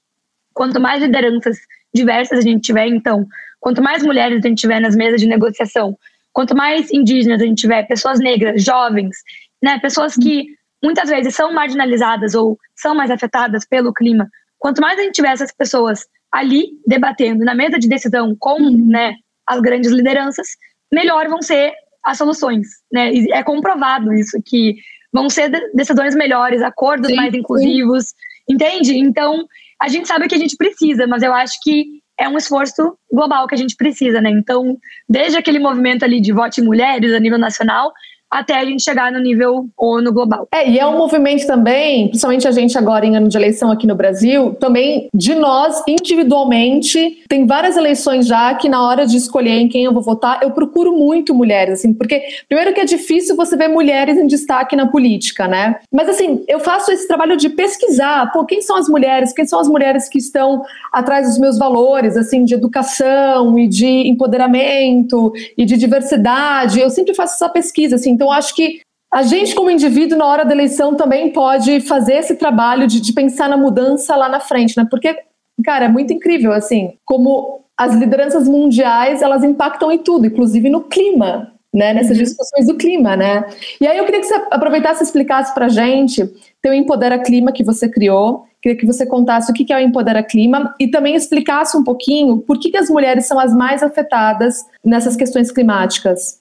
quanto 0.57 0.81
mais 0.81 1.03
lideranças 1.03 1.59
diversas 1.95 2.39
a 2.39 2.41
gente 2.41 2.63
tiver, 2.63 2.87
então, 2.87 3.27
quanto 3.61 3.83
mais 3.83 4.03
mulheres 4.03 4.43
a 4.43 4.49
gente 4.49 4.59
tiver 4.59 4.81
nas 4.81 4.97
mesas 4.97 5.21
de 5.21 5.27
negociação, 5.27 5.97
quanto 6.33 6.57
mais 6.57 6.91
indígenas 6.91 7.43
a 7.43 7.45
gente 7.45 7.61
tiver, 7.61 7.87
pessoas 7.87 8.19
negras, 8.19 8.65
jovens, 8.65 9.19
né, 9.63 9.79
pessoas 9.79 10.15
que 10.15 10.47
muitas 10.83 11.11
vezes 11.11 11.35
são 11.35 11.53
marginalizadas 11.53 12.35
ou 12.35 12.59
são 12.75 12.95
mais 12.95 13.11
afetadas 13.11 13.67
pelo 13.67 13.93
clima, 13.93 14.31
quanto 14.59 14.81
mais 14.81 14.99
a 14.99 15.03
gente 15.03 15.17
tiver 15.17 15.33
essas 15.33 15.53
pessoas 15.53 16.07
ali 16.33 16.71
debatendo 16.87 17.45
na 17.45 17.55
mesa 17.55 17.79
de 17.79 17.87
decisão 17.87 18.35
com 18.39 18.59
né, 18.59 19.15
as 19.47 19.61
grandes 19.61 19.91
lideranças, 19.91 20.49
melhor 20.91 21.29
vão 21.29 21.43
ser 21.43 21.75
as 22.03 22.17
soluções. 22.17 22.67
Né? 22.91 23.13
É 23.31 23.43
comprovado 23.43 24.15
isso, 24.15 24.41
que 24.43 24.77
vão 25.13 25.29
ser 25.29 25.51
decisões 25.75 26.15
melhores, 26.15 26.63
acordos 26.63 27.09
sim, 27.09 27.17
mais 27.17 27.35
inclusivos, 27.35 28.07
sim. 28.07 28.15
entende? 28.55 28.97
Então, 28.97 29.47
a 29.81 29.89
gente 29.89 30.09
sabe 30.09 30.29
que 30.29 30.35
a 30.35 30.39
gente 30.39 30.57
precisa, 30.57 31.07
mas 31.07 31.23
eu 31.23 31.33
acho 31.33 31.55
que 31.63 31.85
é 32.19 32.29
um 32.29 32.39
esforço 32.39 32.97
global 33.13 33.47
que 33.47 33.55
a 33.55 33.59
gente 33.59 33.77
precisa, 33.77 34.21
né? 34.21 34.31
Então, 34.31 34.77
desde 35.09 35.37
aquele 35.37 35.59
movimento 35.59 36.05
ali 36.05 36.21
de 36.21 36.33
vote 36.33 36.63
mulheres 36.63 37.13
a 37.13 37.21
nível 37.21 37.39
nacional, 37.39 37.93
até 38.31 38.55
a 38.55 38.65
gente 38.65 38.83
chegar 38.83 39.13
no 39.13 39.21
nível 39.21 39.67
ONU 39.79 40.13
global. 40.13 40.49
É, 40.53 40.69
e 40.69 40.79
é 40.79 40.87
um 40.87 40.99
movimento 40.99 41.47
também, 41.47 42.09
principalmente 42.09 42.49
a 42.49 42.51
gente 42.51 42.77
agora 42.77 43.07
em 43.07 43.17
ano 43.17 43.29
de 43.29 43.37
eleição 43.37 43.71
aqui 43.71 43.87
no 43.87 43.95
Brasil, 43.95 44.55
também 44.55 45.09
de 45.15 45.35
nós 45.35 45.83
individualmente. 45.87 47.23
Tem 47.29 47.47
várias 47.47 47.77
eleições 47.77 48.27
já 48.27 48.55
que 48.55 48.69
na 48.69 48.87
hora 48.87 49.07
de 49.07 49.17
escolher 49.17 49.59
em 49.59 49.69
quem 49.69 49.85
eu 49.85 49.93
vou 49.93 50.03
votar, 50.03 50.41
eu 50.43 50.51
procuro 50.51 50.97
muito 50.97 51.35
mulheres, 51.35 51.81
assim, 51.81 51.93
porque 51.93 52.23
primeiro 52.49 52.75
que 52.75 52.81
é 52.81 52.85
difícil 52.85 53.37
você 53.37 53.57
ver 53.57 53.69
mulheres 53.69 54.19
em 54.19 54.27
destaque 54.27 54.75
na 54.75 54.87
política, 54.87 55.47
né? 55.47 55.77
Mas 55.93 56.09
assim, 56.09 56.45
eu 56.49 56.61
faço 56.61 56.91
esse 56.93 57.07
trabalho 57.07 57.37
de 57.37 57.49
pesquisar, 57.49 58.31
pô, 58.33 58.45
quem 58.45 58.61
são 58.61 58.77
as 58.77 58.89
mulheres, 58.89 59.33
quem 59.33 59.47
são 59.47 59.59
as 59.59 59.69
mulheres 59.69 60.09
que 60.09 60.19
estão 60.19 60.65
atrás 60.93 61.29
dos 61.29 61.39
meus 61.39 61.59
valores, 61.59 62.17
assim, 62.17 62.45
de 62.45 62.55
educação 62.55 63.59
e 63.59 63.69
de 63.69 63.87
empoderamento 63.87 65.33
e 65.57 65.65
de 65.65 65.77
diversidade. 65.77 66.81
Eu 66.81 66.91
sempre 66.91 67.15
faço 67.15 67.35
essa 67.35 67.49
pesquisa, 67.49 67.97
assim, 67.97 68.16
então, 68.17 68.33
acho 68.33 68.55
que 68.55 68.81
a 69.13 69.23
gente, 69.23 69.55
como 69.55 69.71
indivíduo, 69.71 70.17
na 70.17 70.27
hora 70.27 70.43
da 70.43 70.55
eleição, 70.55 70.95
também 70.95 71.33
pode 71.33 71.81
fazer 71.81 72.15
esse 72.15 72.35
trabalho 72.37 72.87
de, 72.87 72.99
de 72.99 73.13
pensar 73.13 73.47
na 73.47 73.59
mudança 73.59 74.17
lá 74.17 74.27
na 74.27 74.41
frente, 74.41 74.75
né? 74.75 74.87
Porque, 74.91 75.15
cara, 75.63 75.85
é 75.85 75.89
muito 75.89 76.15
incrível, 76.15 76.51
assim, 76.53 76.95
como 77.05 77.61
as 77.77 77.95
lideranças 77.95 78.49
mundiais, 78.49 79.21
elas 79.21 79.45
impactam 79.45 79.93
em 79.93 79.99
tudo, 79.99 80.27
inclusive 80.27 80.71
no 80.71 80.85
clima, 80.85 81.53
né, 81.75 81.93
nessas 81.93 82.17
uhum. 82.17 82.25
discussões 82.25 82.67
do 82.67 82.75
clima, 82.79 83.15
né? 83.15 83.45
E 83.79 83.87
aí 83.87 83.99
eu 83.99 84.07
queria 84.07 84.21
que 84.21 84.27
você 84.27 84.43
aproveitasse 84.51 85.03
e 85.03 85.05
explicasse 85.05 85.53
para 85.53 85.69
gente 85.69 86.27
teu 86.63 86.73
Empodera 86.73 87.19
Clima 87.19 87.53
que 87.53 87.63
você 87.63 87.87
criou, 87.87 88.47
queria 88.63 88.79
que 88.79 88.87
você 88.87 89.05
contasse 89.05 89.51
o 89.51 89.55
que 89.55 89.71
é 89.71 89.77
o 89.77 89.81
Empodera 89.81 90.23
Clima 90.23 90.75
e 90.81 90.89
também 90.89 91.15
explicasse 91.15 91.77
um 91.77 91.85
pouquinho 91.85 92.39
por 92.39 92.59
que, 92.59 92.71
que 92.71 92.79
as 92.79 92.89
mulheres 92.89 93.27
são 93.27 93.39
as 93.39 93.55
mais 93.55 93.83
afetadas 93.83 94.65
nessas 94.83 95.17
questões 95.17 95.53
climáticas. 95.53 96.41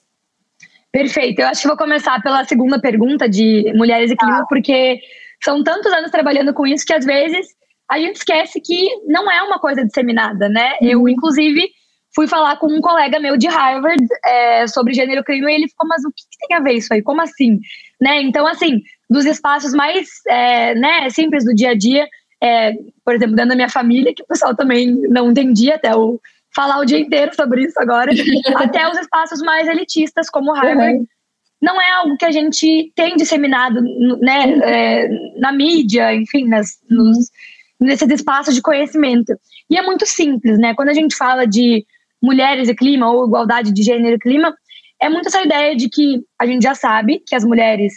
Perfeito. 0.96 1.40
Eu 1.40 1.48
acho 1.48 1.60
que 1.60 1.68
vou 1.68 1.76
começar 1.76 2.22
pela 2.22 2.42
segunda 2.44 2.80
pergunta 2.80 3.28
de 3.28 3.70
mulheres 3.74 4.10
e 4.10 4.16
clima, 4.16 4.40
ah. 4.40 4.46
porque 4.48 4.98
são 5.44 5.62
tantos 5.62 5.92
anos 5.92 6.10
trabalhando 6.10 6.54
com 6.54 6.66
isso 6.66 6.86
que 6.86 6.94
às 6.94 7.04
vezes 7.04 7.48
a 7.86 7.98
gente 7.98 8.16
esquece 8.16 8.62
que 8.62 8.88
não 9.06 9.30
é 9.30 9.42
uma 9.42 9.58
coisa 9.58 9.84
disseminada, 9.84 10.48
né? 10.48 10.72
Uhum. 10.80 10.88
Eu, 10.88 11.08
inclusive, 11.08 11.68
fui 12.14 12.26
falar 12.26 12.56
com 12.56 12.68
um 12.68 12.80
colega 12.80 13.20
meu 13.20 13.36
de 13.36 13.46
Harvard 13.46 14.02
é, 14.24 14.66
sobre 14.68 14.94
gênero 14.94 15.22
clima 15.22 15.52
e 15.52 15.56
ele 15.56 15.68
ficou, 15.68 15.86
mas 15.86 16.02
o 16.02 16.08
que, 16.08 16.22
que, 16.30 16.48
tem 16.48 16.56
a 16.56 16.60
ver 16.60 16.72
isso 16.72 16.94
aí? 16.94 17.02
Como 17.02 17.20
assim? 17.20 17.60
Né? 18.00 18.22
Então, 18.22 18.46
assim, 18.46 18.80
dos 19.10 19.26
espaços 19.26 19.74
mais 19.74 20.08
é, 20.26 20.74
né, 20.76 21.10
simples 21.10 21.44
do 21.44 21.54
dia 21.54 21.72
a 21.72 21.76
dia, 21.76 22.08
é, 22.42 22.72
por 23.04 23.14
exemplo, 23.14 23.36
dentro 23.36 23.50
da 23.50 23.54
minha 23.54 23.68
família, 23.68 24.14
que 24.16 24.22
o 24.22 24.26
pessoal 24.26 24.56
também 24.56 24.94
não 25.10 25.30
entendia 25.30 25.74
até 25.74 25.94
o 25.94 26.18
falar 26.56 26.78
o 26.78 26.86
dia 26.86 26.98
inteiro 26.98 27.34
sobre 27.36 27.64
isso 27.64 27.78
agora, 27.78 28.10
até 28.56 28.88
os 28.88 28.96
espaços 28.96 29.40
mais 29.42 29.68
elitistas, 29.68 30.30
como 30.30 30.54
Harvard. 30.54 30.98
Uhum. 30.98 31.06
Não 31.60 31.80
é 31.80 31.90
algo 31.92 32.16
que 32.16 32.24
a 32.24 32.30
gente 32.30 32.92
tem 32.94 33.14
disseminado 33.16 33.80
né, 34.20 34.58
é, 34.62 35.08
na 35.38 35.52
mídia, 35.52 36.14
enfim, 36.14 36.48
nas, 36.48 36.78
nos, 36.88 37.30
nesses 37.78 38.08
espaços 38.10 38.54
de 38.54 38.62
conhecimento. 38.62 39.34
E 39.70 39.76
é 39.76 39.82
muito 39.82 40.06
simples, 40.06 40.58
né? 40.58 40.74
Quando 40.74 40.90
a 40.90 40.94
gente 40.94 41.14
fala 41.14 41.46
de 41.46 41.84
mulheres 42.22 42.68
e 42.68 42.74
clima 42.74 43.10
ou 43.10 43.26
igualdade 43.26 43.72
de 43.72 43.82
gênero 43.82 44.16
e 44.16 44.18
clima, 44.18 44.54
é 45.00 45.08
muito 45.08 45.28
essa 45.28 45.42
ideia 45.42 45.76
de 45.76 45.88
que 45.88 46.22
a 46.38 46.46
gente 46.46 46.62
já 46.62 46.74
sabe 46.74 47.22
que 47.26 47.34
as 47.34 47.44
mulheres 47.44 47.94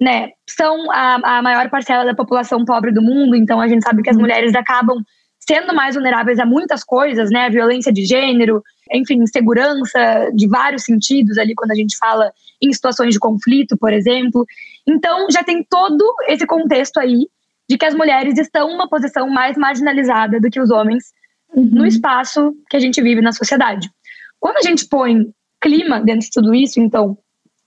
né, 0.00 0.30
são 0.48 0.90
a, 0.90 1.38
a 1.38 1.42
maior 1.42 1.70
parcela 1.70 2.04
da 2.04 2.14
população 2.14 2.64
pobre 2.64 2.92
do 2.92 3.02
mundo, 3.02 3.36
então 3.36 3.60
a 3.60 3.68
gente 3.68 3.82
sabe 3.82 4.02
que 4.02 4.10
as 4.10 4.16
uhum. 4.16 4.22
mulheres 4.22 4.54
acabam 4.54 5.02
sendo 5.46 5.74
mais 5.74 5.94
vulneráveis 5.94 6.38
a 6.38 6.46
muitas 6.46 6.84
coisas, 6.84 7.30
né? 7.30 7.50
Violência 7.50 7.92
de 7.92 8.04
gênero, 8.04 8.62
enfim, 8.92 9.22
insegurança 9.22 10.30
de 10.34 10.46
vários 10.48 10.84
sentidos 10.84 11.36
ali 11.36 11.54
quando 11.54 11.72
a 11.72 11.74
gente 11.74 11.96
fala 11.96 12.32
em 12.62 12.72
situações 12.72 13.12
de 13.12 13.18
conflito, 13.18 13.76
por 13.76 13.92
exemplo. 13.92 14.46
Então, 14.86 15.26
já 15.30 15.42
tem 15.42 15.64
todo 15.68 16.04
esse 16.28 16.46
contexto 16.46 16.98
aí 16.98 17.26
de 17.68 17.76
que 17.76 17.84
as 17.84 17.94
mulheres 17.94 18.38
estão 18.38 18.68
numa 18.68 18.88
posição 18.88 19.28
mais 19.28 19.56
marginalizada 19.56 20.40
do 20.40 20.50
que 20.50 20.60
os 20.60 20.70
homens 20.70 21.06
uhum. 21.54 21.68
no 21.72 21.86
espaço 21.86 22.54
que 22.70 22.76
a 22.76 22.80
gente 22.80 23.02
vive 23.02 23.20
na 23.20 23.32
sociedade. 23.32 23.90
Quando 24.38 24.58
a 24.58 24.62
gente 24.62 24.86
põe 24.88 25.26
clima 25.60 26.00
dentro 26.00 26.26
de 26.26 26.30
tudo 26.30 26.54
isso, 26.54 26.78
então, 26.80 27.18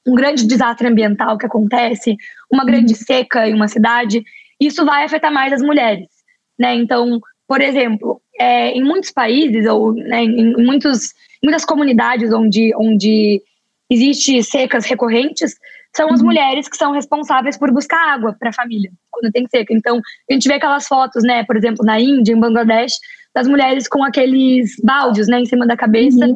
um 0.07 0.15
grande 0.15 0.45
desastre 0.45 0.87
ambiental 0.87 1.37
que 1.37 1.45
acontece, 1.45 2.15
uma 2.51 2.63
grande 2.63 2.93
uhum. 2.93 2.99
seca 2.99 3.49
em 3.49 3.53
uma 3.53 3.67
cidade, 3.67 4.23
isso 4.61 4.85
vai 4.85 5.03
afetar 5.03 5.31
mais 5.31 5.51
as 5.51 5.61
mulheres, 5.61 6.07
né? 6.57 6.73
Então, 6.75 7.19
por 7.47 7.61
exemplo, 7.61 8.21
é, 8.39 8.71
em 8.71 8.83
muitos 8.83 9.11
países, 9.11 9.65
ou 9.67 9.93
né, 9.93 10.23
em 10.23 10.53
muitos, 10.63 11.13
muitas 11.43 11.63
comunidades 11.63 12.33
onde, 12.33 12.73
onde 12.75 13.41
existe 13.89 14.41
secas 14.43 14.85
recorrentes, 14.85 15.55
são 15.95 16.11
as 16.11 16.19
uhum. 16.19 16.27
mulheres 16.27 16.67
que 16.67 16.75
são 16.75 16.91
responsáveis 16.91 17.57
por 17.57 17.71
buscar 17.71 18.13
água 18.13 18.35
para 18.37 18.49
a 18.49 18.53
família, 18.53 18.91
quando 19.09 19.31
tem 19.31 19.47
seca. 19.47 19.73
Então, 19.73 20.01
a 20.29 20.33
gente 20.33 20.47
vê 20.47 20.55
aquelas 20.55 20.87
fotos, 20.87 21.23
né, 21.23 21.43
por 21.45 21.55
exemplo, 21.55 21.85
na 21.85 21.99
Índia, 21.99 22.33
em 22.33 22.39
Bangladesh, 22.39 22.93
das 23.33 23.47
mulheres 23.47 23.87
com 23.87 24.03
aqueles 24.03 24.75
baldes, 24.83 25.27
né, 25.27 25.39
em 25.39 25.45
cima 25.45 25.65
da 25.65 25.77
cabeça, 25.77 26.25
uhum. 26.25 26.35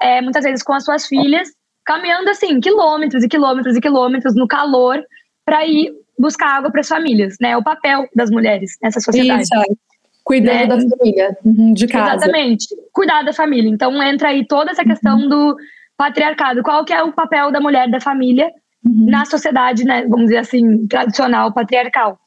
é, 0.00 0.22
muitas 0.22 0.44
vezes 0.44 0.62
com 0.62 0.72
as 0.72 0.84
suas 0.84 1.06
filhas, 1.06 1.48
caminhando 1.84 2.30
assim, 2.30 2.60
quilômetros 2.60 3.22
e 3.22 3.28
quilômetros 3.28 3.76
e 3.76 3.80
quilômetros 3.80 4.34
no 4.34 4.48
calor, 4.48 5.02
para 5.44 5.66
ir 5.66 5.92
buscar 6.18 6.56
água 6.56 6.70
para 6.70 6.80
as 6.80 6.88
famílias, 6.88 7.36
né? 7.40 7.50
É 7.50 7.56
o 7.56 7.62
papel 7.62 8.08
das 8.14 8.30
mulheres 8.30 8.78
nessa 8.82 9.00
sociedade. 9.00 9.42
Isso. 9.42 9.78
Cuidando 10.24 10.56
né? 10.56 10.66
da 10.66 10.96
família, 10.96 11.38
uhum, 11.44 11.74
de 11.74 11.86
casa. 11.86 12.14
Exatamente. 12.14 12.66
Cuidar 12.92 13.22
da 13.22 13.32
família. 13.32 13.68
Então 13.68 14.02
entra 14.02 14.30
aí 14.30 14.46
toda 14.46 14.70
essa 14.70 14.82
questão 14.82 15.18
uhum. 15.20 15.28
do 15.28 15.56
patriarcado. 15.96 16.62
Qual 16.62 16.84
que 16.84 16.94
é 16.94 17.02
o 17.02 17.12
papel 17.12 17.52
da 17.52 17.60
mulher 17.60 17.90
da 17.90 18.00
família 18.00 18.50
uhum. 18.84 19.06
na 19.10 19.24
sociedade, 19.24 19.84
né, 19.84 20.02
vamos 20.02 20.26
dizer 20.26 20.38
assim, 20.38 20.86
tradicional, 20.86 21.52
patriarcal. 21.52 22.18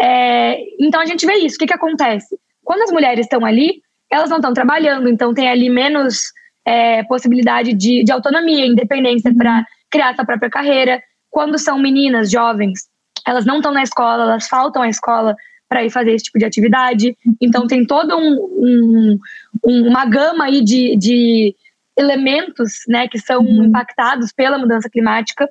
É, 0.00 0.58
então 0.80 1.00
a 1.00 1.06
gente 1.06 1.26
vê 1.26 1.34
isso. 1.34 1.56
O 1.56 1.58
que, 1.58 1.66
que 1.66 1.74
acontece? 1.74 2.38
Quando 2.64 2.82
as 2.82 2.90
mulheres 2.90 3.26
estão 3.26 3.44
ali, 3.44 3.82
elas 4.10 4.30
não 4.30 4.38
estão 4.38 4.52
trabalhando, 4.52 5.08
então 5.08 5.34
tem 5.34 5.48
ali 5.48 5.68
menos 5.68 6.32
é, 6.64 7.02
possibilidade 7.04 7.74
de, 7.74 8.04
de 8.04 8.12
autonomia, 8.12 8.66
independência 8.66 9.34
para 9.34 9.58
uhum. 9.58 9.64
criar 9.90 10.14
sua 10.14 10.24
própria 10.24 10.50
carreira. 10.50 11.02
Quando 11.30 11.58
são 11.58 11.78
meninas, 11.78 12.30
jovens, 12.30 12.88
elas 13.26 13.44
não 13.44 13.56
estão 13.56 13.72
na 13.72 13.82
escola, 13.82 14.22
elas 14.22 14.48
faltam 14.48 14.82
à 14.82 14.88
escola 14.88 15.36
para 15.68 15.84
ir 15.84 15.90
fazer 15.90 16.12
esse 16.12 16.24
tipo 16.24 16.38
de 16.38 16.44
atividade. 16.44 17.16
Então 17.40 17.66
tem 17.66 17.84
toda 17.84 18.16
um, 18.16 19.18
um, 19.64 19.88
uma 19.88 20.06
gama 20.06 20.44
aí 20.44 20.62
de, 20.62 20.96
de 20.96 21.54
elementos 21.96 22.84
né, 22.88 23.06
que 23.08 23.18
são 23.18 23.40
uhum. 23.40 23.64
impactados 23.64 24.32
pela 24.32 24.58
mudança 24.58 24.88
climática. 24.88 25.48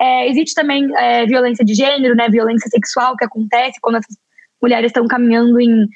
É, 0.00 0.28
existe 0.28 0.54
também 0.54 0.88
é, 0.96 1.26
violência 1.26 1.64
de 1.64 1.74
gênero, 1.74 2.16
né, 2.16 2.28
violência 2.28 2.68
sexual 2.68 3.16
que 3.16 3.24
acontece 3.24 3.78
quando 3.80 3.96
essas 3.96 4.16
mulheres 4.60 4.88
estão 4.88 5.06
caminhando 5.06 5.60
em, 5.60 5.86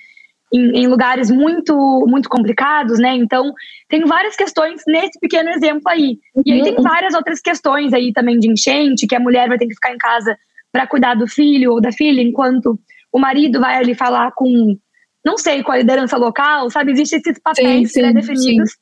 em, 0.53 0.83
em, 0.83 0.87
lugares 0.87 1.31
muito 1.31 1.75
muito 2.07 2.29
complicados, 2.29 2.99
né? 2.99 3.15
Então 3.17 3.53
tem 3.89 4.05
várias 4.05 4.37
questões 4.37 4.83
nesse 4.87 5.19
pequeno 5.19 5.51
exemplo 5.51 5.83
aí. 5.87 6.19
E 6.45 6.53
aí 6.53 6.63
tem 6.63 6.77
uhum. 6.77 6.83
várias 6.83 7.15
outras 7.15 7.41
questões 7.41 7.93
aí 7.93 8.13
também 8.13 8.39
de 8.39 8.49
enchente, 8.49 9.07
que 9.07 9.15
a 9.15 9.21
mulher 9.21 9.49
vai 9.49 9.59
ter 9.59 9.67
que 9.67 9.75
ficar 9.75 9.93
em 9.93 9.99
casa 9.99 10.37
para 10.71 10.87
cuidar 10.87 11.15
do 11.15 11.27
filho 11.27 11.73
ou 11.73 11.81
da 11.81 11.93
filha, 11.93 12.21
enquanto 12.21 12.79
o 13.15 13.19
marido 13.21 13.61
vai 13.61 13.77
ali 13.77 13.95
falar 13.95 14.33
com, 14.33 14.77
não 15.25 15.39
sei, 15.39 15.63
com 15.63 15.71
a 15.71 15.79
liderança 15.79 16.17
local, 16.17 16.69
sabe? 16.69 16.91
Existem 16.91 17.21
esses 17.21 17.39
papéis 17.39 17.93
sim, 17.93 18.03
sim, 18.03 18.13
definidos 18.13 18.71
sim. 18.73 18.79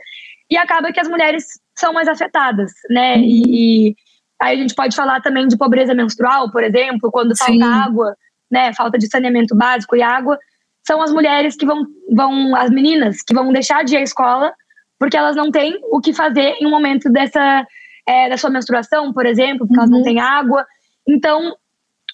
e 0.50 0.56
acaba 0.56 0.90
que 0.90 0.98
as 0.98 1.06
mulheres 1.06 1.44
são 1.76 1.92
mais 1.92 2.08
afetadas, 2.08 2.72
né? 2.88 3.16
Uhum. 3.16 3.22
E, 3.22 3.42
e, 3.90 3.96
aí 4.40 4.56
a 4.56 4.60
gente 4.62 4.74
pode 4.74 4.96
falar 4.96 5.20
também 5.20 5.46
de 5.46 5.58
pobreza 5.58 5.94
menstrual, 5.94 6.50
por 6.50 6.64
exemplo, 6.64 7.10
quando 7.12 7.36
falta 7.36 7.66
água, 7.66 8.16
né? 8.50 8.72
Falta 8.72 8.96
de 8.96 9.06
saneamento 9.06 9.54
básico 9.54 9.94
e 9.94 10.02
água. 10.02 10.38
são 10.86 11.02
as 11.02 11.12
mulheres 11.12 11.54
que 11.54 11.66
vão, 11.66 11.84
vão, 12.10 12.56
as 12.56 12.70
meninas 12.70 13.18
que 13.22 13.34
vão 13.34 13.52
deixar 13.52 13.84
de 13.84 13.94
ir 13.94 13.98
à 13.98 14.02
escola 14.02 14.54
porque 14.98 15.16
elas 15.16 15.36
não 15.36 15.50
têm 15.50 15.78
o 15.90 16.00
que 16.00 16.14
fazer 16.14 16.54
em 16.60 16.66
um 16.66 16.70
momento 16.70 17.10
dessa, 17.10 17.66
é, 18.06 18.28
da 18.28 18.36
sua 18.38 18.50
menstruação, 18.50 19.12
por 19.12 19.26
exemplo, 19.26 19.66
porque 19.66 19.74
uhum. 19.74 19.80
elas 19.80 19.90
não 19.90 19.98
uhum. 19.98 20.04
têm 20.04 20.20
água. 20.20 20.64
Então, 21.06 21.56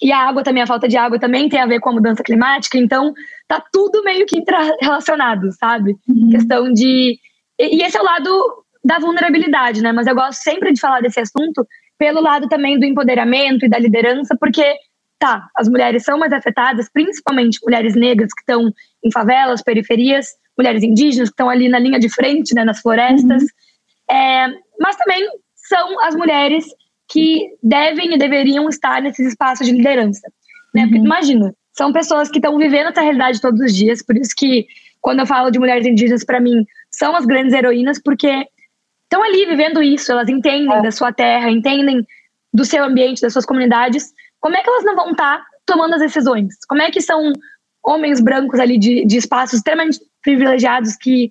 e 0.00 0.12
a 0.12 0.28
água 0.28 0.42
também, 0.42 0.62
a 0.62 0.66
falta 0.66 0.88
de 0.88 0.96
água 0.96 1.18
também 1.18 1.48
tem 1.48 1.60
a 1.60 1.66
ver 1.66 1.80
com 1.80 1.90
a 1.90 1.94
mudança 1.94 2.22
climática, 2.22 2.78
então 2.78 3.12
tá 3.46 3.62
tudo 3.72 4.02
meio 4.04 4.26
que 4.26 4.42
relacionado, 4.80 5.50
sabe? 5.52 5.96
Uhum. 6.08 6.30
Questão 6.30 6.72
de. 6.72 7.18
E, 7.58 7.82
esse 7.82 7.96
é 7.96 8.00
o 8.00 8.04
lado 8.04 8.64
da 8.84 8.98
vulnerabilidade, 8.98 9.82
né? 9.82 9.92
Mas 9.92 10.06
eu 10.06 10.14
gosto 10.14 10.40
sempre 10.40 10.72
de 10.72 10.80
falar 10.80 11.00
desse 11.00 11.20
assunto 11.20 11.66
pelo 11.98 12.20
lado 12.20 12.48
também 12.48 12.78
do 12.78 12.86
empoderamento 12.86 13.66
e 13.66 13.68
da 13.68 13.78
liderança, 13.78 14.36
porque 14.38 14.64
tá, 15.18 15.48
as 15.56 15.68
mulheres 15.68 16.04
são 16.04 16.16
mais 16.16 16.32
afetadas, 16.32 16.88
principalmente 16.92 17.58
mulheres 17.64 17.96
negras 17.96 18.32
que 18.32 18.40
estão 18.40 18.72
em 19.04 19.10
favelas, 19.10 19.62
periferias, 19.62 20.28
mulheres 20.56 20.84
indígenas 20.84 21.28
que 21.28 21.32
estão 21.32 21.50
ali 21.50 21.68
na 21.68 21.78
linha 21.78 21.98
de 21.98 22.08
frente, 22.08 22.54
né, 22.54 22.64
nas 22.64 22.80
florestas, 22.80 23.42
uhum. 23.42 24.16
é, 24.16 24.48
mas 24.78 24.96
também 24.96 25.28
são 25.56 26.00
as 26.04 26.14
mulheres 26.14 26.64
que 27.08 27.48
devem 27.62 28.14
e 28.14 28.18
deveriam 28.18 28.68
estar 28.68 29.00
nesses 29.00 29.28
espaços 29.28 29.66
de 29.66 29.72
liderança. 29.72 30.30
Né? 30.74 30.82
Porque 30.82 30.98
uhum. 30.98 31.06
imagina, 31.06 31.54
são 31.72 31.92
pessoas 31.92 32.30
que 32.30 32.38
estão 32.38 32.56
vivendo 32.58 32.88
essa 32.88 33.00
realidade 33.00 33.40
todos 33.40 33.60
os 33.60 33.74
dias, 33.74 34.02
por 34.02 34.16
isso 34.16 34.34
que 34.36 34.66
quando 35.00 35.20
eu 35.20 35.26
falo 35.26 35.50
de 35.50 35.58
mulheres 35.58 35.86
indígenas, 35.86 36.24
para 36.24 36.40
mim, 36.40 36.66
são 36.90 37.14
as 37.16 37.24
grandes 37.24 37.54
heroínas, 37.54 38.00
porque 38.02 38.46
estão 39.04 39.22
ali 39.22 39.46
vivendo 39.46 39.82
isso, 39.82 40.12
elas 40.12 40.28
entendem 40.28 40.72
é. 40.72 40.82
da 40.82 40.90
sua 40.90 41.12
terra, 41.12 41.50
entendem 41.50 42.06
do 42.52 42.64
seu 42.64 42.84
ambiente, 42.84 43.22
das 43.22 43.32
suas 43.32 43.46
comunidades. 43.46 44.12
Como 44.40 44.56
é 44.56 44.62
que 44.62 44.68
elas 44.68 44.84
não 44.84 44.96
vão 44.96 45.12
estar 45.12 45.38
tá 45.38 45.44
tomando 45.64 45.94
as 45.94 46.00
decisões? 46.00 46.54
Como 46.68 46.82
é 46.82 46.90
que 46.90 47.00
são 47.00 47.32
homens 47.82 48.20
brancos 48.20 48.60
ali 48.60 48.78
de, 48.78 49.04
de 49.06 49.16
espaços 49.16 49.58
extremamente 49.58 50.00
privilegiados 50.22 50.96
que, 50.96 51.30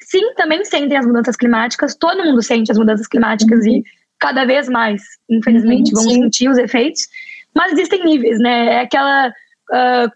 sim, 0.00 0.32
também 0.34 0.64
sentem 0.64 0.96
as 0.96 1.06
mudanças 1.06 1.36
climáticas, 1.36 1.94
todo 1.94 2.24
mundo 2.24 2.42
sente 2.42 2.70
as 2.70 2.78
mudanças 2.78 3.06
climáticas 3.06 3.60
uhum. 3.66 3.72
e 3.72 3.84
cada 4.18 4.44
vez 4.44 4.68
mais, 4.68 5.02
infelizmente, 5.30 5.94
uhum, 5.94 6.02
vão 6.02 6.10
sim. 6.10 6.22
sentir 6.22 6.48
os 6.48 6.58
efeitos, 6.58 7.08
mas 7.54 7.72
existem 7.72 8.04
níveis, 8.04 8.38
né? 8.38 8.74
É 8.74 8.80
aquela, 8.80 9.28
uh, 9.28 10.10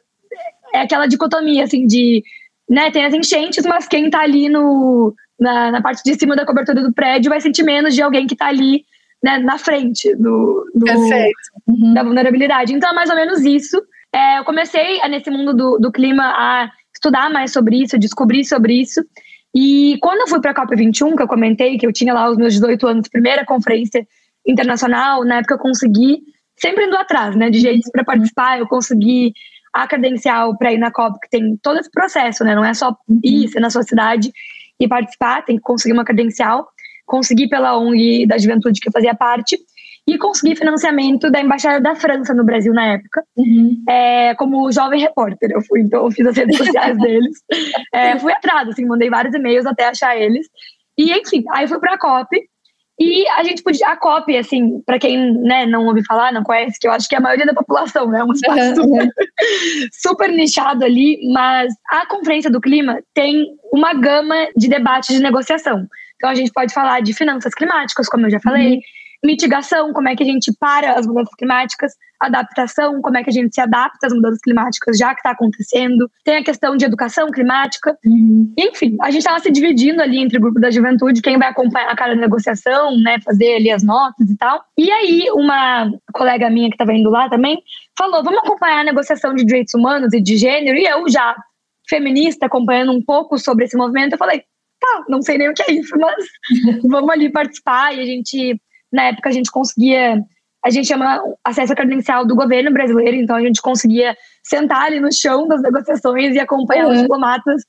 é 0.75 0.81
aquela 0.81 1.07
dicotomia, 1.07 1.65
assim, 1.65 1.87
de, 1.87 2.23
né, 2.69 2.91
tem 2.91 3.05
as 3.05 3.15
enchentes, 3.15 3.65
mas 3.67 3.87
quem 3.87 4.11
tá 4.11 4.21
ali 4.21 4.49
no, 4.49 5.15
na, 5.39 5.71
na 5.73 5.83
parte 5.83 6.03
de 6.05 6.15
cima 6.15 6.37
da 6.37 6.47
cobertura 6.47 6.83
do 6.83 6.93
prédio 6.93 7.31
vai 7.31 7.41
sentir 7.41 7.63
menos 7.63 7.95
de 7.95 8.03
alguém 8.03 8.27
que 8.27 8.37
tá 8.37 8.47
ali, 8.47 8.85
né, 9.23 9.39
na 9.39 9.59
frente 9.59 10.15
do, 10.17 10.71
do 10.75 10.87
uhum. 10.91 11.95
da 11.95 12.03
vulnerabilidade. 12.03 12.75
Então, 12.75 12.91
é 12.91 12.95
mais 12.95 13.11
ou 13.11 13.17
menos 13.17 13.41
isso. 13.41 13.81
É, 14.13 14.39
eu 14.39 14.45
comecei 14.45 15.01
nesse 15.09 15.31
mundo 15.31 15.55
do, 15.55 15.79
do 15.79 15.93
clima 15.93 16.25
a 16.25 16.71
estudar 16.95 17.31
mais 17.31 17.53
sobre 17.53 17.83
isso, 17.83 17.97
a 17.97 17.99
descobrir 17.99 18.45
sobre 18.45 18.81
isso. 18.81 19.01
E 19.55 19.99
quando 20.01 20.21
eu 20.21 20.29
fui 20.29 20.41
para 20.41 20.53
a 20.53 20.55
COP21, 20.55 21.17
que 21.17 21.23
eu 21.23 21.29
comentei 21.29 21.77
que 21.77 21.87
eu 21.87 21.93
tinha 21.93 22.15
lá 22.15 22.31
os 22.31 22.37
meus 22.37 22.55
18 22.55 22.87
anos, 22.87 23.09
primeira 23.09 23.45
conferência 23.45 24.07
internacional, 24.47 25.25
na 25.25 25.37
época 25.37 25.55
eu 25.55 25.59
consegui, 25.59 26.23
sempre 26.57 26.87
indo 26.87 26.97
atrás, 26.97 27.37
né, 27.37 27.51
de 27.51 27.61
jeitos 27.61 27.91
para 27.91 28.05
participar, 28.05 28.59
eu 28.59 28.67
consegui 28.67 29.33
a 29.73 29.87
credencial 29.87 30.57
para 30.57 30.73
ir 30.73 30.79
na 30.79 30.91
COP, 30.91 31.19
que 31.21 31.31
tem 31.31 31.57
todo 31.63 31.79
esse 31.79 31.91
processo, 31.91 32.45
né, 32.45 32.55
não 32.55 32.65
é 32.65 32.75
só 32.75 32.97
ir, 33.23 33.49
ser 33.49 33.61
na 33.61 33.71
sua 33.71 33.83
cidade 33.83 34.33
e 34.81 34.89
participar, 34.89 35.45
tem 35.45 35.57
que 35.57 35.63
conseguir 35.63 35.93
uma 35.93 36.05
credencial. 36.05 36.69
Consegui 37.07 37.49
pela 37.49 37.79
ONG 37.79 38.27
da 38.27 38.39
juventude 38.39 38.81
que 38.81 38.89
eu 38.89 38.93
fazia 38.93 39.15
parte 39.15 39.59
e 40.07 40.19
consegui 40.19 40.57
financiamento 40.57 41.31
da 41.31 41.41
Embaixada 41.41 41.81
da 41.81 41.95
França 41.95 42.35
no 42.35 42.45
Brasil 42.45 42.73
na 42.73 42.95
época, 42.95 43.23
uhum. 43.37 43.83
é, 43.89 44.35
como 44.35 44.71
jovem 44.73 45.01
repórter. 45.01 45.51
Eu 45.53 45.63
fui, 45.63 45.81
então, 45.81 46.05
eu 46.05 46.11
fiz 46.11 46.27
as 46.27 46.37
redes 46.37 46.57
sociais 46.57 46.99
deles. 46.99 47.39
É, 47.95 48.19
fui 48.19 48.33
atrás, 48.33 48.69
assim, 48.69 48.85
mandei 48.85 49.09
vários 49.09 49.35
e-mails 49.35 49.65
até 49.65 49.87
achar 49.87 50.17
eles. 50.17 50.47
E, 50.99 51.13
enfim, 51.13 51.45
aí 51.53 51.69
fui 51.69 51.79
pra 51.79 51.99
COP. 51.99 52.37
E 52.99 53.27
a 53.29 53.43
gente 53.43 53.63
podia. 53.63 53.87
A 53.89 53.97
COP, 53.97 54.37
assim, 54.37 54.81
para 54.85 54.99
quem 54.99 55.33
né, 55.43 55.67
não 55.67 55.87
ouve 55.87 56.05
falar, 56.05 56.33
não 56.33 56.43
conhece, 56.43 56.79
que 56.79 56.87
eu 56.87 56.93
acho 56.93 57.09
que 57.09 57.15
é 57.15 57.19
a 57.19 57.23
maioria 57.23 57.47
da 57.47 57.55
população, 57.55 58.09
né? 58.09 58.23
Um 58.23 58.33
espaço 58.33 58.75
super, 58.75 59.09
super 59.93 60.31
nichado 60.31 60.85
ali, 60.85 61.19
mas 61.33 61.73
a 61.91 62.07
Conferência 62.07 62.51
do 62.51 62.61
Clima 62.61 63.01
tem 63.15 63.47
uma 63.73 63.95
gama 63.95 64.49
de 64.57 64.69
debates 64.69 65.17
de 65.17 65.23
negociação. 65.23 65.87
Então 66.17 66.29
a 66.29 66.35
gente 66.35 66.53
pode 66.53 66.73
falar 66.73 67.01
de 67.01 67.15
finanças 67.15 67.55
climáticas, 67.55 68.09
como 68.09 68.27
eu 68.27 68.31
já 68.31 68.41
falei, 68.41 68.75
uhum 68.75 68.81
mitigação, 69.25 69.93
como 69.93 70.09
é 70.09 70.17
que 70.17 70.23
a 70.23 70.27
gente 70.27 70.53
para 70.59 70.99
as 70.99 71.07
mudanças 71.07 71.35
climáticas, 71.35 71.93
adaptação, 72.21 73.01
como 73.01 73.17
é 73.17 73.23
que 73.23 73.31
a 73.31 73.33
gente 73.33 73.55
se 73.55 73.61
adapta 73.61 74.07
às 74.07 74.13
mudanças 74.13 74.41
climáticas 74.41 74.99
já 74.99 75.15
que 75.15 75.21
está 75.21 75.31
acontecendo. 75.31 76.11
Tem 76.25 76.37
a 76.37 76.45
questão 76.45 76.77
de 76.77 76.85
educação 76.85 77.31
climática. 77.31 77.97
Uhum. 78.05 78.53
Enfim, 78.59 78.97
a 79.01 79.11
gente 79.11 79.21
estava 79.21 79.41
se 79.41 79.51
dividindo 79.51 80.01
ali 80.03 80.19
entre 80.19 80.39
o 80.39 80.41
grupo 80.41 80.61
da 80.61 80.71
juventude, 80.71 81.23
quem 81.23 81.39
vai 81.39 81.49
acompanhar 81.49 81.95
cada 81.97 82.15
negociação, 82.15 82.97
né, 82.99 83.21
fazer 83.25 83.57
ali 83.57 83.71
as 83.71 83.83
notas 83.83 84.29
e 84.29 84.37
tal. 84.37 84.65
E 84.77 84.91
aí, 84.91 85.27
uma 85.33 85.91
colega 86.13 86.51
minha 86.51 86.69
que 86.69 86.75
estava 86.75 86.93
indo 86.93 87.11
lá 87.11 87.29
também 87.29 87.59
falou: 87.97 88.23
vamos 88.23 88.41
acompanhar 88.41 88.81
a 88.81 88.85
negociação 88.85 89.35
de 89.35 89.45
direitos 89.45 89.75
humanos 89.75 90.13
e 90.13 90.21
de 90.21 90.37
gênero. 90.37 90.77
E 90.79 90.85
eu, 90.85 91.09
já 91.09 91.35
feminista, 91.89 92.47
acompanhando 92.47 92.93
um 92.93 93.03
pouco 93.03 93.39
sobre 93.39 93.65
esse 93.65 93.77
movimento, 93.77 94.13
eu 94.13 94.19
falei: 94.19 94.43
tá, 94.81 95.05
não 95.09 95.23
sei 95.23 95.39
nem 95.39 95.49
o 95.49 95.55
que 95.55 95.63
é 95.63 95.73
isso, 95.73 95.97
mas 95.99 96.25
vamos 96.89 97.11
ali 97.11 97.31
participar 97.31 97.95
e 97.95 98.01
a 98.01 98.05
gente 98.05 98.61
na 98.93 99.05
época 99.05 99.29
a 99.29 99.33
gente 99.33 99.51
conseguia, 99.51 100.23
a 100.65 100.71
gente 100.71 100.87
chama 100.87 101.21
acesso 101.45 101.75
credencial 101.75 102.27
do 102.27 102.37
governo 102.37 102.71
brasileiro, 102.73 103.17
então 103.17 103.37
a 103.37 103.41
gente 103.41 103.61
conseguia 103.63 104.17
sentar 104.43 104.83
ali 104.87 105.01
no 105.01 105.13
chão 105.13 105.47
das 105.49 105.63
negociações 105.63 106.35
e 106.35 106.41
acompanhar 106.41 106.87
uhum. 106.87 106.93
os 106.93 107.03
diplomatas. 107.03 107.63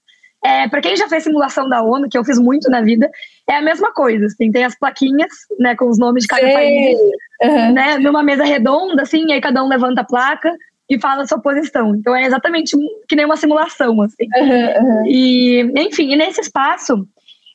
É, 0.46 0.68
para 0.68 0.82
quem 0.82 0.98
já 0.98 1.08
fez 1.08 1.24
simulação 1.24 1.70
da 1.70 1.82
ONU, 1.82 2.10
que 2.10 2.18
eu 2.18 2.26
fiz 2.26 2.38
muito 2.38 2.70
na 2.70 2.82
vida, 2.82 3.10
é 3.50 3.56
a 3.56 3.62
mesma 3.62 3.94
coisa. 3.94 4.26
Assim, 4.26 4.52
tem 4.52 4.66
as 4.66 4.78
plaquinhas, 4.78 5.32
né, 5.58 5.74
com 5.74 5.88
os 5.88 5.98
nomes 5.98 6.24
de 6.24 6.28
cada 6.28 6.46
Sim. 6.46 6.54
país, 6.54 7.00
uhum. 7.42 7.72
né, 7.72 7.98
numa 7.98 8.22
mesa 8.22 8.44
redonda, 8.44 9.04
assim, 9.04 9.26
e 9.30 9.32
aí 9.32 9.40
cada 9.40 9.64
um 9.64 9.70
levanta 9.70 10.02
a 10.02 10.06
placa 10.06 10.54
e 10.90 11.00
fala 11.00 11.24
a 11.24 11.28
sua 11.28 11.40
posição. 11.40 11.96
Então 11.96 12.14
é 12.14 12.26
exatamente 12.26 12.76
que 13.08 13.16
nem 13.16 13.26
uma 13.26 13.38
simulação, 13.38 14.02
assim. 14.02 14.28
Uhum, 14.36 15.06
e, 15.08 15.62
enfim, 15.78 16.12
e 16.12 16.18
nesse 16.18 16.42
espaço 16.42 17.08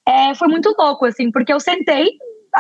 é, 0.07 0.35
foi 0.35 0.49
muito 0.49 0.75
louco, 0.79 1.05
assim, 1.05 1.31
porque 1.31 1.53
eu 1.53 1.61
sentei 1.61 2.09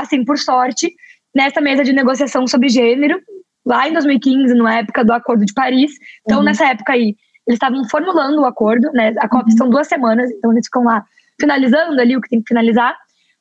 assim, 0.01 0.24
por 0.24 0.38
sorte, 0.38 0.94
nessa 1.34 1.61
mesa 1.61 1.84
de 1.84 1.92
negociação 1.92 2.46
sobre 2.46 2.68
gênero, 2.68 3.20
lá 3.64 3.88
em 3.88 3.92
2015, 3.92 4.55
na 4.55 4.78
época 4.78 5.05
do 5.05 5.12
Acordo 5.12 5.44
de 5.44 5.53
Paris. 5.53 5.92
Então, 6.22 6.38
uhum. 6.38 6.44
nessa 6.44 6.66
época 6.66 6.92
aí, 6.92 7.14
eles 7.46 7.57
estavam 7.57 7.82
formulando 7.88 8.40
o 8.40 8.44
acordo, 8.44 8.90
né? 8.92 9.14
A 9.18 9.28
COP 9.28 9.51
uhum. 9.51 9.57
são 9.57 9.70
duas 9.70 9.88
semanas, 9.88 10.30
então 10.30 10.53
eles 10.53 10.66
ficam 10.66 10.84
lá 10.84 11.05
finalizando 11.40 12.01
ali 12.01 12.16
o 12.16 12.20
que 12.20 12.28
tem 12.28 12.40
que 12.40 12.49
finalizar, 12.49 12.96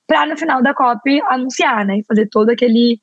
para 0.08 0.26
no 0.26 0.38
final 0.38 0.62
da 0.62 0.74
COP 0.74 1.22
anunciar, 1.28 1.86
né? 1.86 1.98
E 1.98 2.06
fazer 2.06 2.28
todo 2.30 2.50
aquele, 2.50 3.00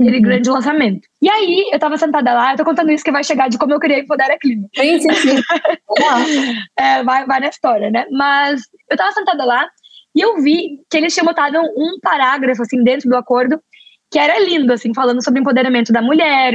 aquele 0.00 0.16
uhum. 0.16 0.22
grande 0.22 0.50
lançamento. 0.50 1.08
E 1.20 1.28
aí, 1.28 1.70
eu 1.72 1.78
tava 1.78 1.96
sentada 1.96 2.32
lá, 2.32 2.52
eu 2.52 2.56
tô 2.56 2.64
contando 2.64 2.92
isso 2.92 3.04
que 3.04 3.10
vai 3.10 3.24
chegar 3.24 3.48
de 3.48 3.58
como 3.58 3.72
eu 3.72 3.80
queria 3.80 3.98
empoderar 3.98 4.34
a 4.34 4.38
clima. 4.38 4.68
Sim, 4.76 5.00
sim, 5.00 5.12
sim. 5.12 5.40
é, 6.78 7.02
vai, 7.02 7.26
vai 7.26 7.40
na 7.40 7.48
história, 7.48 7.90
né? 7.90 8.06
Mas 8.12 8.62
eu 8.88 8.96
tava 8.96 9.10
sentada 9.12 9.44
lá, 9.44 9.68
e 10.14 10.20
eu 10.20 10.40
vi 10.40 10.80
que 10.88 10.96
eles 10.96 11.12
tinham 11.12 11.26
botado 11.26 11.58
um 11.58 11.98
parágrafo, 12.00 12.62
assim, 12.62 12.82
dentro 12.82 13.08
do 13.08 13.16
acordo, 13.16 13.60
que 14.10 14.18
era 14.18 14.38
lindo, 14.38 14.72
assim, 14.72 14.94
falando 14.94 15.22
sobre 15.22 15.40
empoderamento 15.40 15.92
da 15.92 16.00
mulher, 16.00 16.54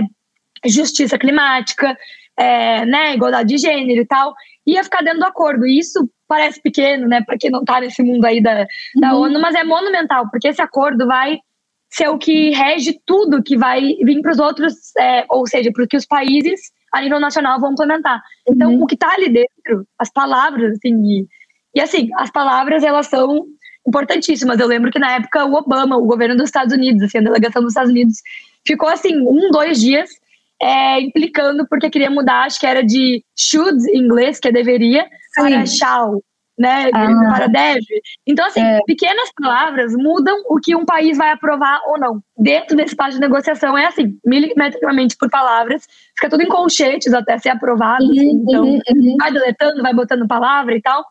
justiça 0.65 1.17
climática, 1.17 1.97
é, 2.37 2.85
né, 2.85 3.13
igualdade 3.13 3.49
de 3.49 3.57
gênero 3.57 4.01
e 4.01 4.05
tal. 4.05 4.33
Ia 4.65 4.83
ficar 4.83 5.03
dentro 5.03 5.19
do 5.19 5.25
acordo. 5.25 5.67
E 5.67 5.77
isso 5.77 6.09
parece 6.27 6.61
pequeno, 6.61 7.07
né, 7.07 7.21
para 7.21 7.37
quem 7.37 7.49
não 7.49 7.65
tá 7.65 7.81
nesse 7.81 8.01
mundo 8.01 8.23
aí 8.23 8.41
da, 8.41 8.65
da 9.01 9.13
uhum. 9.13 9.23
ONU, 9.23 9.41
mas 9.41 9.55
é 9.55 9.63
monumental, 9.63 10.29
porque 10.29 10.47
esse 10.47 10.61
acordo 10.61 11.05
vai 11.05 11.39
ser 11.91 12.07
o 12.07 12.19
que 12.19 12.51
rege 12.51 13.01
tudo 13.05 13.43
que 13.43 13.57
vai 13.57 13.81
vir 14.03 14.21
para 14.21 14.31
os 14.31 14.39
outros, 14.39 14.95
é, 14.95 15.25
ou 15.27 15.47
seja, 15.47 15.71
para 15.73 15.87
que 15.87 15.97
os 15.97 16.05
países 16.05 16.71
a 16.93 17.01
nível 17.01 17.19
nacional 17.19 17.59
vão 17.59 17.71
implementar. 17.71 18.21
Então, 18.47 18.73
uhum. 18.73 18.83
o 18.83 18.85
que 18.85 18.93
está 18.93 19.11
ali 19.13 19.29
dentro, 19.29 19.87
as 19.97 20.11
palavras, 20.11 20.73
assim, 20.73 20.95
e, 21.03 21.27
e 21.73 21.81
assim, 21.81 22.09
as 22.15 22.31
palavras, 22.31 22.83
elas 22.83 23.07
são 23.07 23.45
importantíssimas. 23.87 24.59
Eu 24.59 24.67
lembro 24.67 24.91
que 24.91 24.99
na 24.99 25.15
época 25.15 25.45
o 25.45 25.53
Obama, 25.53 25.97
o 25.97 26.05
governo 26.05 26.35
dos 26.35 26.45
Estados 26.45 26.73
Unidos, 26.73 27.03
assim, 27.03 27.19
a 27.19 27.21
delegação 27.21 27.61
dos 27.61 27.71
Estados 27.71 27.91
Unidos, 27.91 28.17
ficou 28.65 28.89
assim, 28.89 29.17
um, 29.17 29.49
dois 29.51 29.79
dias 29.79 30.09
é, 30.61 30.99
implicando 31.01 31.65
porque 31.67 31.89
queria 31.89 32.09
mudar, 32.09 32.45
acho 32.45 32.59
que 32.59 32.67
era 32.67 32.83
de 32.83 33.23
should 33.37 33.79
em 33.89 34.03
inglês, 34.03 34.39
que 34.39 34.49
é 34.49 34.51
deveria, 34.51 35.05
Sim. 35.33 35.41
para 35.41 35.65
shall, 35.65 36.23
né? 36.57 36.89
Ah. 36.93 37.33
Para 37.33 37.47
deve. 37.47 38.01
Então, 38.27 38.45
assim, 38.45 38.61
é. 38.61 38.79
pequenas 38.85 39.31
palavras 39.41 39.93
mudam 39.95 40.35
o 40.49 40.57
que 40.57 40.75
um 40.75 40.83
país 40.83 41.17
vai 41.17 41.31
aprovar 41.31 41.79
ou 41.87 41.97
não. 41.97 42.21
Dentro 42.37 42.75
desse 42.75 42.89
espaço 42.89 43.11
de 43.11 43.21
negociação 43.21 43.77
é 43.77 43.85
assim, 43.85 44.17
milimetricamente 44.25 45.15
por 45.17 45.29
palavras, 45.29 45.87
fica 46.15 46.29
tudo 46.29 46.43
em 46.43 46.49
colchetes 46.49 47.13
até 47.13 47.37
ser 47.37 47.49
aprovado. 47.49 48.03
Uhum, 48.03 48.11
assim, 48.11 48.31
então, 48.31 48.63
uhum, 48.65 48.79
uhum. 48.89 49.15
vai 49.17 49.31
deletando, 49.31 49.81
vai 49.81 49.93
botando 49.93 50.27
palavra 50.27 50.75
e 50.75 50.81
tal. 50.81 51.05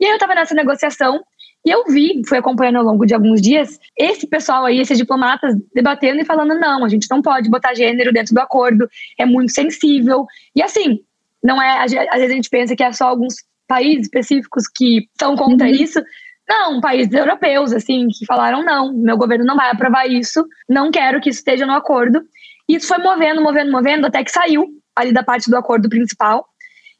E 0.00 0.06
aí 0.06 0.12
eu 0.12 0.18
tava 0.18 0.34
nessa 0.34 0.54
negociação 0.54 1.20
e 1.64 1.70
eu 1.70 1.84
vi, 1.84 2.22
fui 2.26 2.38
acompanhando 2.38 2.76
ao 2.76 2.84
longo 2.84 3.04
de 3.04 3.14
alguns 3.14 3.40
dias, 3.40 3.78
esse 3.98 4.26
pessoal 4.26 4.64
aí, 4.64 4.78
esses 4.80 4.96
diplomatas, 4.96 5.54
debatendo 5.74 6.20
e 6.20 6.24
falando: 6.24 6.58
não, 6.58 6.84
a 6.84 6.88
gente 6.88 7.06
não 7.10 7.20
pode 7.20 7.50
botar 7.50 7.74
gênero 7.74 8.12
dentro 8.12 8.34
do 8.34 8.40
acordo, 8.40 8.88
é 9.18 9.26
muito 9.26 9.52
sensível. 9.52 10.26
E 10.56 10.62
assim, 10.62 11.00
não 11.42 11.60
é. 11.60 11.84
Às 11.84 11.92
vezes 11.92 12.30
a 12.30 12.34
gente 12.34 12.48
pensa 12.48 12.74
que 12.74 12.82
é 12.82 12.92
só 12.92 13.08
alguns 13.08 13.34
países 13.68 14.06
específicos 14.06 14.64
que 14.74 15.06
são 15.18 15.36
contra 15.36 15.66
uhum. 15.66 15.74
isso. 15.74 16.00
Não, 16.48 16.80
países 16.80 17.12
europeus, 17.12 17.72
assim, 17.72 18.08
que 18.08 18.24
falaram: 18.24 18.64
não, 18.64 18.94
meu 18.94 19.18
governo 19.18 19.44
não 19.44 19.56
vai 19.56 19.70
aprovar 19.70 20.06
isso, 20.06 20.44
não 20.68 20.90
quero 20.90 21.20
que 21.20 21.28
isso 21.28 21.40
esteja 21.40 21.66
no 21.66 21.74
acordo. 21.74 22.22
E 22.66 22.76
isso 22.76 22.88
foi 22.88 22.98
movendo, 22.98 23.42
movendo, 23.42 23.70
movendo, 23.70 24.06
até 24.06 24.24
que 24.24 24.30
saiu 24.30 24.66
ali 24.96 25.12
da 25.12 25.22
parte 25.22 25.50
do 25.50 25.56
acordo 25.56 25.88
principal 25.88 26.46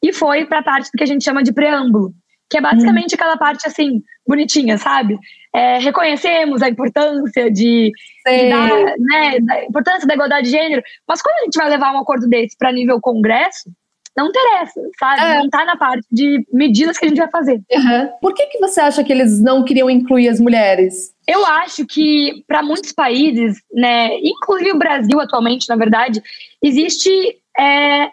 e 0.02 0.12
foi 0.12 0.46
para 0.46 0.60
a 0.60 0.62
parte 0.62 0.90
do 0.90 0.96
que 0.96 1.02
a 1.02 1.06
gente 1.06 1.24
chama 1.24 1.42
de 1.42 1.52
preâmbulo, 1.52 2.14
que 2.50 2.58
é 2.58 2.60
basicamente 2.60 3.12
hum. 3.12 3.14
aquela 3.14 3.36
parte 3.36 3.66
assim, 3.66 4.02
bonitinha, 4.26 4.76
sabe? 4.76 5.16
É, 5.54 5.78
reconhecemos 5.78 6.62
a 6.62 6.68
importância 6.68 7.50
de, 7.50 7.92
de 8.26 8.48
dar, 8.50 8.68
né, 8.98 9.40
da 9.40 9.64
importância 9.64 10.06
da 10.06 10.14
igualdade 10.14 10.46
de 10.46 10.50
gênero, 10.50 10.82
mas 11.08 11.22
quando 11.22 11.36
a 11.36 11.44
gente 11.44 11.56
vai 11.56 11.70
levar 11.70 11.94
um 11.94 11.98
acordo 11.98 12.28
desse 12.28 12.56
para 12.58 12.72
nível 12.72 13.00
Congresso, 13.00 13.70
não 14.16 14.28
interessa, 14.28 14.80
sabe? 14.98 15.22
É. 15.22 15.38
Não 15.38 15.44
está 15.44 15.64
na 15.64 15.76
parte 15.76 16.06
de 16.10 16.44
medidas 16.52 16.98
que 16.98 17.06
a 17.06 17.08
gente 17.08 17.18
vai 17.18 17.30
fazer. 17.30 17.62
Uhum. 17.72 18.08
Por 18.20 18.34
que, 18.34 18.46
que 18.46 18.58
você 18.58 18.80
acha 18.80 19.04
que 19.04 19.12
eles 19.12 19.40
não 19.40 19.64
queriam 19.64 19.88
incluir 19.88 20.28
as 20.28 20.40
mulheres? 20.40 21.14
Eu 21.26 21.46
acho 21.46 21.86
que 21.86 22.44
para 22.46 22.62
muitos 22.62 22.92
países, 22.92 23.62
né, 23.72 24.10
inclusive 24.18 24.72
o 24.72 24.78
Brasil 24.78 25.20
atualmente, 25.20 25.68
na 25.68 25.76
verdade, 25.76 26.20
existe 26.62 27.10
é, 27.58 28.10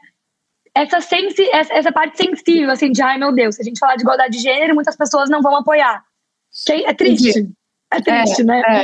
essa, 0.84 1.02
sensi 1.02 1.50
essa, 1.52 1.74
essa, 1.74 1.92
parte 1.92 2.18
sensível, 2.18 2.72
assim, 2.72 2.92
de 2.92 3.02
ai 3.02 3.18
meu 3.18 3.34
Deus, 3.34 3.56
se 3.56 3.62
a 3.62 3.66
gente 3.66 3.80
falar 3.80 3.96
de 3.96 4.04
igualdade 4.04 4.38
de 4.38 4.44
gênero, 4.44 4.76
muitas 4.76 4.96
pessoas 4.96 5.30
não 5.30 5.42
vão 5.42 5.56
apoiar. 5.56 6.04
É 6.86 6.94
triste. 6.94 7.50
É 7.92 8.02
triste, 8.02 8.42
é, 8.42 8.46
né? 8.46 8.62
É. 8.68 8.84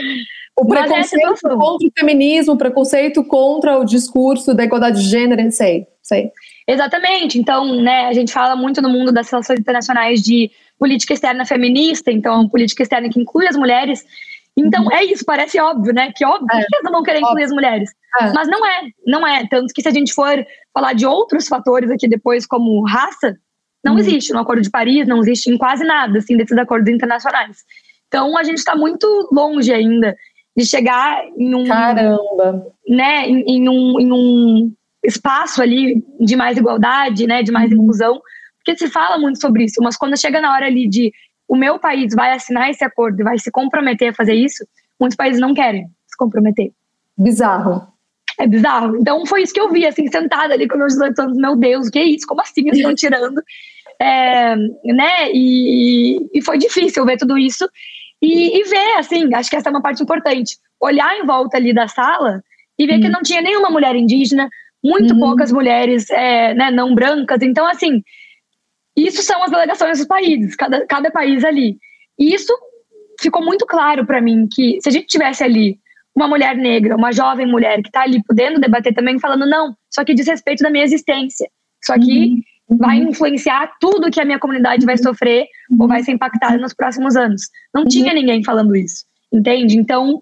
O 0.56 0.68
preconceito 0.68 1.42
contra 1.42 1.58
o 1.58 1.92
feminismo, 1.98 2.54
o 2.54 2.58
preconceito 2.58 3.24
contra 3.24 3.80
o 3.80 3.84
discurso 3.84 4.54
da 4.54 4.64
igualdade 4.64 5.02
de 5.02 5.10
gênero, 5.10 5.52
sei, 5.52 5.88
sei. 6.02 6.32
Exatamente. 6.68 7.40
Então, 7.40 7.76
né, 7.82 8.06
a 8.06 8.14
gente 8.14 8.32
fala 8.32 8.56
muito 8.56 8.82
no 8.82 8.90
mundo 8.90 9.12
das 9.12 9.30
relações 9.30 9.60
internacionais 9.60 10.22
de 10.22 10.52
política 10.78 11.14
externa 11.14 11.46
feminista, 11.46 12.12
então 12.12 12.48
política 12.48 12.84
externa 12.84 13.10
que 13.10 13.20
inclui 13.20 13.48
as 13.48 13.56
mulheres. 13.56 14.06
Então, 14.56 14.84
uhum. 14.84 14.92
é 14.92 15.04
isso, 15.04 15.26
parece 15.26 15.60
óbvio, 15.60 15.94
né? 15.94 16.12
Que 16.16 16.26
óbvio 16.26 16.48
é. 16.52 16.64
que 16.64 16.84
não 16.84 16.92
vão 16.92 17.04
querer 17.04 17.20
incluir 17.20 17.44
as 17.44 17.52
mulheres. 17.52 17.90
É. 18.22 18.32
Mas 18.34 18.48
não 18.48 18.66
é, 18.66 18.82
não 19.06 19.28
é. 19.28 19.48
Tanto 19.48 19.74
que 19.74 19.82
se 19.82 19.88
a 19.88 19.92
gente 19.92 20.14
for 20.14 20.46
falar 20.74 20.94
de 20.94 21.06
outros 21.06 21.48
fatores 21.48 21.90
aqui 21.90 22.08
depois, 22.08 22.46
como 22.46 22.86
raça, 22.86 23.36
não 23.84 23.94
uhum. 23.94 24.00
existe 24.00 24.32
no 24.32 24.40
Acordo 24.40 24.62
de 24.62 24.70
Paris, 24.70 25.08
não 25.08 25.20
existe 25.20 25.50
em 25.50 25.58
quase 25.58 25.84
nada, 25.84 26.20
assim, 26.20 26.38
desses 26.38 26.58
acordos 26.58 26.94
internacionais. 26.94 27.58
Então, 28.08 28.38
a 28.38 28.44
gente 28.44 28.60
está 28.60 28.76
muito 28.76 29.08
longe 29.32 29.74
ainda 29.74 30.16
de 30.56 30.66
chegar 30.66 31.24
em 31.36 31.56
um... 31.56 31.66
Caramba! 31.66 32.68
Né, 32.88 33.28
em, 33.28 33.44
em 33.48 33.70
um, 33.70 34.00
em 34.00 34.12
um 34.12 34.74
espaço 35.04 35.62
ali 35.62 36.04
de 36.20 36.36
mais 36.36 36.58
igualdade, 36.58 37.26
né, 37.26 37.42
de 37.42 37.52
mais 37.52 37.72
uhum. 37.72 37.82
inclusão, 37.82 38.22
porque 38.58 38.78
se 38.78 38.88
fala 38.88 39.18
muito 39.18 39.42
sobre 39.42 39.66
isso, 39.66 39.82
mas 39.82 39.98
quando 39.98 40.18
chega 40.18 40.40
na 40.40 40.54
hora 40.54 40.66
ali 40.66 40.88
de 40.88 41.12
o 41.48 41.56
meu 41.56 41.80
país 41.80 42.14
vai 42.14 42.34
assinar 42.34 42.70
esse 42.70 42.84
acordo 42.84 43.22
e 43.22 43.24
vai 43.24 43.38
se 43.38 43.52
comprometer 43.52 44.10
a 44.10 44.14
fazer 44.14 44.34
isso, 44.34 44.66
muitos 45.00 45.16
países 45.16 45.40
não 45.40 45.54
querem 45.54 45.88
se 46.08 46.18
comprometer. 46.18 46.72
Bizarro. 47.18 47.88
É 48.40 48.48
bizarro. 48.48 48.98
Então 48.98 49.26
foi 49.26 49.44
isso 49.44 49.54
que 49.54 49.60
eu 49.60 49.72
vi, 49.72 49.86
assim, 49.86 50.08
sentada 50.08 50.54
ali 50.54 50.68
com 50.68 50.78
meus 50.78 50.94
18 50.94 51.22
anos, 51.22 51.38
meu 51.38 51.56
Deus, 51.56 51.88
o 51.88 51.92
que 51.92 52.00
é 52.00 52.04
isso? 52.04 52.26
Como 52.26 52.42
assim 52.42 52.62
eles 52.62 52.80
estão 52.80 52.96
tirando? 52.96 53.42
É, 54.00 54.56
né? 54.56 55.32
E, 55.32 56.18
e, 56.34 56.42
foi 56.42 56.58
difícil 56.58 57.06
ver 57.06 57.18
tudo 57.18 57.38
isso 57.38 57.70
e, 58.22 58.60
e, 58.60 58.64
ver, 58.64 58.98
assim, 58.98 59.34
acho 59.34 59.50
que 59.50 59.56
essa 59.56 59.70
é 59.70 59.72
uma 59.72 59.82
parte 59.82 60.02
importante. 60.02 60.58
Olhar 60.80 61.16
em 61.18 61.26
volta 61.26 61.58
ali 61.58 61.74
da 61.74 61.88
sala 61.88 62.44
e 62.78 62.88
ver 62.88 62.98
hum. 62.98 63.02
que 63.02 63.10
não 63.10 63.22
tinha 63.22 63.42
nenhuma 63.42 63.70
mulher 63.70 63.96
indígena, 63.96 64.50
muito 64.84 65.14
uhum. 65.14 65.20
poucas 65.20 65.52
mulheres 65.52 66.10
é, 66.10 66.54
né, 66.54 66.72
não 66.72 66.94
brancas. 66.94 67.42
Então, 67.42 67.66
assim, 67.66 68.04
isso 68.96 69.22
são 69.24 69.44
as 69.44 69.52
delegações 69.52 69.98
dos 69.98 70.08
países, 70.08 70.56
cada, 70.56 70.86
cada 70.86 71.12
país 71.12 71.44
ali. 71.44 71.78
E 72.20 72.34
isso 72.34 72.54
ficou 73.20 73.44
muito 73.44 73.66
claro 73.66 74.06
para 74.06 74.22
mim 74.22 74.48
que 74.52 74.80
se 74.82 74.90
a 74.90 74.92
gente 74.92 75.08
tivesse 75.08 75.44
ali 75.44 75.78
uma 76.16 76.28
mulher 76.28 76.56
negra, 76.56 76.96
uma 76.96 77.12
jovem 77.12 77.48
mulher 77.48 77.82
que 77.82 77.90
está 77.90 78.04
ali 78.04 78.22
podendo 78.24 78.62
debater 78.62 78.94
também, 78.94 79.20
falando, 79.20 79.48
não, 79.48 79.76
isso 79.90 80.00
aqui 80.00 80.14
diz 80.14 80.28
respeito 80.28 80.62
da 80.62 80.70
minha 80.70 80.84
existência. 80.84 81.50
Isso 81.82 81.92
aqui 81.92 82.36
uhum. 82.70 82.78
vai 82.78 82.98
influenciar 82.98 83.72
tudo 83.80 84.12
que 84.12 84.22
a 84.22 84.26
minha 84.26 84.40
comunidade 84.40 84.86
vai 84.86 84.98
sofrer 84.98 85.48
uhum. 85.72 85.78
ou 85.82 85.88
vai 85.88 86.04
ser 86.04 86.12
impactada 86.12 86.58
nos 86.58 86.74
próximos 86.74 87.16
anos. 87.16 87.50
Não 87.74 87.82
uhum. 87.82 87.88
tinha 87.88 88.14
ninguém 88.14 88.44
falando 88.44 88.76
isso, 88.76 89.06
entende? 89.32 89.76
Então, 89.76 90.22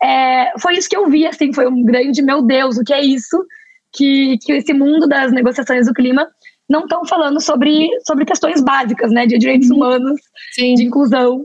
é, 0.00 0.52
foi 0.60 0.76
isso 0.76 0.88
que 0.88 0.96
eu 0.96 1.08
vi, 1.08 1.26
assim, 1.26 1.52
foi 1.52 1.66
um 1.66 1.84
grande, 1.84 2.22
meu 2.22 2.40
Deus, 2.40 2.78
o 2.78 2.84
que 2.84 2.92
é 2.92 3.02
isso? 3.02 3.44
que, 3.92 4.38
que 4.38 4.52
esse 4.52 4.72
mundo 4.72 5.06
das 5.06 5.30
negociações 5.32 5.86
do 5.86 5.92
clima 5.92 6.26
não 6.68 6.82
estão 6.82 7.04
falando 7.04 7.40
sobre, 7.40 7.88
sobre 8.06 8.24
questões 8.24 8.62
básicas, 8.62 9.10
né, 9.10 9.26
de 9.26 9.38
direitos 9.38 9.70
uhum. 9.70 9.76
humanos, 9.76 10.20
Sim. 10.52 10.74
de 10.74 10.84
inclusão. 10.84 11.44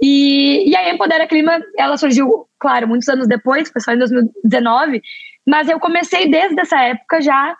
E, 0.00 0.68
e 0.68 0.76
aí 0.76 0.90
a 0.90 0.94
Empodera 0.94 1.26
Clima, 1.26 1.60
ela 1.78 1.96
surgiu, 1.96 2.46
claro, 2.58 2.88
muitos 2.88 3.08
anos 3.08 3.28
depois, 3.28 3.70
foi 3.70 3.80
só 3.80 3.92
em 3.92 3.98
2019, 3.98 5.00
mas 5.46 5.68
eu 5.68 5.78
comecei 5.78 6.28
desde 6.28 6.60
essa 6.60 6.80
época 6.80 7.20
já 7.20 7.56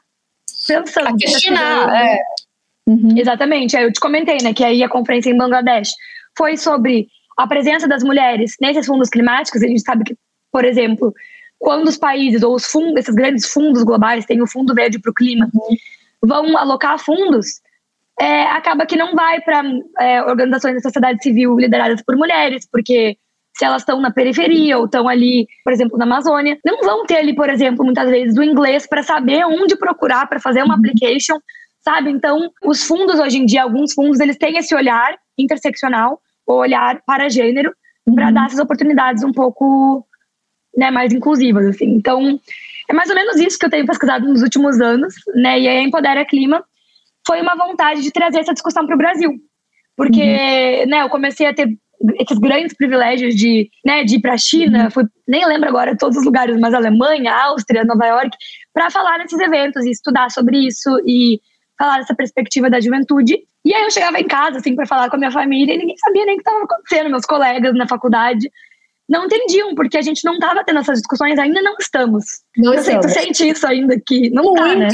pensando. 0.66 1.08
A 1.08 1.16
questionar, 1.16 1.94
é. 1.94 2.18
Uhum. 2.86 3.16
Exatamente, 3.16 3.76
aí 3.76 3.84
eu 3.84 3.92
te 3.92 4.00
comentei, 4.00 4.38
né, 4.42 4.52
que 4.52 4.64
aí 4.64 4.82
a 4.82 4.88
conferência 4.88 5.30
em 5.30 5.36
Bangladesh 5.36 5.90
foi 6.36 6.56
sobre 6.56 7.08
a 7.36 7.46
presença 7.46 7.88
das 7.88 8.02
mulheres 8.02 8.56
nesses 8.60 8.86
fundos 8.86 9.08
climáticos, 9.08 9.62
a 9.62 9.66
gente 9.66 9.82
sabe 9.82 10.04
que, 10.04 10.16
por 10.52 10.64
exemplo, 10.64 11.12
quando 11.58 11.88
os 11.88 11.96
países 11.96 12.42
ou 12.42 12.54
os 12.54 12.66
fundos, 12.66 12.96
esses 12.96 13.14
grandes 13.14 13.46
fundos 13.46 13.82
globais, 13.82 14.26
tem 14.26 14.42
o 14.42 14.46
Fundo 14.46 14.74
Verde 14.74 14.98
para 14.98 15.10
o 15.10 15.14
Clima, 15.14 15.48
uhum. 15.54 15.76
Vão 16.26 16.56
alocar 16.56 16.98
fundos, 16.98 17.46
é, 18.20 18.42
acaba 18.42 18.86
que 18.86 18.96
não 18.96 19.14
vai 19.14 19.40
para 19.40 19.62
é, 20.00 20.22
organizações 20.22 20.74
da 20.74 20.80
sociedade 20.80 21.22
civil 21.22 21.56
lideradas 21.56 22.02
por 22.02 22.16
mulheres, 22.16 22.66
porque 22.70 23.16
se 23.56 23.64
elas 23.64 23.82
estão 23.82 24.00
na 24.00 24.10
periferia 24.10 24.78
ou 24.78 24.86
estão 24.86 25.08
ali, 25.08 25.46
por 25.62 25.72
exemplo, 25.72 25.96
na 25.96 26.04
Amazônia, 26.04 26.58
não 26.64 26.80
vão 26.80 27.06
ter 27.06 27.16
ali, 27.16 27.34
por 27.34 27.48
exemplo, 27.48 27.84
muitas 27.84 28.08
vezes 28.08 28.36
o 28.36 28.42
inglês 28.42 28.86
para 28.86 29.02
saber 29.02 29.44
onde 29.44 29.76
procurar 29.76 30.28
para 30.28 30.40
fazer 30.40 30.62
uma 30.62 30.74
uhum. 30.74 30.80
application, 30.80 31.38
sabe? 31.80 32.10
Então, 32.10 32.50
os 32.64 32.84
fundos 32.84 33.18
hoje 33.20 33.38
em 33.38 33.46
dia, 33.46 33.62
alguns 33.62 33.92
fundos, 33.92 34.18
eles 34.18 34.36
têm 34.36 34.56
esse 34.56 34.74
olhar 34.74 35.16
interseccional, 35.38 36.20
ou 36.46 36.58
olhar 36.58 37.00
para 37.06 37.28
gênero, 37.28 37.72
uhum. 38.06 38.14
para 38.14 38.30
dar 38.30 38.46
essas 38.46 38.58
oportunidades 38.58 39.22
um 39.22 39.32
pouco 39.32 40.06
né, 40.76 40.90
mais 40.90 41.12
inclusivas, 41.12 41.66
assim. 41.66 41.86
Então, 41.94 42.38
é 42.88 42.92
mais 42.92 43.08
ou 43.08 43.14
menos 43.14 43.36
isso 43.36 43.58
que 43.58 43.66
eu 43.66 43.70
tenho 43.70 43.86
pesquisado 43.86 44.26
nos 44.26 44.42
últimos 44.42 44.80
anos, 44.80 45.14
né? 45.34 45.60
E 45.60 45.68
a 45.68 45.82
Empodera 45.82 46.24
Clima 46.24 46.64
foi 47.26 47.40
uma 47.40 47.54
vontade 47.54 48.02
de 48.02 48.10
trazer 48.10 48.40
essa 48.40 48.52
discussão 48.52 48.86
para 48.86 48.94
o 48.94 48.98
Brasil. 48.98 49.32
Porque, 49.96 50.20
uhum. 50.20 50.90
né, 50.90 51.02
eu 51.02 51.08
comecei 51.08 51.46
a 51.46 51.54
ter 51.54 51.68
esses 52.20 52.38
grandes 52.38 52.76
privilégios 52.76 53.34
de, 53.34 53.70
né, 53.84 54.04
de 54.04 54.16
ir 54.16 54.20
para 54.20 54.34
a 54.34 54.38
China, 54.38 54.84
uhum. 54.84 54.90
fui, 54.90 55.04
nem 55.26 55.46
lembro 55.46 55.68
agora 55.68 55.96
todos 55.96 56.18
os 56.18 56.24
lugares, 56.24 56.58
mas 56.58 56.74
Alemanha, 56.74 57.32
Áustria, 57.32 57.84
Nova 57.84 58.04
York, 58.06 58.36
para 58.72 58.90
falar 58.90 59.18
nesses 59.18 59.38
eventos 59.38 59.84
e 59.86 59.90
estudar 59.90 60.30
sobre 60.30 60.66
isso 60.66 60.90
e 61.06 61.40
falar 61.78 61.98
dessa 61.98 62.14
perspectiva 62.14 62.68
da 62.68 62.80
juventude. 62.80 63.38
E 63.64 63.72
aí 63.72 63.84
eu 63.84 63.90
chegava 63.90 64.20
em 64.20 64.26
casa, 64.26 64.58
assim, 64.58 64.74
para 64.74 64.86
falar 64.86 65.08
com 65.08 65.16
a 65.16 65.18
minha 65.18 65.30
família 65.30 65.74
e 65.74 65.78
ninguém 65.78 65.96
sabia 65.96 66.26
nem 66.26 66.34
o 66.34 66.36
que 66.38 66.42
estava 66.42 66.64
acontecendo, 66.64 67.10
meus 67.10 67.24
colegas 67.24 67.74
na 67.74 67.88
faculdade 67.88 68.50
não 69.08 69.26
entendiam, 69.26 69.74
porque 69.74 69.98
a 69.98 70.02
gente 70.02 70.24
não 70.24 70.34
estava 70.34 70.64
tendo 70.64 70.80
essas 70.80 70.98
discussões, 70.98 71.38
ainda 71.38 71.60
não 71.62 71.76
estamos. 71.78 72.24
Não 72.56 72.74
eu 72.74 72.82
sei, 72.82 72.98
tu 72.98 73.08
sente 73.08 73.48
isso 73.48 73.66
ainda 73.66 74.00
que 74.00 74.30
não 74.30 74.44
Muito. 74.44 74.62
Tá, 74.62 74.74
né? 74.74 74.88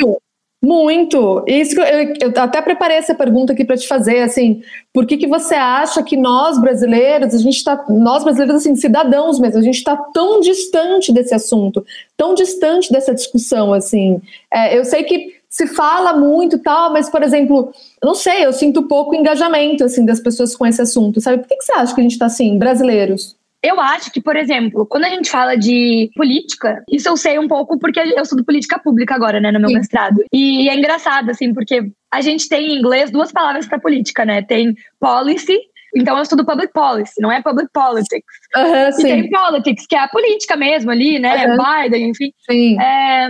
Muito. 0.63 1.43
Isso 1.47 1.75
que 1.75 1.81
eu, 1.81 2.31
eu, 2.35 2.43
até 2.43 2.61
preparei 2.61 2.99
essa 2.99 3.15
pergunta 3.15 3.55
aqui 3.55 3.65
para 3.65 3.79
te 3.79 3.89
fazer, 3.89 4.21
assim, 4.21 4.63
por 4.93 5.07
que 5.07 5.17
que 5.17 5.27
você 5.27 5.55
acha 5.55 6.03
que 6.03 6.19
nós 6.19 6.61
brasileiros, 6.61 7.35
a 7.35 7.39
gente 7.39 7.57
está, 7.57 7.83
nós 7.89 8.23
brasileiros 8.23 8.57
assim, 8.57 8.77
cidadãos 8.77 9.41
mesmo, 9.41 9.59
a 9.59 9.63
gente 9.63 9.79
está 9.79 9.97
tão 9.97 10.39
distante 10.41 11.15
desse 11.15 11.35
assunto, 11.35 11.85
tão 12.15 12.35
distante 12.35 12.93
dessa 12.93 13.15
discussão, 13.15 13.73
assim. 13.73 14.21
É, 14.53 14.77
eu 14.77 14.85
sei 14.85 15.03
que 15.05 15.41
se 15.49 15.67
fala 15.67 16.13
muito 16.13 16.59
tal, 16.59 16.93
mas 16.93 17.09
por 17.09 17.23
exemplo, 17.23 17.73
não 18.05 18.15
sei, 18.15 18.45
eu 18.45 18.53
sinto 18.53 18.87
pouco 18.87 19.15
engajamento 19.15 19.83
assim 19.83 20.05
das 20.05 20.21
pessoas 20.21 20.55
com 20.55 20.67
esse 20.67 20.83
assunto, 20.83 21.23
sabe? 21.23 21.39
Por 21.39 21.49
que 21.49 21.57
que 21.57 21.65
você 21.65 21.73
acha 21.73 21.95
que 21.95 22.01
a 22.01 22.05
gente 22.05 22.13
está 22.13 22.27
assim, 22.27 22.59
brasileiros? 22.59 23.35
Eu 23.63 23.79
acho 23.79 24.11
que, 24.11 24.23
por 24.23 24.37
exemplo, 24.37 24.87
quando 24.87 25.05
a 25.05 25.11
gente 25.11 25.31
fala 25.31 25.55
de 25.55 26.11
política, 26.17 26.83
isso 26.91 27.09
eu 27.09 27.17
sei 27.17 27.39
um 27.39 27.47
pouco 27.47 27.79
porque 27.79 28.01
eu 28.01 28.23
estudo 28.23 28.45
política 28.45 28.79
pública 28.79 29.15
agora, 29.15 29.39
né, 29.39 29.53
no 29.53 29.61
meu 29.61 29.69
Sim. 29.69 29.75
mestrado. 29.77 30.25
E 30.33 30.69
é 30.69 30.75
engraçado, 30.75 31.31
assim, 31.31 31.53
porque 31.53 31.91
a 32.11 32.21
gente 32.23 32.49
tem 32.49 32.73
em 32.73 32.79
inglês 32.79 33.11
duas 33.11 33.31
palavras 33.31 33.67
para 33.67 33.79
política, 33.79 34.25
né? 34.25 34.41
Tem 34.41 34.75
policy, 34.99 35.59
então 35.95 36.17
eu 36.17 36.23
estudo 36.23 36.45
public 36.45 36.73
policy, 36.73 37.21
não 37.21 37.31
é 37.31 37.43
public 37.43 37.69
politics. 37.73 38.35
Uhum, 38.57 39.01
e 39.01 39.03
tem 39.03 39.31
politics, 39.31 39.87
que 39.87 39.95
é 39.95 40.01
a 40.01 40.09
política 40.09 40.57
mesmo 40.57 40.91
ali, 40.91 41.19
né? 41.19 41.47
Uhum. 41.47 41.57
Biden, 41.59 42.11
enfim. 42.11 42.33
Sim. 42.49 42.81
É, 42.81 43.29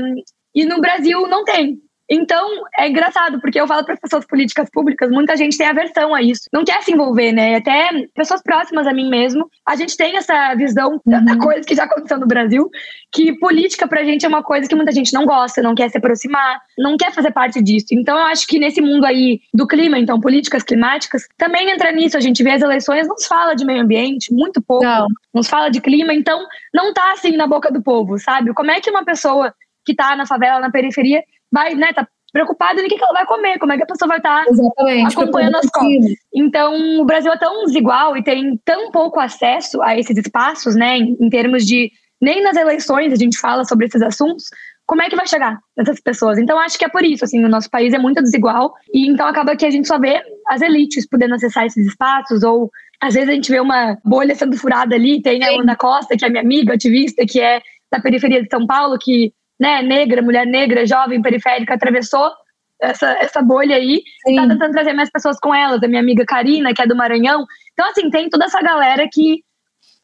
e 0.54 0.64
no 0.64 0.80
Brasil 0.80 1.26
não 1.26 1.44
tem 1.44 1.80
Então, 2.12 2.64
é 2.76 2.88
engraçado, 2.88 3.40
porque 3.40 3.60
eu 3.60 3.68
falo 3.68 3.84
para 3.84 3.94
as 3.94 4.00
pessoas 4.00 4.26
políticas 4.26 4.68
públicas, 4.68 5.08
muita 5.10 5.36
gente 5.36 5.56
tem 5.56 5.68
aversão 5.68 6.12
a 6.12 6.20
isso. 6.20 6.42
Não 6.52 6.64
quer 6.64 6.82
se 6.82 6.92
envolver, 6.92 7.30
né? 7.30 7.54
Até 7.54 7.88
pessoas 8.12 8.42
próximas 8.42 8.84
a 8.88 8.92
mim 8.92 9.08
mesmo, 9.08 9.48
a 9.64 9.76
gente 9.76 9.96
tem 9.96 10.16
essa 10.16 10.52
visão 10.56 11.00
uhum. 11.06 11.24
da 11.24 11.38
coisa 11.38 11.60
que 11.60 11.74
já 11.74 11.84
aconteceu 11.84 12.18
no 12.18 12.26
Brasil, 12.26 12.68
que 13.12 13.38
política 13.38 13.86
pra 13.86 14.02
gente 14.02 14.26
é 14.26 14.28
uma 14.28 14.42
coisa 14.42 14.68
que 14.68 14.74
muita 14.74 14.90
gente 14.90 15.12
não 15.12 15.24
gosta, 15.24 15.62
não 15.62 15.72
quer 15.72 15.88
se 15.88 15.98
aproximar, 15.98 16.60
não 16.76 16.96
quer 16.96 17.12
fazer 17.12 17.30
parte 17.30 17.62
disso. 17.62 17.86
Então, 17.92 18.18
eu 18.18 18.24
acho 18.24 18.44
que 18.48 18.58
nesse 18.58 18.80
mundo 18.80 19.04
aí 19.04 19.38
do 19.54 19.64
clima, 19.64 19.96
então, 19.96 20.20
políticas 20.20 20.64
climáticas, 20.64 21.28
também 21.38 21.70
entra 21.70 21.92
nisso. 21.92 22.16
A 22.16 22.20
gente 22.20 22.42
vê 22.42 22.50
as 22.50 22.62
eleições, 22.62 23.06
não 23.06 23.16
se 23.16 23.28
fala 23.28 23.54
de 23.54 23.64
meio 23.64 23.82
ambiente, 23.82 24.34
muito 24.34 24.60
pouco, 24.60 24.84
não, 24.84 25.06
não 25.32 25.42
se 25.44 25.48
fala 25.48 25.70
de 25.70 25.80
clima, 25.80 26.12
então 26.12 26.44
não 26.74 26.92
tá 26.92 27.12
assim 27.12 27.36
na 27.36 27.46
boca 27.46 27.70
do 27.70 27.80
povo, 27.80 28.18
sabe? 28.18 28.52
Como 28.52 28.72
é 28.72 28.80
que 28.80 28.90
uma 28.90 29.04
pessoa 29.04 29.54
que 29.84 29.94
tá 29.94 30.14
na 30.16 30.26
favela, 30.26 30.60
na 30.60 30.70
periferia, 30.70 31.22
vai, 31.52 31.74
né, 31.74 31.92
tá 31.92 32.06
preocupada 32.32 32.80
no 32.80 32.88
que, 32.88 32.96
que 32.96 33.02
ela 33.02 33.12
vai 33.12 33.26
comer, 33.26 33.58
como 33.58 33.72
é 33.72 33.76
que 33.76 33.82
a 33.82 33.86
pessoa 33.86 34.08
vai 34.08 34.18
estar 34.18 34.44
tá 34.44 35.08
acompanhando 35.08 35.56
as 35.56 35.68
coisas. 35.68 36.12
Então, 36.32 37.00
o 37.00 37.04
Brasil 37.04 37.32
é 37.32 37.38
tão 37.38 37.64
desigual 37.64 38.16
e 38.16 38.22
tem 38.22 38.58
tão 38.64 38.90
pouco 38.90 39.18
acesso 39.18 39.82
a 39.82 39.98
esses 39.98 40.16
espaços, 40.16 40.76
né, 40.76 40.96
em, 40.96 41.16
em 41.20 41.28
termos 41.28 41.66
de 41.66 41.90
nem 42.20 42.42
nas 42.42 42.56
eleições 42.56 43.12
a 43.12 43.16
gente 43.16 43.38
fala 43.38 43.64
sobre 43.64 43.86
esses 43.86 44.02
assuntos, 44.02 44.44
como 44.86 45.02
é 45.02 45.08
que 45.08 45.14
vai 45.14 45.26
chegar 45.26 45.58
nessas 45.76 46.00
pessoas? 46.00 46.36
Então, 46.36 46.58
acho 46.58 46.76
que 46.76 46.84
é 46.84 46.88
por 46.88 47.04
isso, 47.04 47.24
assim, 47.24 47.42
o 47.44 47.48
nosso 47.48 47.70
país 47.70 47.94
é 47.94 47.98
muito 47.98 48.20
desigual 48.20 48.74
e 48.92 49.08
então 49.08 49.26
acaba 49.26 49.54
que 49.56 49.64
a 49.64 49.70
gente 49.70 49.86
só 49.86 49.98
vê 49.98 50.20
as 50.48 50.60
elites 50.60 51.08
podendo 51.08 51.34
acessar 51.34 51.64
esses 51.64 51.86
espaços 51.86 52.42
ou 52.42 52.68
às 53.00 53.14
vezes 53.14 53.28
a 53.28 53.32
gente 53.32 53.50
vê 53.50 53.60
uma 53.60 53.96
bolha 54.04 54.34
sendo 54.34 54.56
furada 54.56 54.96
ali, 54.96 55.22
tem 55.22 55.42
a 55.44 55.60
Ana 55.60 55.76
Costa, 55.76 56.16
que 56.16 56.24
é 56.24 56.28
minha 56.28 56.42
amiga, 56.42 56.74
ativista, 56.74 57.24
que 57.24 57.40
é 57.40 57.62
da 57.90 58.00
periferia 58.00 58.42
de 58.42 58.48
São 58.50 58.66
Paulo, 58.66 58.98
que 59.00 59.32
né, 59.60 59.82
negra, 59.82 60.22
mulher 60.22 60.46
negra, 60.46 60.86
jovem, 60.86 61.20
periférica, 61.20 61.74
atravessou 61.74 62.32
essa, 62.80 63.10
essa 63.18 63.42
bolha 63.42 63.76
aí 63.76 64.02
Sim. 64.26 64.32
e 64.32 64.36
tá 64.36 64.48
tentando 64.48 64.72
trazer 64.72 64.94
mais 64.94 65.10
pessoas 65.10 65.38
com 65.38 65.54
elas. 65.54 65.82
A 65.82 65.88
minha 65.88 66.00
amiga 66.00 66.24
Karina, 66.24 66.72
que 66.72 66.80
é 66.80 66.86
do 66.86 66.96
Maranhão. 66.96 67.44
Então, 67.74 67.88
assim, 67.90 68.08
tem 68.08 68.30
toda 68.30 68.46
essa 68.46 68.62
galera 68.62 69.06
que 69.12 69.44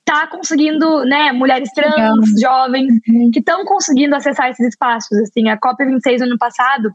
tá 0.05 0.27
conseguindo, 0.27 1.05
né, 1.05 1.33
mulheres 1.33 1.71
trans, 1.73 1.95
Legal. 1.97 2.15
jovens, 2.41 2.93
uhum. 3.09 3.31
que 3.33 3.41
estão 3.41 3.65
conseguindo 3.65 4.15
acessar 4.15 4.51
esses 4.51 4.69
espaços. 4.69 5.19
Assim, 5.19 5.49
a 5.49 5.59
COP26 5.59 6.23
ano 6.23 6.39
passado 6.39 6.91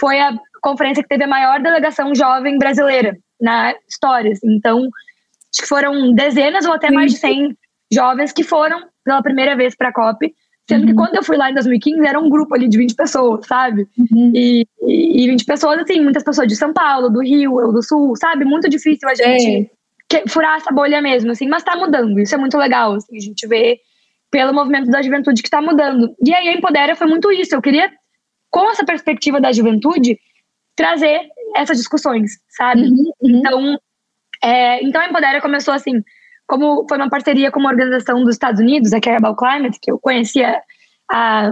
foi 0.00 0.20
a 0.20 0.32
conferência 0.62 1.02
que 1.02 1.08
teve 1.08 1.24
a 1.24 1.28
maior 1.28 1.60
delegação 1.60 2.14
jovem 2.14 2.56
brasileira 2.56 3.16
na 3.40 3.74
história. 3.88 4.30
Assim. 4.30 4.54
Então, 4.54 4.78
acho 4.78 5.62
que 5.62 5.66
foram 5.66 6.14
dezenas 6.14 6.64
ou 6.64 6.72
até 6.72 6.90
mais 6.90 7.12
de 7.12 7.18
100 7.18 7.56
jovens 7.92 8.32
que 8.32 8.42
foram 8.42 8.80
pela 9.04 9.22
primeira 9.22 9.56
vez 9.56 9.76
para 9.76 9.88
a 9.88 9.92
COP 9.92 10.32
Sendo 10.68 10.82
uhum. 10.82 10.86
que 10.88 10.94
quando 10.94 11.14
eu 11.14 11.22
fui 11.22 11.36
lá 11.36 11.50
em 11.50 11.54
2015, 11.54 12.04
era 12.04 12.18
um 12.18 12.28
grupo 12.28 12.54
ali 12.54 12.68
de 12.68 12.76
20 12.76 12.94
pessoas, 12.94 13.46
sabe? 13.46 13.86
Uhum. 13.96 14.32
E, 14.34 14.66
e 14.82 15.28
20 15.28 15.44
pessoas, 15.44 15.78
assim, 15.78 16.00
muitas 16.00 16.24
pessoas 16.24 16.48
de 16.48 16.56
São 16.56 16.72
Paulo, 16.72 17.08
do 17.08 17.20
Rio, 17.20 17.60
eu 17.60 17.72
do 17.72 17.82
Sul, 17.82 18.16
sabe? 18.16 18.44
Muito 18.44 18.68
difícil 18.68 19.08
a 19.08 19.14
gente 19.14 19.70
que, 20.08 20.28
furar 20.28 20.56
essa 20.56 20.72
bolha 20.72 21.00
mesmo, 21.00 21.30
assim. 21.30 21.48
Mas 21.48 21.62
tá 21.62 21.76
mudando, 21.76 22.18
isso 22.18 22.34
é 22.34 22.38
muito 22.38 22.58
legal, 22.58 22.94
assim, 22.94 23.16
a 23.16 23.20
gente 23.20 23.46
vê 23.46 23.78
pelo 24.28 24.52
movimento 24.52 24.90
da 24.90 25.02
juventude 25.02 25.42
que 25.42 25.50
tá 25.50 25.62
mudando. 25.62 26.14
E 26.24 26.34
aí 26.34 26.48
a 26.48 26.52
Empodera 26.52 26.96
foi 26.96 27.06
muito 27.06 27.30
isso. 27.30 27.54
Eu 27.54 27.62
queria, 27.62 27.90
com 28.50 28.68
essa 28.68 28.84
perspectiva 28.84 29.40
da 29.40 29.52
juventude, 29.52 30.18
trazer 30.74 31.20
essas 31.54 31.78
discussões, 31.78 32.32
sabe? 32.48 32.82
Uhum. 32.82 33.12
uhum. 33.20 33.38
Então, 33.38 33.78
é, 34.42 34.84
então 34.84 35.00
a 35.00 35.06
Empodera 35.06 35.40
começou 35.40 35.72
assim 35.72 36.02
como 36.46 36.86
foi 36.88 36.96
uma 36.96 37.10
parceria 37.10 37.50
com 37.50 37.60
uma 37.60 37.70
organização 37.70 38.22
dos 38.22 38.34
Estados 38.34 38.60
Unidos, 38.60 38.92
a 38.92 39.00
Carabao 39.00 39.36
Climate, 39.36 39.78
que 39.80 39.90
eu 39.90 39.98
conhecia 39.98 40.60
a, 41.10 41.50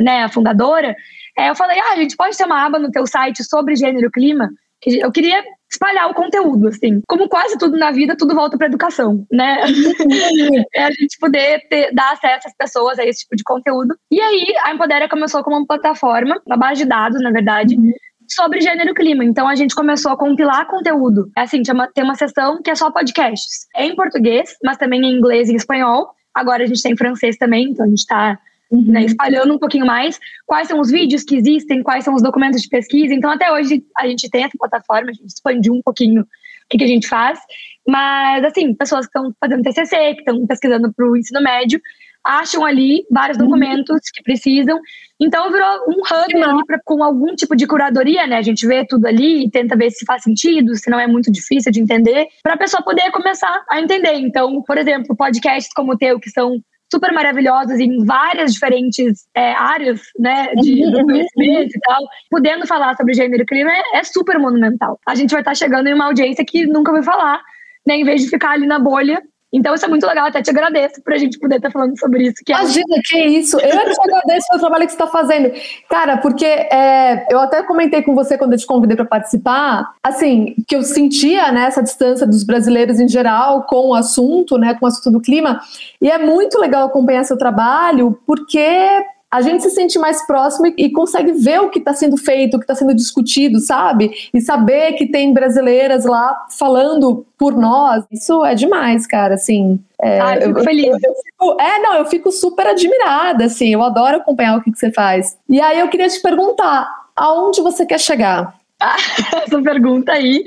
né, 0.00 0.24
a 0.24 0.28
fundadora, 0.28 0.94
é, 1.36 1.50
eu 1.50 1.54
falei, 1.54 1.78
ah, 1.78 1.92
a 1.92 1.96
gente 1.96 2.16
pode 2.16 2.36
ter 2.36 2.44
uma 2.44 2.64
aba 2.64 2.78
no 2.78 2.90
teu 2.90 3.06
site 3.06 3.44
sobre 3.44 3.76
gênero 3.76 4.06
e 4.06 4.10
clima? 4.10 4.50
Eu 4.86 5.10
queria 5.10 5.42
espalhar 5.70 6.10
o 6.10 6.14
conteúdo, 6.14 6.68
assim. 6.68 7.00
Como 7.08 7.28
quase 7.28 7.56
tudo 7.56 7.76
na 7.76 7.90
vida, 7.90 8.16
tudo 8.16 8.34
volta 8.34 8.58
para 8.58 8.66
educação, 8.66 9.26
né? 9.32 9.60
é 10.74 10.84
a 10.84 10.90
gente 10.90 11.18
poder 11.18 11.66
ter, 11.68 11.92
dar 11.94 12.12
acesso 12.12 12.46
às 12.46 12.54
pessoas 12.54 12.98
a 12.98 13.04
esse 13.04 13.20
tipo 13.20 13.34
de 13.34 13.42
conteúdo. 13.42 13.96
E 14.10 14.20
aí, 14.20 14.54
a 14.62 14.74
Empodera 14.74 15.08
começou 15.08 15.42
como 15.42 15.56
uma 15.56 15.66
plataforma, 15.66 16.40
uma 16.46 16.56
base 16.56 16.82
de 16.82 16.88
dados, 16.88 17.20
na 17.22 17.30
verdade, 17.30 17.76
uhum 17.76 17.92
sobre 18.28 18.60
gênero 18.60 18.90
e 18.90 18.94
clima. 18.94 19.24
Então 19.24 19.48
a 19.48 19.54
gente 19.54 19.74
começou 19.74 20.12
a 20.12 20.16
compilar 20.16 20.66
conteúdo. 20.66 21.30
É 21.36 21.42
assim, 21.42 21.62
tem 21.62 21.74
uma, 21.74 21.88
tem 21.88 22.04
uma 22.04 22.14
sessão 22.14 22.60
que 22.62 22.70
é 22.70 22.74
só 22.74 22.90
podcasts. 22.90 23.66
É 23.74 23.86
em 23.86 23.94
português, 23.94 24.56
mas 24.62 24.76
também 24.76 25.04
em 25.04 25.16
inglês 25.16 25.48
e 25.48 25.52
em 25.52 25.56
espanhol. 25.56 26.10
Agora 26.34 26.64
a 26.64 26.66
gente 26.66 26.82
tem 26.82 26.96
francês 26.96 27.36
também, 27.36 27.70
então 27.70 27.84
a 27.84 27.88
gente 27.88 27.98
está 27.98 28.38
uhum. 28.70 28.84
né, 28.86 29.04
espalhando 29.04 29.54
um 29.54 29.58
pouquinho 29.58 29.86
mais. 29.86 30.18
Quais 30.46 30.68
são 30.68 30.80
os 30.80 30.90
vídeos 30.90 31.22
que 31.22 31.36
existem, 31.36 31.82
quais 31.82 32.04
são 32.04 32.14
os 32.14 32.22
documentos 32.22 32.62
de 32.62 32.68
pesquisa. 32.68 33.14
Então 33.14 33.30
até 33.30 33.52
hoje 33.52 33.84
a 33.96 34.06
gente 34.06 34.28
tem 34.28 34.44
essa 34.44 34.58
plataforma, 34.58 35.10
a 35.10 35.14
gente 35.14 35.26
expandiu 35.26 35.74
um 35.74 35.82
pouquinho 35.82 36.22
o 36.22 36.26
que, 36.68 36.78
que 36.78 36.84
a 36.84 36.88
gente 36.88 37.06
faz. 37.06 37.38
Mas, 37.86 38.42
assim, 38.44 38.74
pessoas 38.74 39.06
que 39.06 39.16
estão 39.16 39.32
fazendo 39.38 39.62
TCC, 39.62 40.14
que 40.14 40.20
estão 40.20 40.46
pesquisando 40.46 40.92
para 40.92 41.06
o 41.06 41.16
ensino 41.16 41.42
médio, 41.42 41.80
acham 42.24 42.64
ali 42.64 43.04
vários 43.10 43.38
uhum. 43.38 43.44
documentos 43.44 44.00
que 44.12 44.22
precisam. 44.22 44.78
Então 45.20 45.50
virou 45.52 45.68
um 45.88 46.00
hub 46.00 46.42
ali 46.42 46.64
pra, 46.66 46.78
com 46.84 47.02
algum 47.02 47.34
tipo 47.34 47.54
de 47.54 47.66
curadoria, 47.66 48.26
né? 48.26 48.36
A 48.36 48.42
gente 48.42 48.66
vê 48.66 48.84
tudo 48.84 49.06
ali 49.06 49.44
e 49.44 49.50
tenta 49.50 49.76
ver 49.76 49.90
se 49.90 50.04
faz 50.04 50.22
sentido, 50.22 50.74
se 50.74 50.90
não 50.90 50.98
é 50.98 51.06
muito 51.06 51.30
difícil 51.30 51.70
de 51.70 51.80
entender, 51.80 52.26
para 52.42 52.54
a 52.54 52.58
pessoa 52.58 52.82
poder 52.82 53.10
começar 53.12 53.64
a 53.70 53.80
entender. 53.80 54.14
Então, 54.14 54.62
por 54.62 54.78
exemplo, 54.78 55.16
podcasts 55.16 55.72
como 55.74 55.92
o 55.92 55.98
teu, 55.98 56.18
que 56.18 56.30
são 56.30 56.60
super 56.90 57.12
maravilhosos 57.12 57.78
em 57.80 58.04
várias 58.04 58.52
diferentes 58.52 59.26
é, 59.34 59.52
áreas, 59.52 60.00
né, 60.18 60.54
de, 60.54 60.84
uhum, 60.84 61.04
conhecimento 61.04 61.76
e 61.76 61.80
tal, 61.80 62.02
podendo 62.30 62.66
falar 62.66 62.94
sobre 62.96 63.14
gênero 63.14 63.42
e 63.42 63.46
clima 63.46 63.72
é, 63.72 63.98
é 63.98 64.04
super 64.04 64.38
monumental. 64.38 64.98
A 65.06 65.14
gente 65.14 65.30
vai 65.30 65.40
estar 65.40 65.52
tá 65.52 65.54
chegando 65.56 65.88
em 65.88 65.94
uma 65.94 66.06
audiência 66.06 66.44
que 66.44 66.66
nunca 66.66 66.92
vai 66.92 67.02
falar, 67.02 67.42
né, 67.86 67.96
em 67.96 68.04
vez 68.04 68.22
de 68.22 68.28
ficar 68.28 68.50
ali 68.50 68.66
na 68.66 68.78
bolha 68.78 69.20
então 69.56 69.74
isso 69.74 69.84
é 69.84 69.88
muito 69.88 70.06
legal, 70.06 70.26
até 70.26 70.42
te 70.42 70.50
agradeço 70.50 71.00
por 71.02 71.12
a 71.12 71.18
gente 71.18 71.38
poder 71.38 71.56
estar 71.56 71.70
falando 71.70 71.98
sobre 71.98 72.24
isso. 72.24 72.36
Que 72.44 72.52
é 72.52 72.56
Imagina, 72.56 72.96
é... 72.96 73.00
que 73.04 73.18
isso. 73.18 73.58
Eu 73.60 73.70
te 73.70 74.00
agradeço 74.00 74.48
pelo 74.48 74.60
trabalho 74.60 74.86
que 74.86 74.92
você 74.92 75.02
está 75.02 75.06
fazendo. 75.06 75.52
Cara, 75.88 76.16
porque 76.16 76.44
é, 76.44 77.26
eu 77.30 77.38
até 77.38 77.62
comentei 77.62 78.02
com 78.02 78.14
você 78.14 78.36
quando 78.36 78.52
eu 78.52 78.58
te 78.58 78.66
convidei 78.66 78.96
para 78.96 79.04
participar, 79.04 79.94
assim, 80.02 80.56
que 80.66 80.74
eu 80.74 80.82
sentia 80.82 81.52
né, 81.52 81.66
essa 81.66 81.82
distância 81.82 82.26
dos 82.26 82.42
brasileiros 82.42 82.98
em 82.98 83.08
geral 83.08 83.62
com 83.62 83.90
o 83.90 83.94
assunto, 83.94 84.58
né, 84.58 84.74
com 84.74 84.86
o 84.86 84.88
assunto 84.88 85.12
do 85.12 85.20
clima. 85.20 85.60
E 86.00 86.10
é 86.10 86.18
muito 86.18 86.58
legal 86.58 86.86
acompanhar 86.86 87.24
seu 87.24 87.38
trabalho, 87.38 88.18
porque 88.26 89.04
a 89.34 89.40
gente 89.40 89.64
se 89.64 89.70
sente 89.70 89.98
mais 89.98 90.24
próximo 90.24 90.68
e, 90.68 90.84
e 90.84 90.92
consegue 90.92 91.32
ver 91.32 91.60
o 91.60 91.68
que 91.68 91.80
está 91.80 91.92
sendo 91.92 92.16
feito, 92.16 92.54
o 92.54 92.58
que 92.60 92.62
está 92.62 92.74
sendo 92.76 92.94
discutido, 92.94 93.58
sabe? 93.58 94.12
E 94.32 94.40
saber 94.40 94.92
que 94.92 95.06
tem 95.06 95.32
brasileiras 95.32 96.04
lá 96.04 96.46
falando 96.56 97.26
por 97.36 97.56
nós. 97.56 98.04
Isso 98.12 98.44
é 98.44 98.54
demais, 98.54 99.08
cara, 99.08 99.34
assim. 99.34 99.80
É, 100.00 100.20
Ai, 100.20 100.40
fico 100.40 100.60
eu, 100.60 100.62
feliz. 100.64 100.86
Eu, 100.86 100.92
eu 100.92 101.14
fico, 101.16 101.60
é, 101.60 101.80
não, 101.80 101.94
eu 101.94 102.04
fico 102.04 102.30
super 102.30 102.68
admirada, 102.68 103.46
assim, 103.46 103.74
eu 103.74 103.82
adoro 103.82 104.18
acompanhar 104.18 104.56
o 104.56 104.62
que, 104.62 104.70
que 104.70 104.78
você 104.78 104.92
faz. 104.92 105.36
E 105.48 105.60
aí 105.60 105.80
eu 105.80 105.88
queria 105.88 106.08
te 106.08 106.22
perguntar, 106.22 106.88
aonde 107.16 107.60
você 107.60 107.84
quer 107.84 107.98
chegar? 107.98 108.54
Ah, 108.80 108.94
essa 109.44 109.60
pergunta 109.60 110.12
aí 110.12 110.44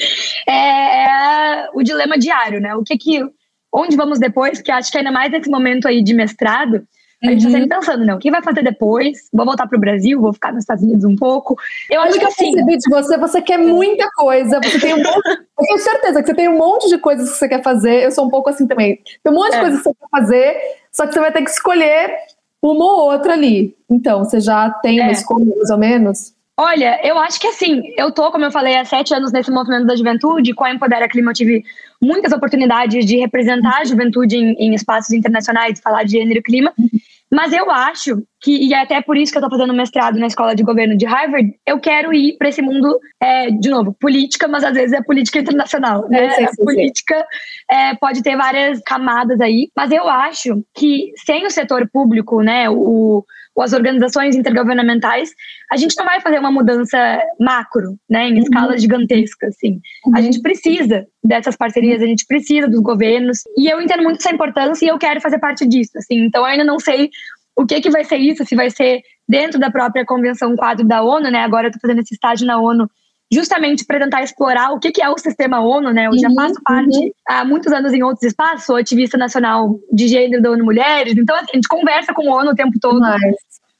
é, 0.48 0.54
é, 0.54 1.70
o 1.74 1.84
dilema 1.84 2.18
diário, 2.18 2.62
né? 2.62 2.74
O 2.74 2.84
que 2.86 2.98
que, 2.98 3.22
onde 3.70 3.98
vamos 3.98 4.18
depois? 4.18 4.60
Porque 4.60 4.72
acho 4.72 4.90
que 4.90 4.98
ainda 4.98 5.12
mais 5.12 5.30
nesse 5.30 5.50
momento 5.50 5.90
aí 5.90 6.02
de 6.02 6.14
mestrado, 6.14 6.88
a 7.24 7.32
gente 7.32 7.44
tá 7.44 7.50
sempre 7.50 7.64
uhum. 7.64 7.80
pensando, 7.80 8.06
não, 8.06 8.16
o 8.16 8.20
que 8.20 8.30
vai 8.30 8.44
fazer 8.44 8.62
depois? 8.62 9.28
Vou 9.34 9.46
voltar 9.46 9.68
pro 9.68 9.80
Brasil, 9.80 10.22
vou 10.22 10.34
ficar 10.34 10.52
nos 10.52 10.64
Estados 10.64 10.84
Unidos 10.84 11.04
um 11.04 11.16
pouco. 11.16 11.56
Eu 11.90 12.02
acho 12.02 12.20
que 12.20 12.26
assim. 12.26 12.60
Eu 12.60 12.66
de 12.66 12.90
você, 12.90 13.18
você 13.18 13.42
quer 13.42 13.58
muita 13.58 14.08
coisa, 14.16 14.60
você 14.62 14.80
tem 14.80 14.94
um 14.94 14.98
monte. 14.98 15.28
eu 15.60 15.66
tenho 15.66 15.80
certeza 15.80 16.22
que 16.22 16.28
você 16.28 16.36
tem 16.36 16.48
um 16.48 16.58
monte 16.58 16.88
de 16.90 16.98
coisas 17.00 17.32
que 17.32 17.38
você 17.38 17.48
quer 17.50 17.64
fazer. 17.64 18.04
Eu 18.04 18.12
sou 18.12 18.26
um 18.26 18.30
pouco 18.30 18.50
assim 18.50 18.68
também. 18.68 19.02
Tem 19.24 19.34
um 19.34 19.36
monte 19.36 19.52
de 19.52 19.58
é. 19.58 19.62
coisas 19.62 19.80
que 19.80 19.84
você 19.86 19.96
quer 19.96 20.20
fazer, 20.20 20.58
só 20.92 21.08
que 21.08 21.14
você 21.14 21.20
vai 21.20 21.32
ter 21.32 21.44
que 21.44 21.50
escolher 21.50 22.16
uma 22.62 22.86
ou 22.86 23.12
outra 23.12 23.34
ali. 23.34 23.76
Então, 23.90 24.24
você 24.24 24.40
já 24.40 24.70
tem 24.70 25.00
é. 25.00 25.04
uma 25.04 25.12
escolha, 25.12 25.46
mais 25.56 25.70
ou 25.72 25.78
menos? 25.78 26.37
Olha, 26.60 27.00
eu 27.04 27.20
acho 27.20 27.40
que 27.40 27.48
assim, 27.48 27.84
eu 27.96 28.12
tô, 28.12 28.32
como 28.32 28.46
eu 28.46 28.52
falei, 28.52 28.76
há 28.76 28.84
sete 28.84 29.14
anos 29.14 29.32
nesse 29.32 29.52
movimento 29.52 29.86
da 29.86 29.96
juventude, 29.96 30.56
com 30.56 30.64
a 30.64 30.74
Empodera 30.74 31.08
Clima 31.08 31.30
eu 31.30 31.36
tive 31.36 31.64
muitas 32.02 32.32
oportunidades 32.32 33.06
de 33.06 33.18
representar 33.18 33.82
a 33.82 33.86
juventude 33.86 34.38
em, 34.38 34.54
em 34.54 34.74
espaços 34.74 35.12
internacionais, 35.12 35.80
falar 35.80 36.04
de 36.04 36.14
gênero 36.14 36.40
e 36.40 36.44
clima. 36.44 36.74
Mas 37.32 37.52
eu 37.52 37.70
acho 37.70 38.24
que, 38.42 38.52
e 38.52 38.74
é 38.74 38.82
até 38.82 39.02
por 39.02 39.18
isso 39.18 39.32
que 39.32 39.38
eu 39.38 39.42
tô 39.42 39.50
fazendo 39.50 39.74
mestrado 39.74 40.18
na 40.18 40.28
escola 40.28 40.56
de 40.56 40.64
governo 40.64 40.98
de 40.98 41.06
Harvard, 41.06 41.54
eu 41.66 41.80
quero 41.80 42.14
ir 42.14 42.38
para 42.38 42.48
esse 42.50 42.62
mundo, 42.62 42.98
é, 43.22 43.52
de 43.52 43.70
novo, 43.70 43.94
política, 44.00 44.48
mas 44.48 44.64
às 44.64 44.74
vezes 44.74 44.94
é 44.94 45.04
política 45.04 45.40
internacional, 45.40 46.08
né? 46.10 46.30
A 46.46 46.64
política 46.64 47.24
é, 47.70 47.96
pode 47.96 48.24
ter 48.24 48.38
várias 48.38 48.80
camadas 48.82 49.42
aí, 49.42 49.70
mas 49.76 49.92
eu 49.92 50.08
acho 50.08 50.64
que 50.74 51.12
sem 51.26 51.46
o 51.46 51.52
setor 51.52 51.88
público, 51.92 52.42
né, 52.42 52.70
o, 52.70 53.26
ou 53.58 53.64
as 53.64 53.74
organizações 53.74 54.36
intergovernamentais, 54.36 55.32
a 55.72 55.76
gente 55.76 55.98
não 55.98 56.06
vai 56.06 56.22
fazer 56.22 56.38
uma 56.38 56.52
mudança 56.52 56.98
macro, 57.40 57.98
né, 58.08 58.30
em 58.30 58.34
uhum. 58.34 58.40
escala 58.40 58.78
gigantesca, 58.78 59.48
assim. 59.48 59.82
Uhum. 60.06 60.16
A 60.16 60.22
gente 60.22 60.40
precisa 60.42 61.08
dessas 61.24 61.58
parcerias, 61.58 62.04
a 62.04 62.06
gente 62.06 62.24
precisa 62.28 62.68
dos 62.68 62.82
governos, 62.82 63.40
e 63.58 63.68
eu 63.68 63.82
entendo 63.82 64.04
muito 64.04 64.20
essa 64.20 64.32
importância 64.32 64.86
e 64.86 64.90
eu 64.90 65.00
quero 65.00 65.20
fazer 65.20 65.40
parte 65.40 65.66
disso, 65.66 65.98
assim. 65.98 66.24
Então, 66.24 66.42
eu 66.42 66.46
ainda 66.46 66.64
não 66.64 66.80
sei 66.80 67.10
o 67.56 67.66
que 67.66 67.82
que 67.82 67.90
vai 67.90 68.04
ser 68.04 68.18
isso, 68.18 68.46
se 68.46 68.56
vai 68.56 68.70
ser 68.70 69.02
dentro 69.28 69.60
da 69.60 69.72
própria 69.72 70.06
Convenção 70.06 70.56
Quadro 70.56 70.88
da 70.88 71.02
ONU, 71.02 71.32
né? 71.32 71.40
Agora 71.40 71.66
eu 71.66 71.70
estou 71.70 71.82
fazendo 71.82 72.02
esse 72.02 72.14
estágio 72.14 72.46
na 72.46 72.62
ONU 72.62 72.88
justamente 73.32 73.86
para 73.86 74.00
tentar 74.00 74.24
explorar 74.24 74.72
o 74.72 74.80
que, 74.80 74.92
que 74.92 75.02
é 75.02 75.10
o 75.10 75.18
sistema 75.18 75.60
ONU, 75.60 75.92
né? 75.92 76.08
Eu 76.08 76.12
uhum, 76.12 76.20
já 76.20 76.30
faço 76.34 76.62
parte 76.64 76.98
uhum. 76.98 77.12
há 77.28 77.46
muitos 77.46 77.72
anos 77.74 77.94
em 77.94 78.04
outros 78.04 78.24
espaços, 78.24 78.66
sou 78.66 78.76
ativista 78.76 79.18
nacional 79.18 79.80
de 79.92 80.08
gênero 80.08 80.42
da 80.42 80.52
ONU 80.52 80.64
Mulheres, 80.64 81.18
então 81.18 81.36
assim, 81.36 81.52
a 81.54 81.56
gente 81.56 81.68
conversa 81.68 82.14
com 82.14 82.32
a 82.32 82.38
ONU 82.38 82.52
o 82.52 82.56
tempo 82.56 82.80
todo. 82.80 83.00
Mas... 83.00 83.36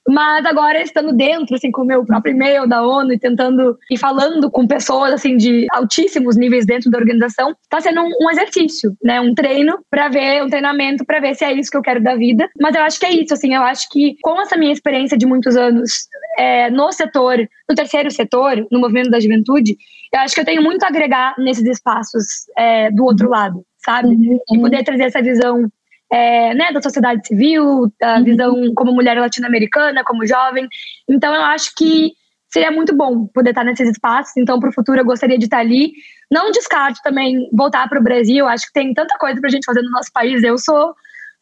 Mas 0.10 0.46
agora, 0.46 0.82
estando 0.82 1.12
dentro, 1.12 1.54
assim, 1.54 1.70
com 1.70 1.82
o 1.82 1.86
meu 1.86 2.06
próprio 2.06 2.32
e-mail 2.34 2.66
da 2.66 2.82
ONU 2.82 3.12
e 3.12 3.20
tentando 3.20 3.78
e 3.92 3.98
falando 3.98 4.50
com 4.50 4.66
pessoas, 4.66 5.12
assim, 5.12 5.36
de 5.36 5.68
altíssimos 5.70 6.38
níveis 6.38 6.66
dentro 6.66 6.90
da 6.90 6.98
organização, 6.98 7.54
está 7.62 7.82
sendo 7.82 8.02
um, 8.02 8.12
um, 8.22 8.32
exercício, 8.32 8.96
né? 9.04 9.20
Um 9.20 9.36
treino 9.36 9.80
para 9.90 10.08
ver, 10.08 10.42
um 10.42 10.50
treinamento 10.50 11.04
para 11.06 11.20
ver 11.20 11.36
se 11.36 11.44
é 11.44 11.52
isso 11.52 11.70
que 11.70 11.76
eu 11.76 11.82
quero 11.82 12.02
da 12.02 12.16
vida. 12.16 12.48
Mas 12.62 12.74
eu 12.74 12.84
acho 12.84 12.98
que 12.98 13.06
é 13.06 13.12
isso, 13.12 13.34
assim, 13.34 13.54
eu 13.54 13.62
acho 13.64 13.90
que 13.90 14.16
com 14.22 14.40
essa 14.40 14.56
minha 14.56 14.72
experiência 14.72 15.18
de 15.18 15.26
muitos 15.26 15.58
anos 15.58 16.08
é, 16.38 16.70
no 16.70 16.92
setor, 16.92 17.38
no 17.68 17.76
terceiro 17.76 18.12
setor, 18.12 18.66
no 18.72 18.80
movimento 18.80 19.10
da 19.10 19.20
juventude, 19.20 19.76
eu 20.14 20.20
acho 20.20 20.36
que 20.36 20.42
eu 20.42 20.46
tenho 20.46 20.62
muito 20.62 20.84
a 20.84 20.88
agregar 20.88 21.36
nesses 21.40 21.66
espaços 21.66 22.26
é, 22.58 22.92
do 22.92 23.04
outro 23.04 23.28
lado, 23.28 23.66
sabe? 23.84 24.10
Uhum. 24.10 24.40
E 24.54 24.60
poder 24.60 24.84
trazer 24.84 25.06
essa 25.06 25.22
visão 25.22 25.68
é, 26.12 26.54
né, 26.54 26.72
da 26.72 26.82
sociedade 26.82 27.26
civil, 27.28 27.92
da 28.00 28.18
uhum. 28.18 28.24
visão 28.24 28.74
como 28.76 28.94
mulher 28.94 29.20
latino-americana, 29.20 30.04
como 30.04 30.26
jovem. 30.26 30.68
Então, 31.10 31.34
eu 31.34 31.42
acho 31.42 31.74
que 31.76 32.12
seria 32.50 32.72
muito 32.72 32.96
bom 32.96 33.28
poder 33.28 33.50
estar 33.50 33.64
nesses 33.64 33.90
espaços. 33.90 34.38
Então, 34.38 34.60
para 34.60 34.70
o 34.70 34.74
futuro, 34.74 35.00
eu 35.00 35.06
gostaria 35.06 35.38
de 35.38 35.46
estar 35.46 35.60
ali. 35.60 35.92
Não 36.32 36.52
descarto 36.52 37.00
também 37.04 37.50
voltar 37.52 37.90
para 37.90 38.00
o 38.00 38.04
Brasil. 38.04 38.48
Acho 38.48 38.68
que 38.68 38.74
tem 38.74 38.94
tanta 38.94 39.18
coisa 39.18 39.40
para 39.40 39.50
a 39.50 39.52
gente 39.52 39.66
fazer 39.66 39.82
no 39.82 39.92
nosso 39.92 40.12
país. 40.14 40.44
Eu 40.44 40.58
sou, 40.58 40.94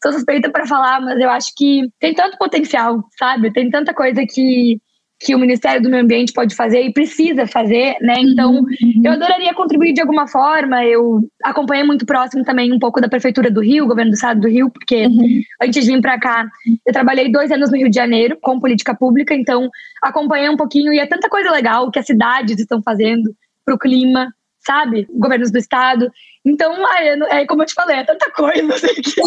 sou 0.02 0.12
suspeita 0.12 0.50
para 0.50 0.66
falar, 0.66 1.00
mas 1.00 1.20
eu 1.20 1.30
acho 1.30 1.52
que 1.54 1.88
tem 2.00 2.14
tanto 2.14 2.36
potencial, 2.38 3.04
sabe? 3.18 3.52
Tem 3.52 3.70
tanta 3.70 3.94
coisa 3.94 4.24
que 4.28 4.80
que 5.18 5.34
o 5.34 5.38
Ministério 5.38 5.82
do 5.82 5.88
Meio 5.88 6.02
Ambiente 6.02 6.32
pode 6.32 6.54
fazer 6.54 6.82
e 6.82 6.92
precisa 6.92 7.46
fazer, 7.46 7.96
né? 8.02 8.16
Então, 8.18 8.52
uhum. 8.52 9.02
eu 9.02 9.12
adoraria 9.12 9.54
contribuir 9.54 9.94
de 9.94 10.00
alguma 10.00 10.26
forma. 10.26 10.84
Eu 10.84 11.20
acompanhei 11.42 11.84
muito 11.84 12.04
próximo 12.04 12.44
também 12.44 12.72
um 12.72 12.78
pouco 12.78 13.00
da 13.00 13.08
Prefeitura 13.08 13.50
do 13.50 13.62
Rio, 13.62 13.86
governo 13.86 14.10
do 14.10 14.14
Estado 14.14 14.40
do 14.40 14.48
Rio, 14.48 14.70
porque 14.70 15.06
uhum. 15.06 15.40
antes 15.62 15.84
de 15.84 15.90
vir 15.90 16.02
para 16.02 16.20
cá, 16.20 16.46
eu 16.84 16.92
trabalhei 16.92 17.32
dois 17.32 17.50
anos 17.50 17.70
no 17.70 17.78
Rio 17.78 17.88
de 17.88 17.96
Janeiro 17.96 18.36
com 18.42 18.60
política 18.60 18.94
pública, 18.94 19.34
então 19.34 19.70
acompanhei 20.02 20.50
um 20.50 20.56
pouquinho 20.56 20.92
e 20.92 20.98
é 20.98 21.06
tanta 21.06 21.28
coisa 21.30 21.50
legal 21.50 21.90
que 21.90 21.98
as 21.98 22.06
cidades 22.06 22.58
estão 22.58 22.82
fazendo 22.82 23.34
para 23.64 23.74
o 23.74 23.78
clima, 23.78 24.30
sabe? 24.58 25.06
Governos 25.14 25.50
do 25.50 25.58
Estado. 25.58 26.10
Então, 26.44 26.74
é, 26.94 27.40
é 27.40 27.46
como 27.46 27.62
eu 27.62 27.66
te 27.66 27.74
falei, 27.74 27.96
é 27.96 28.04
tanta 28.04 28.30
coisa 28.32 28.74
assim, 28.74 28.94
que, 28.94 29.22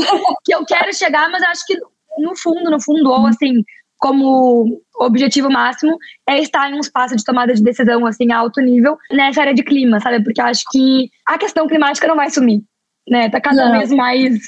que 0.46 0.54
eu 0.54 0.64
quero 0.66 0.94
chegar, 0.94 1.30
mas 1.32 1.42
acho 1.42 1.66
que 1.66 1.76
no 2.20 2.36
fundo, 2.36 2.70
no 2.70 2.82
fundo, 2.82 3.10
ou 3.10 3.26
assim, 3.26 3.64
como 4.00 4.82
objetivo 4.96 5.52
máximo 5.52 5.98
é 6.28 6.40
estar 6.40 6.72
em 6.72 6.76
um 6.76 6.80
espaço 6.80 7.16
de 7.16 7.24
tomada 7.24 7.54
de 7.54 7.62
decisão 7.62 8.06
assim 8.08 8.32
a 8.32 8.38
alto 8.38 8.62
nível 8.62 8.98
nessa 9.12 9.42
área 9.42 9.54
de 9.54 9.64
clima, 9.64 10.00
sabe? 10.00 10.24
Porque 10.24 10.42
acho 10.42 10.64
que 10.72 11.10
a 11.28 11.38
questão 11.38 11.68
climática 11.68 12.08
não 12.08 12.16
vai 12.16 12.30
sumir, 12.30 12.62
né? 13.08 13.30
Tá 13.30 13.42
cada 13.42 13.66
não. 13.66 13.78
vez 13.78 13.92
mais 13.92 14.40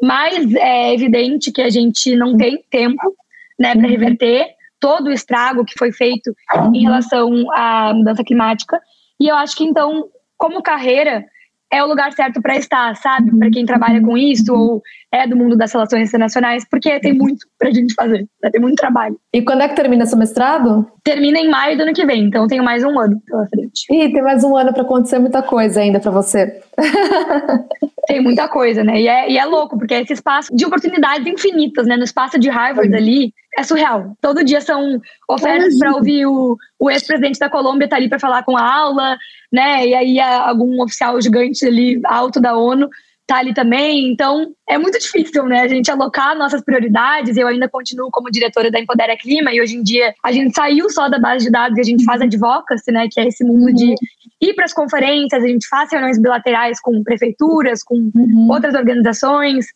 mais 0.00 0.54
é, 0.54 0.94
evidente 0.94 1.50
que 1.50 1.62
a 1.62 1.70
gente 1.70 2.14
não 2.16 2.36
tem 2.36 2.62
tempo, 2.70 3.16
né, 3.58 3.72
para 3.72 3.84
uhum. 3.84 3.90
reverter 3.90 4.46
todo 4.78 5.06
o 5.06 5.12
estrago 5.12 5.64
que 5.64 5.72
foi 5.78 5.90
feito 5.90 6.34
em 6.74 6.82
relação 6.82 7.30
à 7.52 7.94
mudança 7.94 8.22
climática. 8.22 8.78
E 9.18 9.28
eu 9.28 9.34
acho 9.34 9.56
que 9.56 9.64
então, 9.64 10.04
como 10.36 10.62
carreira, 10.62 11.24
é 11.72 11.82
o 11.82 11.86
lugar 11.86 12.12
certo 12.12 12.40
para 12.40 12.56
estar, 12.56 12.94
sabe? 12.96 13.36
Para 13.36 13.50
quem 13.50 13.64
trabalha 13.64 14.00
com 14.00 14.16
isso 14.16 14.54
ou 14.54 14.82
é 15.16 15.26
do 15.26 15.36
mundo 15.36 15.56
das 15.56 15.72
relações 15.72 16.08
internacionais, 16.08 16.64
porque 16.68 17.00
tem 17.00 17.12
muito 17.12 17.46
para 17.58 17.68
a 17.68 17.72
gente 17.72 17.94
fazer, 17.94 18.26
né? 18.42 18.50
tem 18.50 18.60
muito 18.60 18.76
trabalho. 18.76 19.18
E 19.32 19.42
quando 19.42 19.62
é 19.62 19.68
que 19.68 19.76
termina 19.76 20.06
seu 20.06 20.18
mestrado? 20.18 20.86
Termina 21.02 21.38
em 21.38 21.48
maio 21.48 21.76
do 21.76 21.82
ano 21.82 21.92
que 21.92 22.04
vem, 22.04 22.24
então 22.24 22.46
tenho 22.46 22.62
mais 22.62 22.84
um 22.84 22.98
ano 22.98 23.20
pela 23.26 23.46
frente. 23.46 23.86
Ih, 23.90 24.12
tem 24.12 24.22
mais 24.22 24.44
um 24.44 24.56
ano 24.56 24.72
para 24.72 24.82
acontecer 24.82 25.18
muita 25.18 25.42
coisa 25.42 25.80
ainda 25.80 26.00
para 26.00 26.10
você. 26.10 26.60
tem 28.06 28.20
muita 28.20 28.48
coisa, 28.48 28.84
né? 28.84 29.00
E 29.00 29.08
é, 29.08 29.30
e 29.30 29.38
é 29.38 29.44
louco, 29.44 29.78
porque 29.78 29.94
é 29.94 30.02
esse 30.02 30.12
espaço 30.12 30.54
de 30.54 30.64
oportunidades 30.64 31.26
infinitas, 31.26 31.86
né? 31.86 31.96
No 31.96 32.04
espaço 32.04 32.38
de 32.38 32.48
Harvard 32.48 32.94
ali, 32.94 33.32
é 33.56 33.62
surreal. 33.62 34.12
Todo 34.20 34.44
dia 34.44 34.60
são 34.60 35.00
ofertas 35.28 35.78
para 35.78 35.92
ouvir 35.92 36.26
o, 36.26 36.56
o 36.78 36.90
ex-presidente 36.90 37.38
da 37.38 37.48
Colômbia 37.48 37.88
tá 37.88 37.96
ali 37.96 38.08
para 38.08 38.18
falar 38.18 38.44
com 38.44 38.56
a 38.56 38.62
aula, 38.62 39.16
né? 39.52 39.86
E 39.86 39.94
aí 39.94 40.20
algum 40.20 40.82
oficial 40.82 41.20
gigante 41.20 41.66
ali 41.66 42.00
alto 42.04 42.40
da 42.40 42.56
ONU 42.56 42.88
tá 43.26 43.38
ali 43.38 43.52
também. 43.52 44.10
Então, 44.10 44.54
é 44.68 44.78
muito 44.78 44.98
difícil, 44.98 45.44
né? 45.46 45.60
A 45.60 45.68
gente 45.68 45.90
alocar 45.90 46.36
nossas 46.36 46.62
prioridades. 46.62 47.36
Eu 47.36 47.48
ainda 47.48 47.68
continuo 47.68 48.10
como 48.10 48.30
diretora 48.30 48.70
da 48.70 48.78
Empodera 48.78 49.16
Clima 49.16 49.52
e 49.52 49.60
hoje 49.60 49.76
em 49.76 49.82
dia 49.82 50.14
a 50.22 50.30
gente 50.30 50.54
saiu 50.54 50.88
só 50.88 51.08
da 51.08 51.18
base 51.18 51.44
de 51.44 51.50
dados 51.50 51.76
e 51.76 51.80
a 51.80 51.84
gente 51.84 52.04
faz 52.04 52.20
advocacy, 52.20 52.92
né? 52.92 53.08
Que 53.10 53.20
é 53.20 53.26
esse 53.26 53.44
mundo 53.44 53.74
de 53.74 53.86
uhum. 53.86 53.94
ir 54.40 54.54
para 54.54 54.64
as 54.64 54.72
conferências, 54.72 55.42
a 55.42 55.46
gente 55.46 55.66
faz 55.68 55.90
reuniões 55.90 56.20
bilaterais 56.20 56.80
com 56.80 57.02
prefeituras, 57.02 57.82
com 57.82 58.10
uhum. 58.14 58.48
outras 58.50 58.74
organizações, 58.74 59.66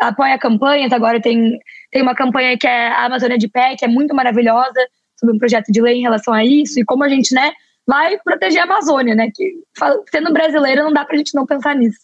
apoia 0.00 0.38
campanhas. 0.38 0.92
Agora 0.92 1.20
tem, 1.20 1.58
tem 1.92 2.02
uma 2.02 2.14
campanha 2.14 2.58
que 2.58 2.66
é 2.66 2.88
a 2.88 3.04
Amazônia 3.04 3.38
de 3.38 3.48
Pé, 3.48 3.76
que 3.76 3.84
é 3.84 3.88
muito 3.88 4.14
maravilhosa, 4.14 4.80
sobre 5.18 5.36
um 5.36 5.38
projeto 5.38 5.70
de 5.70 5.80
lei 5.80 5.96
em 5.96 6.02
relação 6.02 6.34
a 6.34 6.44
isso 6.44 6.78
e 6.80 6.84
como 6.84 7.04
a 7.04 7.08
gente, 7.08 7.34
né? 7.34 7.52
Vai 7.86 8.18
proteger 8.18 8.60
a 8.60 8.64
Amazônia, 8.64 9.14
né? 9.14 9.30
Que 9.34 9.54
sendo 10.10 10.32
brasileira 10.32 10.82
não 10.82 10.92
dá 10.92 11.04
para 11.04 11.14
a 11.14 11.18
gente 11.18 11.34
não 11.34 11.46
pensar 11.46 11.74
nisso. 11.74 11.98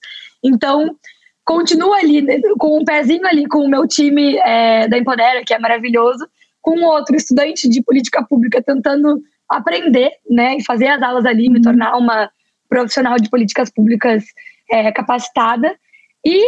Então, 0.45 0.97
continua 1.45 1.97
ali, 1.99 2.21
né, 2.21 2.41
com 2.59 2.79
um 2.79 2.85
pezinho 2.85 3.27
ali 3.27 3.47
com 3.47 3.61
o 3.61 3.69
meu 3.69 3.87
time 3.87 4.37
é, 4.39 4.87
da 4.89 4.99
Empodera, 4.99 5.43
que 5.45 5.55
é 5.55 5.59
maravilhoso, 5.59 6.27
com 6.61 6.83
outro 6.85 7.17
estudante 7.17 7.69
de 7.69 7.83
política 7.83 8.25
pública 8.25 8.63
tentando 8.63 9.23
aprender, 9.49 10.11
né, 10.29 10.57
e 10.57 10.65
fazer 10.65 10.89
as 10.89 11.03
aulas 11.03 11.27
ali, 11.27 11.51
me 11.51 11.61
tornar 11.61 11.97
uma 11.97 12.31
profissional 12.69 13.17
de 13.17 13.29
políticas 13.29 13.71
públicas 13.71 14.25
é, 14.71 14.91
capacitada 14.91 15.75
e 16.25 16.43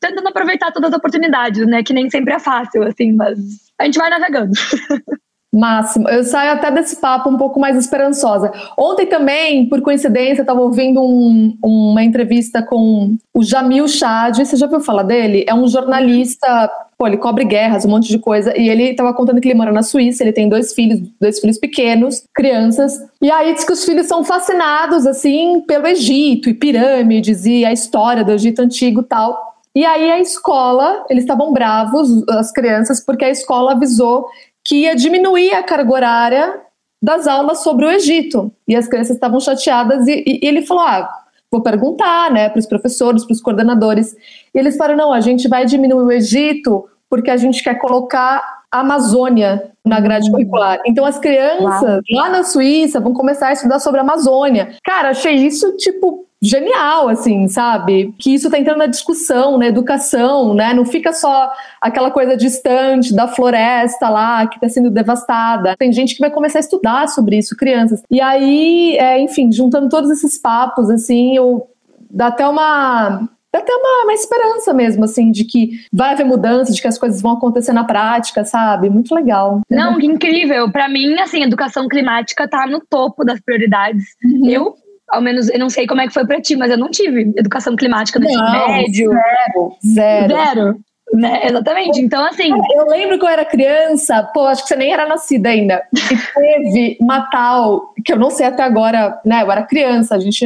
tentando 0.00 0.28
aproveitar 0.28 0.72
todas 0.72 0.90
as 0.90 0.96
oportunidades, 0.96 1.66
né, 1.66 1.82
que 1.82 1.92
nem 1.92 2.08
sempre 2.08 2.34
é 2.34 2.38
fácil, 2.38 2.82
assim, 2.84 3.12
mas 3.12 3.38
a 3.78 3.84
gente 3.84 3.98
vai 3.98 4.10
navegando. 4.10 4.52
Máximo. 5.54 6.06
Eu 6.10 6.22
saio 6.24 6.52
até 6.52 6.70
desse 6.70 6.96
papo 6.96 7.30
um 7.30 7.38
pouco 7.38 7.58
mais 7.58 7.74
esperançosa. 7.74 8.52
Ontem 8.76 9.06
também, 9.06 9.66
por 9.66 9.80
coincidência, 9.80 10.42
estava 10.42 10.60
ouvindo 10.60 11.00
um, 11.02 11.56
uma 11.64 12.04
entrevista 12.04 12.62
com 12.62 13.16
o 13.32 13.42
Jamil 13.42 13.88
Chad. 13.88 14.36
Você 14.36 14.56
já 14.56 14.66
ouviu 14.66 14.80
falar 14.80 15.04
dele? 15.04 15.46
É 15.48 15.54
um 15.54 15.66
jornalista, 15.66 16.70
pô, 16.98 17.06
ele 17.06 17.16
cobre 17.16 17.46
guerras, 17.46 17.86
um 17.86 17.88
monte 17.88 18.08
de 18.08 18.18
coisa. 18.18 18.54
E 18.58 18.68
ele 18.68 18.90
estava 18.90 19.14
contando 19.14 19.40
que 19.40 19.48
ele 19.48 19.56
mora 19.56 19.72
na 19.72 19.82
Suíça, 19.82 20.22
ele 20.22 20.34
tem 20.34 20.50
dois 20.50 20.74
filhos, 20.74 21.00
dois 21.18 21.40
filhos 21.40 21.56
pequenos, 21.56 22.24
crianças. 22.34 22.92
E 23.22 23.30
aí 23.30 23.54
diz 23.54 23.64
que 23.64 23.72
os 23.72 23.86
filhos 23.86 24.06
são 24.06 24.22
fascinados, 24.22 25.06
assim, 25.06 25.62
pelo 25.66 25.86
Egito 25.86 26.50
e 26.50 26.54
pirâmides 26.54 27.46
e 27.46 27.64
a 27.64 27.72
história 27.72 28.22
do 28.22 28.32
Egito 28.32 28.60
antigo 28.60 29.02
tal. 29.02 29.48
E 29.74 29.86
aí 29.86 30.10
a 30.10 30.18
escola, 30.18 31.04
eles 31.08 31.22
estavam 31.22 31.52
bravos, 31.52 32.08
as 32.28 32.50
crianças, 32.50 32.98
porque 32.98 33.24
a 33.24 33.30
escola 33.30 33.72
avisou 33.72 34.26
que 34.68 34.82
ia 34.82 34.94
diminuir 34.94 35.54
a 35.54 35.62
carga 35.62 35.90
horária 35.90 36.60
das 37.02 37.26
aulas 37.26 37.62
sobre 37.62 37.86
o 37.86 37.90
Egito. 37.90 38.52
E 38.68 38.76
as 38.76 38.86
crianças 38.86 39.16
estavam 39.16 39.40
chateadas 39.40 40.06
e, 40.06 40.22
e 40.26 40.46
ele 40.46 40.60
falou: 40.60 40.82
ah, 40.82 41.08
vou 41.50 41.62
perguntar 41.62 42.30
né, 42.30 42.50
para 42.50 42.58
os 42.58 42.66
professores, 42.66 43.24
para 43.24 43.32
os 43.32 43.40
coordenadores. 43.40 44.14
E 44.54 44.58
eles 44.58 44.76
falaram: 44.76 44.98
não, 44.98 45.12
a 45.12 45.20
gente 45.20 45.48
vai 45.48 45.64
diminuir 45.64 46.04
o 46.04 46.12
Egito 46.12 46.86
porque 47.08 47.30
a 47.30 47.38
gente 47.38 47.64
quer 47.64 47.76
colocar 47.76 48.58
a 48.70 48.80
Amazônia 48.80 49.72
na 49.82 49.98
grade 49.98 50.30
curricular. 50.30 50.82
Então 50.84 51.06
as 51.06 51.18
crianças 51.18 51.80
Uau. 51.80 52.00
lá 52.10 52.28
na 52.28 52.44
Suíça 52.44 53.00
vão 53.00 53.14
começar 53.14 53.48
a 53.48 53.52
estudar 53.54 53.78
sobre 53.78 54.00
a 54.00 54.02
Amazônia. 54.02 54.76
Cara, 54.84 55.08
achei 55.08 55.34
isso 55.34 55.74
tipo 55.78 56.27
genial, 56.40 57.08
assim, 57.08 57.48
sabe? 57.48 58.14
Que 58.18 58.34
isso 58.34 58.50
tá 58.50 58.58
entrando 58.58 58.78
na 58.78 58.86
discussão, 58.86 59.58
na 59.58 59.66
educação, 59.66 60.54
né? 60.54 60.72
Não 60.72 60.84
fica 60.84 61.12
só 61.12 61.50
aquela 61.80 62.10
coisa 62.10 62.36
distante 62.36 63.14
da 63.14 63.26
floresta 63.26 64.08
lá 64.08 64.46
que 64.46 64.60
tá 64.60 64.68
sendo 64.68 64.90
devastada. 64.90 65.76
Tem 65.76 65.92
gente 65.92 66.14
que 66.14 66.20
vai 66.20 66.30
começar 66.30 66.58
a 66.58 66.60
estudar 66.60 67.08
sobre 67.08 67.38
isso, 67.38 67.56
crianças. 67.56 68.02
E 68.10 68.20
aí, 68.20 68.96
é, 68.98 69.20
enfim, 69.20 69.50
juntando 69.50 69.88
todos 69.88 70.10
esses 70.10 70.38
papos, 70.38 70.90
assim, 70.90 71.36
eu 71.36 71.68
dá 72.10 72.28
até 72.28 72.46
uma 72.46 73.28
dá 73.52 73.60
até 73.60 73.74
uma, 73.74 74.04
uma, 74.04 74.12
esperança 74.12 74.74
mesmo, 74.74 75.04
assim, 75.04 75.30
de 75.30 75.44
que 75.44 75.70
vai 75.92 76.12
haver 76.12 76.24
mudança, 76.24 76.72
de 76.72 76.80
que 76.80 76.86
as 76.86 76.98
coisas 76.98 77.20
vão 77.20 77.32
acontecer 77.32 77.72
na 77.72 77.82
prática, 77.82 78.44
sabe? 78.44 78.90
Muito 78.90 79.14
legal. 79.14 79.62
Não, 79.70 79.98
que 79.98 80.06
incrível. 80.06 80.70
Para 80.70 80.88
mim, 80.88 81.18
assim, 81.18 81.42
educação 81.42 81.88
climática 81.88 82.46
tá 82.46 82.66
no 82.66 82.80
topo 82.80 83.24
das 83.24 83.40
prioridades. 83.40 84.04
Uhum. 84.22 84.48
Eu 84.48 84.74
ao 85.08 85.20
menos, 85.20 85.48
eu 85.48 85.58
não 85.58 85.70
sei 85.70 85.86
como 85.86 86.00
é 86.00 86.06
que 86.06 86.12
foi 86.12 86.26
pra 86.26 86.40
ti, 86.40 86.56
mas 86.56 86.70
eu 86.70 86.78
não 86.78 86.90
tive 86.90 87.32
educação 87.36 87.74
climática 87.76 88.18
no 88.18 88.26
ensino 88.26 88.50
médio. 88.50 89.10
Zero, 89.10 89.76
zero. 89.84 90.34
Zero. 90.34 90.78
Né? 91.12 91.46
Exatamente. 91.46 92.00
Então, 92.00 92.24
assim. 92.24 92.50
Eu 92.74 92.86
lembro 92.86 93.18
que 93.18 93.24
eu 93.24 93.28
era 93.28 93.44
criança, 93.44 94.22
pô, 94.34 94.46
acho 94.46 94.62
que 94.62 94.68
você 94.68 94.76
nem 94.76 94.92
era 94.92 95.06
nascida 95.06 95.48
ainda. 95.48 95.82
E 95.94 96.16
teve 96.34 96.98
uma 97.00 97.22
tal, 97.30 97.92
que 98.04 98.12
eu 98.12 98.18
não 98.18 98.30
sei 98.30 98.46
até 98.46 98.62
agora, 98.62 99.20
né? 99.24 99.42
Eu 99.42 99.50
era 99.50 99.62
criança, 99.62 100.14
a 100.14 100.18
gente. 100.18 100.44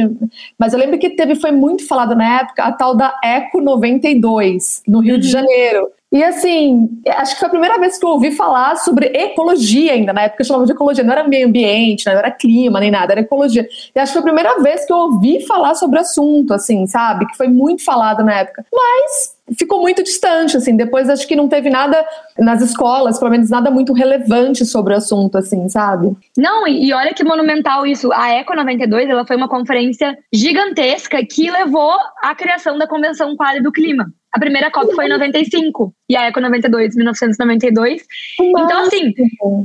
Mas 0.57 0.73
eu 0.73 0.79
lembro 0.79 0.97
que 0.97 1.11
teve, 1.11 1.35
foi 1.35 1.51
muito 1.51 1.87
falado 1.87 2.15
na 2.15 2.41
época, 2.41 2.63
a 2.63 2.71
tal 2.71 2.95
da 2.95 3.19
Eco 3.23 3.61
92, 3.61 4.83
no 4.87 4.99
Rio 4.99 5.15
uhum. 5.15 5.19
de 5.19 5.29
Janeiro. 5.29 5.89
E 6.13 6.23
assim, 6.23 6.89
acho 7.07 7.33
que 7.33 7.39
foi 7.39 7.47
a 7.47 7.51
primeira 7.51 7.79
vez 7.79 7.97
que 7.97 8.05
eu 8.05 8.09
ouvi 8.09 8.31
falar 8.31 8.75
sobre 8.75 9.07
ecologia 9.07 9.93
ainda, 9.93 10.13
na 10.13 10.21
época 10.21 10.43
eu 10.43 10.45
chamava 10.45 10.67
de 10.67 10.71
ecologia, 10.71 11.03
não 11.03 11.11
era 11.11 11.27
meio 11.27 11.47
ambiente, 11.47 12.05
não 12.05 12.13
era 12.13 12.29
clima 12.29 12.79
nem 12.79 12.91
nada, 12.91 13.13
era 13.13 13.21
ecologia. 13.21 13.67
E 13.95 13.99
acho 13.99 14.13
que 14.13 14.19
foi 14.19 14.21
a 14.21 14.31
primeira 14.31 14.61
vez 14.61 14.85
que 14.85 14.93
eu 14.93 14.97
ouvi 14.97 15.43
falar 15.47 15.73
sobre 15.73 15.97
o 15.97 16.01
assunto, 16.01 16.53
assim, 16.53 16.85
sabe? 16.85 17.25
Que 17.25 17.35
foi 17.35 17.47
muito 17.47 17.83
falado 17.83 18.23
na 18.23 18.41
época. 18.41 18.63
Mas 18.71 19.32
ficou 19.57 19.81
muito 19.81 20.03
distante, 20.03 20.57
assim. 20.57 20.75
Depois 20.75 21.09
acho 21.09 21.27
que 21.27 21.35
não 21.35 21.47
teve 21.47 21.69
nada 21.69 22.05
nas 22.37 22.61
escolas, 22.61 23.19
pelo 23.19 23.31
menos 23.31 23.49
nada 23.49 23.69
muito 23.69 23.93
relevante 23.93 24.65
sobre 24.65 24.93
o 24.93 24.97
assunto, 24.97 25.37
assim, 25.37 25.67
sabe? 25.69 26.15
Não, 26.37 26.67
e 26.67 26.93
olha 26.93 27.13
que 27.13 27.23
monumental 27.23 27.85
isso. 27.85 28.11
A 28.13 28.29
Eco 28.31 28.55
92, 28.55 29.09
ela 29.09 29.25
foi 29.25 29.35
uma 29.35 29.49
conferência 29.49 30.17
gigantesca 30.31 31.23
que 31.25 31.51
levou 31.51 31.93
à 32.21 32.33
criação 32.35 32.77
da 32.77 32.87
Convenção 32.87 33.35
Quadro 33.35 33.63
do 33.63 33.71
Clima. 33.71 34.11
A 34.33 34.39
primeira 34.39 34.71
COP 34.71 34.95
foi 34.95 35.05
em 35.05 35.09
95 35.09 35.93
e 36.09 36.17
a 36.17 36.23
Eco 36.23 36.39
92, 36.39 36.95
1992. 36.95 38.01
Então, 38.39 38.81
assim, 38.81 39.13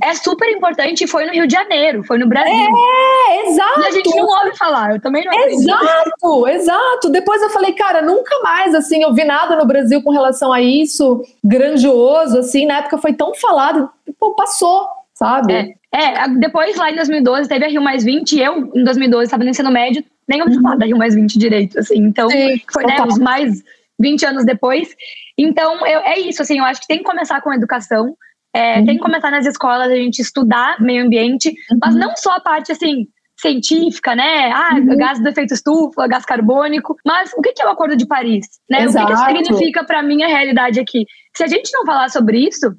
é 0.02 0.14
super 0.14 0.46
importante 0.50 1.04
e 1.04 1.08
foi 1.08 1.24
no 1.24 1.32
Rio 1.32 1.46
de 1.46 1.54
Janeiro, 1.54 2.04
foi 2.04 2.18
no 2.18 2.28
Brasil. 2.28 2.52
É, 2.52 3.48
exato. 3.48 3.80
E 3.80 3.86
a 3.86 3.90
gente 3.90 4.14
não 4.14 4.26
ouve 4.26 4.54
falar, 4.58 4.92
eu 4.92 5.00
também 5.00 5.24
não 5.24 5.32
acredito. 5.32 5.62
Exato, 5.62 6.48
exato. 6.48 7.08
Depois 7.10 7.40
eu 7.40 7.48
falei, 7.48 7.72
cara, 7.72 8.02
nunca 8.02 8.38
mais, 8.42 8.74
assim, 8.74 9.02
eu 9.02 9.14
vi 9.14 9.24
nada 9.24 9.56
no 9.56 9.64
Brasil 9.64 10.02
com 10.02 10.10
relação 10.10 10.52
a 10.52 10.60
isso, 10.60 11.22
grandioso, 11.42 12.38
assim, 12.38 12.66
na 12.66 12.80
época 12.80 12.98
foi 12.98 13.14
tão 13.14 13.34
falado, 13.34 13.88
pô, 14.20 14.34
passou, 14.34 14.86
sabe? 15.14 15.54
É. 15.54 15.78
É, 15.90 16.28
depois 16.28 16.76
lá 16.76 16.90
em 16.90 16.96
2012 16.96 17.48
teve 17.48 17.64
a 17.64 17.68
Rio 17.68 17.80
Mais 17.80 18.04
20 18.04 18.32
e 18.32 18.42
eu, 18.42 18.70
em 18.74 18.84
2012, 18.84 19.24
estava 19.24 19.42
no 19.42 19.48
ensino 19.48 19.70
médio, 19.70 20.04
nem 20.28 20.42
ouvi 20.42 20.60
falar 20.60 20.76
da 20.76 20.84
Rio 20.84 20.98
Mais 20.98 21.14
20 21.14 21.38
direito, 21.38 21.78
assim. 21.78 21.96
Então, 21.96 22.28
Sim, 22.28 22.60
foi 22.70 22.84
né, 22.84 22.96
os 23.06 23.18
mais 23.18 23.64
20 23.98 24.26
anos 24.26 24.44
depois. 24.44 24.94
Então, 25.36 25.86
eu, 25.86 26.00
é 26.00 26.18
isso, 26.18 26.42
assim, 26.42 26.58
eu 26.58 26.64
acho 26.64 26.80
que 26.80 26.86
tem 26.86 26.98
que 26.98 27.04
começar 27.04 27.40
com 27.40 27.50
a 27.50 27.56
educação, 27.56 28.16
é, 28.54 28.78
uhum. 28.78 28.86
tem 28.86 28.96
que 28.96 29.02
começar 29.02 29.30
nas 29.30 29.46
escolas 29.46 29.90
a 29.90 29.96
gente 29.96 30.20
estudar 30.20 30.80
meio 30.80 31.04
ambiente, 31.04 31.48
uhum. 31.70 31.78
mas 31.80 31.94
não 31.94 32.16
só 32.16 32.32
a 32.32 32.40
parte, 32.40 32.72
assim, 32.72 33.06
científica, 33.40 34.16
né? 34.16 34.50
Ah, 34.50 34.74
uhum. 34.74 34.96
gás 34.96 35.20
do 35.20 35.28
efeito 35.28 35.54
estufa, 35.54 36.08
gás 36.08 36.24
carbônico, 36.24 36.96
mas 37.04 37.32
o 37.36 37.40
que 37.40 37.54
é 37.60 37.66
o 37.66 37.70
Acordo 37.70 37.96
de 37.96 38.06
Paris? 38.06 38.46
Né? 38.68 38.86
O 38.88 38.92
que, 38.92 39.06
que 39.06 39.12
isso 39.12 39.24
significa 39.24 39.84
para 39.84 40.00
a 40.00 40.02
minha 40.02 40.26
realidade 40.26 40.80
aqui? 40.80 41.04
Se 41.36 41.44
a 41.44 41.46
gente 41.46 41.70
não 41.72 41.86
falar 41.86 42.08
sobre 42.08 42.38
isso, 42.48 42.74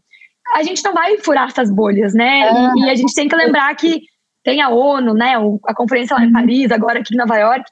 a 0.54 0.64
gente 0.64 0.84
não 0.84 0.94
vai 0.94 1.18
furar 1.20 1.48
essas 1.48 1.72
bolhas, 1.72 2.14
né? 2.14 2.42
É. 2.42 2.52
E, 2.52 2.86
e, 2.86 2.90
a 2.90 2.96
gente 2.96 3.14
tem 3.14 3.28
que 3.28 3.36
lembrar 3.36 3.74
que 3.76 4.02
tem 4.44 4.62
a 4.62 4.70
ONU, 4.70 5.14
né? 5.14 5.36
A 5.66 5.74
conferência 5.74 6.16
lá 6.16 6.24
em 6.24 6.28
uhum. 6.28 6.34
Paris, 6.34 6.72
agora 6.72 7.00
aqui 7.00 7.14
em 7.14 7.18
Nova 7.18 7.38
York, 7.38 7.64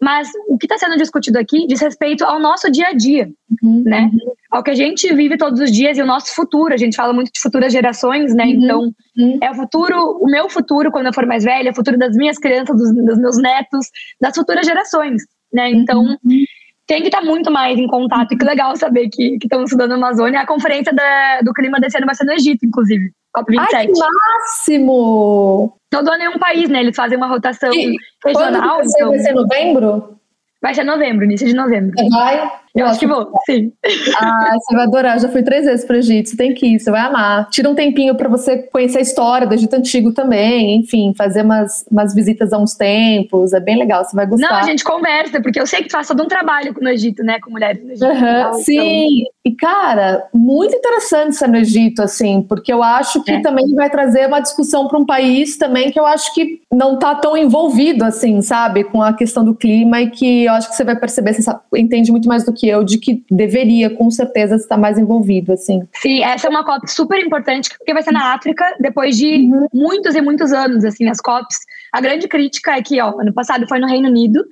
mas 0.00 0.28
o 0.48 0.58
que 0.58 0.66
está 0.66 0.76
sendo 0.76 0.96
discutido 0.96 1.38
aqui 1.38 1.66
diz 1.66 1.80
respeito 1.80 2.24
ao 2.24 2.38
nosso 2.38 2.70
dia 2.70 2.88
a 2.88 2.92
dia, 2.92 3.30
uhum. 3.62 3.82
né? 3.84 4.10
Ao 4.50 4.62
que 4.62 4.70
a 4.70 4.74
gente 4.74 5.12
vive 5.14 5.38
todos 5.38 5.58
os 5.60 5.72
dias 5.72 5.96
e 5.96 6.02
o 6.02 6.06
nosso 6.06 6.34
futuro. 6.34 6.74
A 6.74 6.76
gente 6.76 6.96
fala 6.96 7.12
muito 7.12 7.32
de 7.32 7.40
futuras 7.40 7.72
gerações, 7.72 8.34
né? 8.34 8.44
Uhum. 8.44 8.50
Então, 8.50 8.94
uhum. 9.16 9.38
é 9.42 9.50
o 9.50 9.54
futuro, 9.54 10.18
o 10.20 10.26
meu 10.26 10.50
futuro 10.50 10.92
quando 10.92 11.06
eu 11.06 11.14
for 11.14 11.26
mais 11.26 11.44
velha, 11.44 11.70
o 11.70 11.74
futuro 11.74 11.98
das 11.98 12.14
minhas 12.14 12.38
crianças, 12.38 12.76
dos, 12.76 12.94
dos 12.94 13.18
meus 13.18 13.38
netos, 13.38 13.86
das 14.20 14.34
futuras 14.34 14.66
gerações, 14.66 15.22
né? 15.52 15.70
Então, 15.70 16.02
uhum. 16.02 16.44
Tem 16.86 17.00
que 17.00 17.08
estar 17.08 17.20
tá 17.20 17.24
muito 17.24 17.50
mais 17.50 17.78
em 17.78 17.86
contato. 17.86 18.32
E 18.32 18.38
que 18.38 18.44
legal 18.44 18.76
saber 18.76 19.08
que 19.08 19.36
estão 19.42 19.64
estudando 19.64 19.92
a 19.92 19.96
Amazônia. 19.96 20.40
A 20.40 20.46
conferência 20.46 20.92
da, 20.92 21.40
do 21.42 21.52
clima 21.52 21.80
desse 21.80 21.96
ano 21.96 22.06
vai 22.06 22.14
ser 22.14 22.24
no 22.24 22.32
Egito, 22.32 22.64
inclusive. 22.64 23.10
COP27. 23.36 23.74
Ai, 23.74 23.86
que 23.86 23.92
máximo! 23.98 25.78
Todo 25.90 26.10
ano 26.10 26.22
é 26.22 26.28
um 26.28 26.38
país, 26.38 26.68
né? 26.68 26.80
Eles 26.80 26.96
fazem 26.96 27.16
uma 27.16 27.26
rotação 27.26 27.72
e 27.72 27.96
regional. 28.24 28.76
Quando 28.76 28.88
então... 28.94 29.10
vai 29.10 29.18
ser 29.18 29.32
novembro? 29.32 30.16
Vai 30.62 30.74
ser 30.74 30.84
novembro, 30.84 31.24
início 31.24 31.46
de 31.46 31.54
novembro. 31.54 31.92
Vai? 32.10 32.50
Eu 32.76 32.86
acho 32.86 33.00
que 33.00 33.06
vou, 33.06 33.30
sim. 33.46 33.72
Ah, 34.18 34.54
você 34.54 34.74
vai 34.76 34.84
adorar. 34.84 35.18
Já 35.18 35.28
fui 35.28 35.42
três 35.42 35.64
vezes 35.64 35.84
para 35.84 35.96
o 35.96 35.98
Egito. 35.98 36.28
Você 36.28 36.36
tem 36.36 36.52
que 36.52 36.66
ir, 36.66 36.78
você 36.78 36.90
vai 36.90 37.00
amar. 37.00 37.48
Tira 37.48 37.70
um 37.70 37.74
tempinho 37.74 38.14
para 38.14 38.28
você 38.28 38.58
conhecer 38.58 38.98
a 38.98 39.02
história 39.02 39.46
do 39.46 39.54
Egito 39.54 39.74
Antigo 39.74 40.12
também. 40.12 40.76
Enfim, 40.76 41.14
fazer 41.16 41.42
umas, 41.42 41.84
umas 41.90 42.14
visitas 42.14 42.52
a 42.52 42.58
uns 42.58 42.74
tempos. 42.74 43.52
É 43.52 43.60
bem 43.60 43.78
legal, 43.78 44.04
você 44.04 44.14
vai 44.14 44.26
gostar. 44.26 44.50
Não, 44.50 44.56
a 44.56 44.62
gente 44.62 44.84
conversa, 44.84 45.40
porque 45.40 45.60
eu 45.60 45.66
sei 45.66 45.82
que 45.82 45.90
faz 45.90 46.06
todo 46.06 46.22
um 46.22 46.28
trabalho 46.28 46.74
no 46.80 46.88
Egito, 46.88 47.22
né? 47.22 47.38
Com 47.40 47.50
mulheres 47.50 47.82
no 47.82 47.92
Egito. 47.92 48.06
Uhum, 48.06 48.20
tal, 48.20 48.54
sim. 48.54 49.20
Então... 49.20 49.36
E, 49.46 49.54
cara, 49.54 50.26
muito 50.34 50.74
interessante 50.74 51.36
ser 51.36 51.48
no 51.48 51.56
Egito, 51.56 52.02
assim, 52.02 52.42
porque 52.42 52.72
eu 52.72 52.82
acho 52.82 53.22
que 53.22 53.30
é. 53.30 53.40
também 53.40 53.72
vai 53.74 53.88
trazer 53.88 54.26
uma 54.26 54.40
discussão 54.40 54.88
para 54.88 54.98
um 54.98 55.06
país 55.06 55.56
também 55.56 55.92
que 55.92 56.00
eu 56.00 56.04
acho 56.04 56.34
que 56.34 56.60
não 56.72 56.94
está 56.94 57.14
tão 57.14 57.36
envolvido, 57.36 58.04
assim, 58.04 58.42
sabe? 58.42 58.82
Com 58.82 59.00
a 59.00 59.12
questão 59.12 59.44
do 59.44 59.54
clima 59.54 60.00
e 60.00 60.10
que 60.10 60.44
eu 60.44 60.52
acho 60.52 60.68
que 60.68 60.74
você 60.74 60.82
vai 60.82 60.96
perceber, 60.96 61.32
você 61.32 61.42
sabe, 61.42 61.60
entende 61.76 62.10
muito 62.10 62.26
mais 62.26 62.44
do 62.44 62.52
que 62.52 62.65
eu 62.68 62.84
de 62.84 62.98
que 62.98 63.24
deveria, 63.30 63.90
com 63.90 64.10
certeza, 64.10 64.56
estar 64.56 64.76
mais 64.76 64.98
envolvido, 64.98 65.52
assim. 65.52 65.86
Sim, 65.94 66.22
essa 66.22 66.46
é 66.46 66.50
uma 66.50 66.64
COP 66.64 66.90
super 66.90 67.18
importante, 67.18 67.70
porque 67.76 67.92
vai 67.92 68.02
ser 68.02 68.12
na 68.12 68.34
África, 68.34 68.64
depois 68.80 69.16
de 69.16 69.26
uhum. 69.26 69.66
muitos 69.72 70.14
e 70.14 70.20
muitos 70.20 70.52
anos, 70.52 70.84
assim, 70.84 71.08
as 71.08 71.20
COPs. 71.20 71.58
A 71.92 72.00
grande 72.00 72.28
crítica 72.28 72.72
é 72.72 72.82
que, 72.82 73.00
ó, 73.00 73.20
ano 73.20 73.32
passado 73.32 73.66
foi 73.68 73.78
no 73.78 73.86
Reino 73.86 74.08
Unido, 74.08 74.44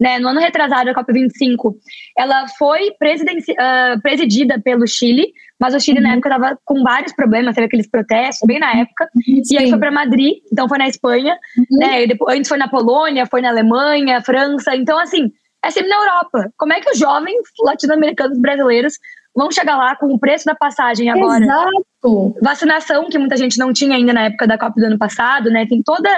né, 0.00 0.18
no 0.18 0.28
ano 0.28 0.40
retrasado, 0.40 0.88
a 0.88 0.94
COP25, 0.94 1.74
ela 2.16 2.48
foi 2.58 2.88
uh, 2.88 4.00
presidida 4.02 4.58
pelo 4.58 4.86
Chile, 4.86 5.30
mas 5.58 5.74
o 5.74 5.80
Chile 5.80 5.98
uhum. 5.98 6.04
na 6.04 6.12
época 6.12 6.28
estava 6.30 6.58
com 6.64 6.82
vários 6.82 7.12
problemas, 7.12 7.54
teve 7.54 7.66
aqueles 7.66 7.86
protestos, 7.86 8.46
bem 8.46 8.58
na 8.58 8.72
época, 8.80 9.10
Sim. 9.22 9.42
e 9.50 9.58
aí 9.58 9.68
foi 9.68 9.78
para 9.78 9.90
Madrid, 9.90 10.38
então 10.50 10.66
foi 10.66 10.78
na 10.78 10.88
Espanha, 10.88 11.36
uhum. 11.58 11.78
né, 11.78 12.06
depois, 12.06 12.34
antes 12.34 12.48
foi 12.48 12.56
na 12.56 12.66
Polônia, 12.66 13.26
foi 13.26 13.42
na 13.42 13.50
Alemanha, 13.50 14.22
França, 14.22 14.74
então 14.74 14.98
assim, 14.98 15.30
é 15.64 15.70
sempre 15.70 15.90
na 15.90 15.96
Europa. 15.96 16.52
Como 16.56 16.72
é 16.72 16.80
que 16.80 16.90
os 16.90 16.98
jovens 16.98 17.40
latino-americanos 17.62 18.38
brasileiros 18.38 18.94
vão 19.34 19.50
chegar 19.50 19.76
lá 19.76 19.94
com 19.96 20.06
o 20.06 20.18
preço 20.18 20.44
da 20.44 20.54
passagem 20.54 21.10
agora? 21.10 21.44
Exato. 21.44 22.34
Vacinação, 22.42 23.08
que 23.08 23.18
muita 23.18 23.36
gente 23.36 23.58
não 23.58 23.72
tinha 23.72 23.96
ainda 23.96 24.12
na 24.12 24.22
época 24.22 24.46
da 24.46 24.58
Copa 24.58 24.80
do 24.80 24.86
ano 24.86 24.98
passado, 24.98 25.50
né? 25.50 25.66
Tem 25.66 25.82
toda 25.82 26.08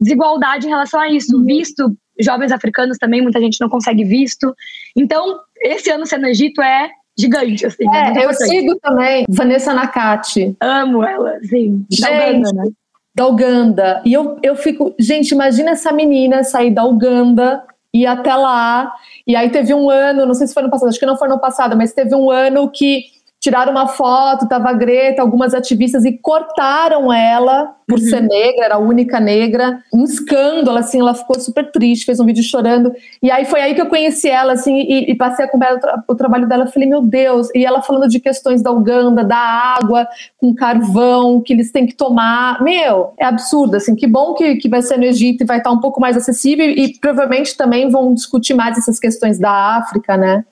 desigualdade 0.00 0.66
em 0.66 0.70
relação 0.70 1.00
a 1.00 1.08
isso. 1.08 1.36
Uhum. 1.36 1.44
Visto, 1.44 1.96
jovens 2.18 2.52
africanos 2.52 2.98
também, 2.98 3.22
muita 3.22 3.40
gente 3.40 3.60
não 3.60 3.68
consegue 3.68 4.04
visto. 4.04 4.54
Então, 4.96 5.40
esse 5.62 5.90
ano 5.90 6.06
sendo 6.06 6.22
no 6.22 6.28
Egito 6.28 6.60
é 6.60 6.90
gigante, 7.18 7.66
assim. 7.66 7.84
É, 7.88 8.18
é 8.18 8.24
eu 8.24 8.34
sigo 8.34 8.76
também 8.80 9.24
Vanessa 9.28 9.72
Nakati. 9.72 10.56
Amo 10.60 11.02
ela, 11.04 11.38
sim. 11.42 11.84
Gente, 11.90 12.02
da 12.02 12.10
Uganda, 12.10 12.52
né? 12.52 12.70
Da 13.14 13.26
Uganda. 13.26 14.02
E 14.04 14.12
eu, 14.12 14.38
eu 14.42 14.54
fico, 14.54 14.94
gente, 14.98 15.32
imagina 15.32 15.70
essa 15.70 15.92
menina 15.92 16.44
sair 16.44 16.70
da 16.70 16.84
Uganda 16.84 17.62
ir 17.92 18.06
até 18.06 18.34
lá. 18.34 18.92
E 19.26 19.34
aí 19.36 19.50
teve 19.50 19.74
um 19.74 19.90
ano, 19.90 20.26
não 20.26 20.34
sei 20.34 20.46
se 20.46 20.54
foi 20.54 20.62
no 20.62 20.70
passado, 20.70 20.88
acho 20.88 20.98
que 20.98 21.06
não 21.06 21.16
foi 21.16 21.28
no 21.28 21.38
passado, 21.38 21.76
mas 21.76 21.92
teve 21.92 22.14
um 22.14 22.30
ano 22.30 22.70
que 22.70 23.04
tiraram 23.40 23.72
uma 23.72 23.88
foto, 23.88 24.46
tava 24.46 24.68
a 24.68 24.72
Greta, 24.74 25.22
algumas 25.22 25.54
ativistas 25.54 26.04
e 26.04 26.12
cortaram 26.12 27.10
ela 27.10 27.74
por 27.88 27.98
uhum. 27.98 28.04
ser 28.04 28.20
negra, 28.20 28.66
era 28.66 28.74
a 28.76 28.78
única 28.78 29.18
negra, 29.18 29.82
um 29.92 30.04
escândalo, 30.04 30.78
assim, 30.78 31.00
ela 31.00 31.14
ficou 31.14 31.40
super 31.40 31.72
triste, 31.72 32.04
fez 32.04 32.20
um 32.20 32.26
vídeo 32.26 32.42
chorando, 32.44 32.92
e 33.20 33.30
aí 33.30 33.44
foi 33.44 33.60
aí 33.60 33.74
que 33.74 33.80
eu 33.80 33.86
conheci 33.86 34.28
ela, 34.28 34.52
assim, 34.52 34.76
e, 34.76 35.10
e 35.10 35.14
passei 35.16 35.44
a 35.44 35.48
acompanhar 35.48 35.74
o, 35.74 35.80
tra 35.80 36.04
o, 36.06 36.14
trabalho 36.14 36.46
dela, 36.46 36.68
falei, 36.68 36.88
meu 36.88 37.02
Deus, 37.02 37.48
e 37.52 37.64
ela 37.64 37.82
falando 37.82 38.08
de 38.08 38.20
questões 38.20 38.62
da 38.62 38.70
Uganda, 38.70 39.24
da 39.24 39.36
água 39.36 40.06
com 40.38 40.54
carvão, 40.54 41.40
que 41.40 41.52
eles 41.52 41.72
têm 41.72 41.86
que 41.86 41.94
tomar, 41.94 42.62
meu, 42.62 43.12
é 43.18 43.24
absurdo, 43.24 43.76
assim, 43.76 43.96
que 43.96 44.06
bom 44.06 44.34
que, 44.34 44.56
que 44.56 44.68
vai 44.68 44.82
ser 44.82 44.96
no 44.96 45.04
Egito 45.04 45.42
e 45.42 45.46
vai 45.46 45.58
estar 45.58 45.72
um 45.72 45.80
pouco 45.80 46.00
mais 46.00 46.16
acessível, 46.16 46.66
e 46.66 46.96
provavelmente 46.98 47.56
também 47.56 47.88
vão 47.90 48.14
discutir 48.14 48.54
mais 48.54 48.78
essas 48.78 49.00
questões 49.00 49.38
da 49.38 49.78
África, 49.78 50.16
né? 50.16 50.44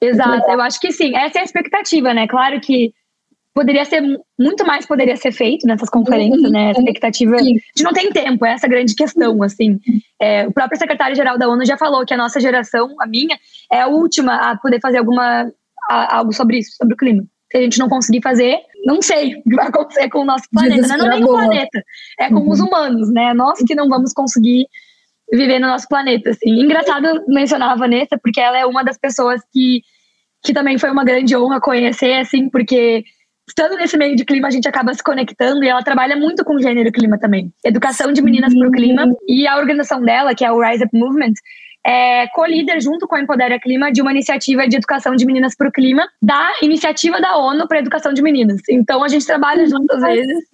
Exato, 0.00 0.50
eu 0.50 0.60
acho 0.60 0.80
que 0.80 0.92
sim. 0.92 1.16
Essa 1.16 1.38
é 1.38 1.40
a 1.40 1.44
expectativa, 1.44 2.12
né? 2.12 2.26
Claro 2.26 2.60
que 2.60 2.92
poderia 3.56 3.86
ser 3.86 4.02
muito 4.38 4.66
mais 4.66 4.84
poderia 4.84 5.16
ser 5.16 5.32
feito 5.32 5.66
nessas 5.66 5.88
conferências, 5.88 6.52
né? 6.52 6.68
A 6.68 6.72
expectativa. 6.72 7.38
Sim. 7.38 7.44
A 7.44 7.46
gente 7.48 7.82
não 7.82 7.92
tem 7.94 8.12
tempo, 8.12 8.44
é 8.44 8.52
essa 8.52 8.68
grande 8.68 8.94
questão, 8.94 9.42
assim. 9.42 9.80
É, 10.20 10.46
o 10.46 10.52
próprio 10.52 10.78
secretário-geral 10.78 11.38
da 11.38 11.48
ONU 11.48 11.64
já 11.64 11.78
falou 11.78 12.04
que 12.04 12.12
a 12.12 12.18
nossa 12.18 12.38
geração, 12.38 12.94
a 13.00 13.06
minha, 13.06 13.38
é 13.72 13.80
a 13.80 13.86
última 13.86 14.50
a 14.50 14.56
poder 14.58 14.78
fazer 14.80 14.98
alguma 14.98 15.50
a, 15.88 16.18
algo 16.18 16.34
sobre 16.34 16.58
isso, 16.58 16.76
sobre 16.76 16.92
o 16.92 16.96
clima. 16.96 17.24
Se 17.50 17.56
a 17.56 17.62
gente 17.62 17.78
não 17.78 17.88
conseguir 17.88 18.20
fazer, 18.20 18.58
não 18.84 19.00
sei 19.00 19.36
o 19.36 19.42
que 19.42 19.56
vai 19.56 19.68
acontecer 19.68 20.10
com 20.10 20.18
o 20.18 20.24
nosso 20.24 20.44
planeta. 20.52 20.88
Né? 20.88 20.96
Não 20.98 21.06
é 21.06 21.10
nem 21.10 21.24
o 21.24 21.28
planeta, 21.28 21.84
é 22.20 22.28
com 22.28 22.34
uhum. 22.34 22.50
os 22.50 22.60
humanos, 22.60 23.10
né? 23.10 23.32
Nós 23.32 23.58
que 23.66 23.74
não 23.74 23.88
vamos 23.88 24.12
conseguir 24.12 24.66
viver 25.32 25.58
no 25.58 25.68
nosso 25.68 25.88
planeta. 25.88 26.30
Assim. 26.30 26.50
Engraçado 26.50 27.24
mencionar 27.28 27.72
a 27.72 27.76
Vanessa, 27.76 28.18
porque 28.22 28.40
ela 28.40 28.58
é 28.58 28.66
uma 28.66 28.82
das 28.82 28.98
pessoas 28.98 29.40
que, 29.52 29.82
que 30.44 30.52
também 30.52 30.78
foi 30.78 30.90
uma 30.90 31.04
grande 31.04 31.36
honra 31.36 31.60
conhecer, 31.60 32.14
assim, 32.14 32.48
porque 32.48 33.04
estando 33.48 33.76
nesse 33.76 33.96
meio 33.96 34.16
de 34.16 34.24
clima, 34.24 34.48
a 34.48 34.50
gente 34.50 34.68
acaba 34.68 34.92
se 34.92 35.02
conectando 35.02 35.64
e 35.64 35.68
ela 35.68 35.82
trabalha 35.82 36.16
muito 36.16 36.44
com 36.44 36.58
gênero 36.58 36.88
e 36.88 36.92
clima 36.92 37.18
também. 37.18 37.52
Educação 37.64 38.12
de 38.12 38.20
meninas 38.20 38.52
para 38.52 38.68
o 38.68 38.72
clima. 38.72 39.06
E 39.28 39.46
a 39.46 39.56
organização 39.56 40.00
dela, 40.02 40.34
que 40.34 40.44
é 40.44 40.50
o 40.50 40.60
Rise 40.60 40.84
Up 40.84 40.98
Movement, 40.98 41.34
é 41.86 42.26
co-líder 42.34 42.80
junto 42.80 43.06
com 43.06 43.14
a 43.14 43.20
Empodera 43.20 43.60
Clima 43.60 43.92
de 43.92 44.02
uma 44.02 44.10
iniciativa 44.10 44.66
de 44.66 44.76
educação 44.76 45.14
de 45.14 45.24
meninas 45.24 45.54
para 45.54 45.68
o 45.68 45.72
clima, 45.72 46.08
da 46.20 46.52
iniciativa 46.60 47.20
da 47.20 47.36
ONU 47.36 47.68
para 47.68 47.78
a 47.78 47.80
educação 47.80 48.12
de 48.12 48.22
meninas. 48.22 48.60
Então 48.68 49.04
a 49.04 49.08
gente 49.08 49.24
trabalha 49.24 49.64
junto 49.66 49.92
às 49.92 50.02
vezes. 50.02 50.44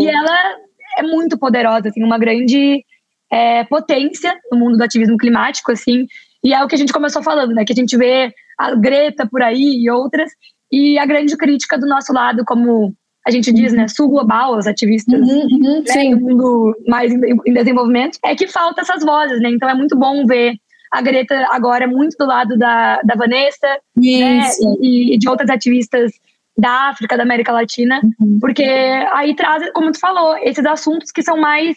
E 0.00 0.08
ela 0.08 0.56
é 0.98 1.02
muito 1.02 1.38
poderosa, 1.38 1.90
assim, 1.90 2.02
uma 2.02 2.18
grande 2.18 2.82
é, 3.30 3.64
potência 3.64 4.34
no 4.50 4.58
mundo 4.58 4.76
do 4.76 4.84
ativismo 4.84 5.16
climático, 5.16 5.72
assim. 5.72 6.06
E 6.42 6.54
é 6.54 6.62
o 6.62 6.68
que 6.68 6.74
a 6.74 6.78
gente 6.78 6.92
começou 6.92 7.22
falando, 7.22 7.54
né? 7.54 7.64
Que 7.64 7.72
a 7.72 7.76
gente 7.76 7.96
vê 7.96 8.32
a 8.58 8.74
Greta 8.74 9.26
por 9.26 9.42
aí 9.42 9.82
e 9.82 9.90
outras. 9.90 10.30
E 10.70 10.98
a 10.98 11.06
grande 11.06 11.36
crítica 11.36 11.78
do 11.78 11.86
nosso 11.86 12.12
lado, 12.12 12.44
como 12.44 12.94
a 13.26 13.30
gente 13.30 13.52
diz, 13.52 13.72
né, 13.72 13.88
sul 13.88 14.08
global, 14.08 14.56
os 14.56 14.68
ativistas 14.68 15.20
uhum, 15.20 15.48
uhum, 15.50 15.82
né, 15.84 16.14
do 16.14 16.20
mundo 16.20 16.76
mais 16.86 17.12
em, 17.12 17.20
em, 17.44 17.52
desenvolvimento, 17.52 18.18
é 18.24 18.36
que 18.36 18.46
falta 18.46 18.82
essas 18.82 19.02
vozes, 19.04 19.40
né? 19.40 19.50
Então 19.50 19.68
é 19.68 19.74
muito 19.74 19.96
bom 19.96 20.24
ver 20.24 20.54
a 20.92 21.02
Greta 21.02 21.48
agora 21.50 21.88
muito 21.88 22.16
do 22.16 22.24
lado 22.24 22.56
da, 22.56 23.00
da 23.02 23.14
Vanessa 23.16 23.66
né, 23.96 24.48
e, 24.80 25.14
e, 25.14 25.18
de 25.18 25.28
outras 25.28 25.50
ativistas 25.50 26.12
da 26.56 26.88
África, 26.88 27.16
da 27.16 27.24
América 27.24 27.52
Latina, 27.52 28.00
uhum. 28.20 28.38
porque 28.40 28.62
aí 28.62 29.34
traz, 29.34 29.70
como 29.72 29.90
tu 29.90 29.98
falou, 29.98 30.36
esses 30.38 30.64
assuntos 30.64 31.10
que 31.10 31.22
são 31.22 31.36
mais 31.36 31.76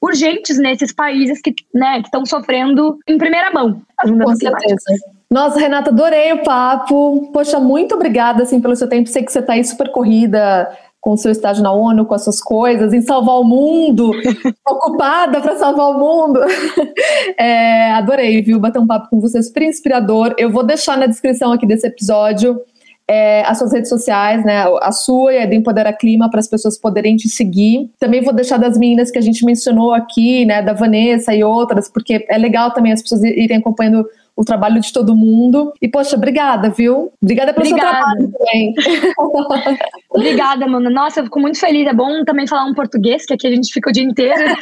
urgentes 0.00 0.58
nesses 0.58 0.92
países 0.92 1.40
que 1.40 1.54
né, 1.74 2.00
estão 2.00 2.24
sofrendo 2.24 2.98
em 3.06 3.18
primeira 3.18 3.50
mão 3.52 3.82
as 3.98 4.10
mudanças 4.10 4.38
climáticas. 4.38 4.82
Nossa, 5.30 5.60
Renata, 5.60 5.90
adorei 5.90 6.32
o 6.32 6.42
papo. 6.42 7.30
Poxa, 7.32 7.60
muito 7.60 7.94
obrigada 7.94 8.42
assim, 8.42 8.60
pelo 8.60 8.74
seu 8.74 8.88
tempo. 8.88 9.08
Sei 9.08 9.22
que 9.22 9.30
você 9.30 9.38
está 9.38 9.52
aí 9.52 9.64
super 9.64 9.92
corrida, 9.92 10.68
com 11.00 11.12
o 11.12 11.16
seu 11.16 11.30
estágio 11.30 11.62
na 11.62 11.72
ONU, 11.72 12.04
com 12.04 12.14
as 12.14 12.24
suas 12.24 12.40
coisas, 12.40 12.92
em 12.92 13.00
salvar 13.00 13.40
o 13.40 13.44
mundo, 13.44 14.10
ocupada 14.68 15.40
para 15.40 15.56
salvar 15.56 15.90
o 15.90 15.98
mundo. 15.98 16.40
É, 17.38 17.92
adorei, 17.92 18.42
viu? 18.42 18.58
Bater 18.58 18.80
um 18.80 18.86
papo 18.86 19.08
com 19.08 19.20
você, 19.20 19.42
super 19.42 19.62
inspirador. 19.62 20.34
Eu 20.36 20.50
vou 20.50 20.62
deixar 20.62 20.98
na 20.98 21.06
descrição 21.06 21.52
aqui 21.52 21.66
desse 21.66 21.86
episódio 21.86 22.60
é, 23.08 23.42
as 23.42 23.58
suas 23.58 23.72
redes 23.72 23.88
sociais, 23.88 24.44
né? 24.44 24.64
A 24.80 24.92
sua 24.92 25.32
e 25.32 25.42
a 25.42 25.46
do 25.46 25.54
Empodera 25.54 25.92
Clima, 25.92 26.30
para 26.30 26.40
as 26.40 26.48
pessoas 26.48 26.78
poderem 26.78 27.16
te 27.16 27.28
seguir. 27.28 27.90
Também 27.98 28.22
vou 28.22 28.32
deixar 28.32 28.56
das 28.56 28.78
meninas 28.78 29.10
que 29.10 29.18
a 29.18 29.22
gente 29.22 29.44
mencionou 29.44 29.92
aqui, 29.92 30.44
né? 30.44 30.62
Da 30.62 30.72
Vanessa 30.72 31.34
e 31.34 31.42
outras, 31.42 31.90
porque 31.90 32.24
é 32.28 32.38
legal 32.38 32.72
também 32.72 32.92
as 32.92 33.02
pessoas 33.02 33.22
irem 33.24 33.58
acompanhando 33.58 34.06
o 34.40 34.44
trabalho 34.44 34.80
de 34.80 34.92
todo 34.92 35.14
mundo. 35.14 35.72
E, 35.82 35.88
poxa, 35.88 36.16
obrigada, 36.16 36.70
viu? 36.70 37.12
Obrigada 37.20 37.52
pelo 37.52 37.66
obrigada. 37.66 37.92
seu 37.92 38.00
trabalho 38.00 38.32
também. 38.32 38.74
obrigada, 40.08 40.66
mano. 40.66 40.88
Nossa, 40.88 41.20
eu 41.20 41.24
fico 41.24 41.40
muito 41.40 41.58
feliz. 41.58 41.86
É 41.86 41.92
bom 41.92 42.24
também 42.24 42.46
falar 42.46 42.64
um 42.64 42.74
português, 42.74 43.26
que 43.26 43.34
aqui 43.34 43.46
a 43.46 43.50
gente 43.50 43.72
fica 43.72 43.90
o 43.90 43.92
dia 43.92 44.02
inteiro. 44.04 44.54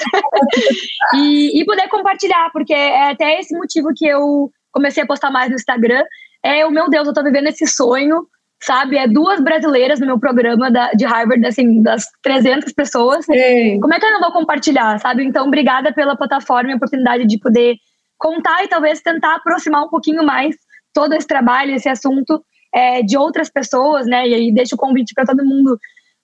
e, 1.14 1.60
e 1.60 1.64
poder 1.64 1.88
compartilhar, 1.88 2.50
porque 2.52 2.74
é 2.74 3.10
até 3.10 3.38
esse 3.38 3.56
motivo 3.56 3.90
que 3.94 4.06
eu 4.06 4.50
comecei 4.72 5.02
a 5.02 5.06
postar 5.06 5.30
mais 5.30 5.48
no 5.48 5.54
Instagram. 5.54 6.02
É 6.42 6.64
o 6.66 6.70
meu 6.70 6.88
Deus, 6.88 7.06
eu 7.06 7.14
tô 7.14 7.22
vivendo 7.22 7.48
esse 7.48 7.66
sonho 7.66 8.26
sabe? 8.62 8.96
É 8.96 9.06
duas 9.06 9.40
brasileiras 9.40 10.00
no 10.00 10.06
meu 10.06 10.18
programa 10.18 10.70
da, 10.70 10.90
de 10.92 11.04
Harvard, 11.04 11.44
assim, 11.46 11.82
das 11.82 12.04
300 12.22 12.72
pessoas. 12.72 13.24
Sim. 13.24 13.78
Como 13.80 13.94
é 13.94 14.00
que 14.00 14.06
eu 14.06 14.12
não 14.12 14.20
vou 14.20 14.32
compartilhar, 14.32 14.98
sabe? 14.98 15.24
Então, 15.24 15.46
obrigada 15.46 15.92
pela 15.92 16.16
plataforma 16.16 16.70
e 16.70 16.74
oportunidade 16.74 17.26
de 17.26 17.38
poder 17.38 17.76
contar 18.16 18.64
e 18.64 18.68
talvez 18.68 19.00
tentar 19.00 19.36
aproximar 19.36 19.84
um 19.84 19.88
pouquinho 19.88 20.24
mais 20.24 20.56
todo 20.92 21.12
esse 21.12 21.26
trabalho, 21.26 21.74
esse 21.74 21.88
assunto 21.88 22.42
é, 22.74 23.02
de 23.02 23.16
outras 23.16 23.48
pessoas, 23.48 24.06
né? 24.06 24.28
E 24.28 24.34
aí 24.34 24.52
deixo 24.52 24.74
o 24.74 24.78
convite 24.78 25.14
para 25.14 25.24
todo 25.24 25.44
mundo 25.44 25.78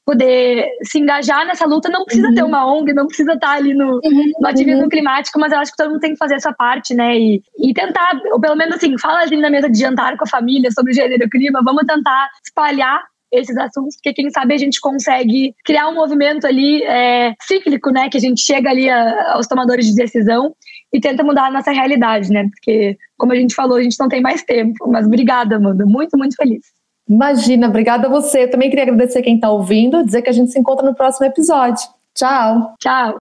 poder 0.05 0.69
se 0.83 0.99
engajar 0.99 1.47
nessa 1.47 1.67
luta. 1.67 1.89
Não 1.89 2.05
precisa 2.05 2.29
uhum. 2.29 2.35
ter 2.35 2.43
uma 2.43 2.67
ONG, 2.67 2.93
não 2.93 3.07
precisa 3.07 3.33
estar 3.33 3.53
ali 3.53 3.75
no, 3.75 4.01
uhum. 4.05 4.33
no 4.41 4.49
ativismo 4.49 4.83
uhum. 4.83 4.89
climático, 4.89 5.39
mas 5.39 5.53
eu 5.53 5.59
acho 5.59 5.71
que 5.73 5.77
todo 5.77 5.91
mundo 5.91 6.01
tem 6.01 6.13
que 6.13 6.19
fazer 6.19 6.35
essa 6.35 6.53
parte, 6.53 6.95
né? 6.95 7.17
E, 7.17 7.43
e 7.59 7.73
tentar, 7.73 8.21
ou 8.33 8.41
pelo 8.41 8.57
menos 8.57 8.77
assim, 8.77 8.97
fala 8.99 9.21
ali 9.21 9.37
na 9.37 9.51
mesa 9.51 9.69
de 9.69 9.79
jantar 9.79 10.17
com 10.17 10.25
a 10.25 10.29
família 10.29 10.71
sobre 10.71 10.93
gênero 10.93 11.25
e 11.25 11.31
clima, 11.31 11.61
vamos 11.65 11.85
tentar 11.87 12.29
espalhar 12.45 13.03
esses 13.33 13.57
assuntos, 13.57 13.97
porque 13.97 14.13
quem 14.13 14.31
sabe 14.31 14.55
a 14.55 14.59
gente 14.59 14.81
consegue 14.81 15.55
criar 15.65 15.89
um 15.89 15.95
movimento 15.95 16.47
ali 16.47 16.83
é, 16.85 17.35
cíclico, 17.43 17.91
né? 17.91 18.09
Que 18.09 18.19
a 18.19 18.21
gente 18.21 18.41
chega 18.41 18.71
ali 18.71 18.89
a, 18.89 19.33
aos 19.33 19.47
tomadores 19.47 19.87
de 19.87 19.95
decisão 19.95 20.55
e 20.93 21.01
tenta 21.01 21.25
mudar 21.25 21.47
a 21.47 21.51
nossa 21.51 21.73
realidade, 21.73 22.31
né? 22.31 22.49
Porque, 22.49 22.97
como 23.19 23.33
a 23.33 23.37
gente 23.37 23.55
falou, 23.55 23.79
a 23.79 23.83
gente 23.83 23.99
não 23.99 24.09
tem 24.09 24.21
mais 24.21 24.43
tempo. 24.45 24.89
Mas 24.89 25.07
obrigada, 25.07 25.57
Amanda. 25.57 25.85
Muito, 25.85 26.17
muito 26.17 26.37
feliz. 26.37 26.74
Imagina, 27.09 27.69
obrigada 27.69 28.07
a 28.07 28.11
você. 28.11 28.45
Eu 28.45 28.51
também 28.51 28.71
queria 28.71 28.85
agradecer 28.85 29.23
quem 29.23 29.37
está 29.37 29.51
ouvindo, 29.51 30.05
dizer 30.05 30.23
que 30.23 30.31
a 30.31 30.33
gente 30.33 30.51
se 30.51 30.59
encontra 30.59 30.87
no 30.87 30.95
próximo 30.95 31.27
episódio. 31.27 31.87
Tchau. 32.15 32.75
Tchau. 32.79 33.13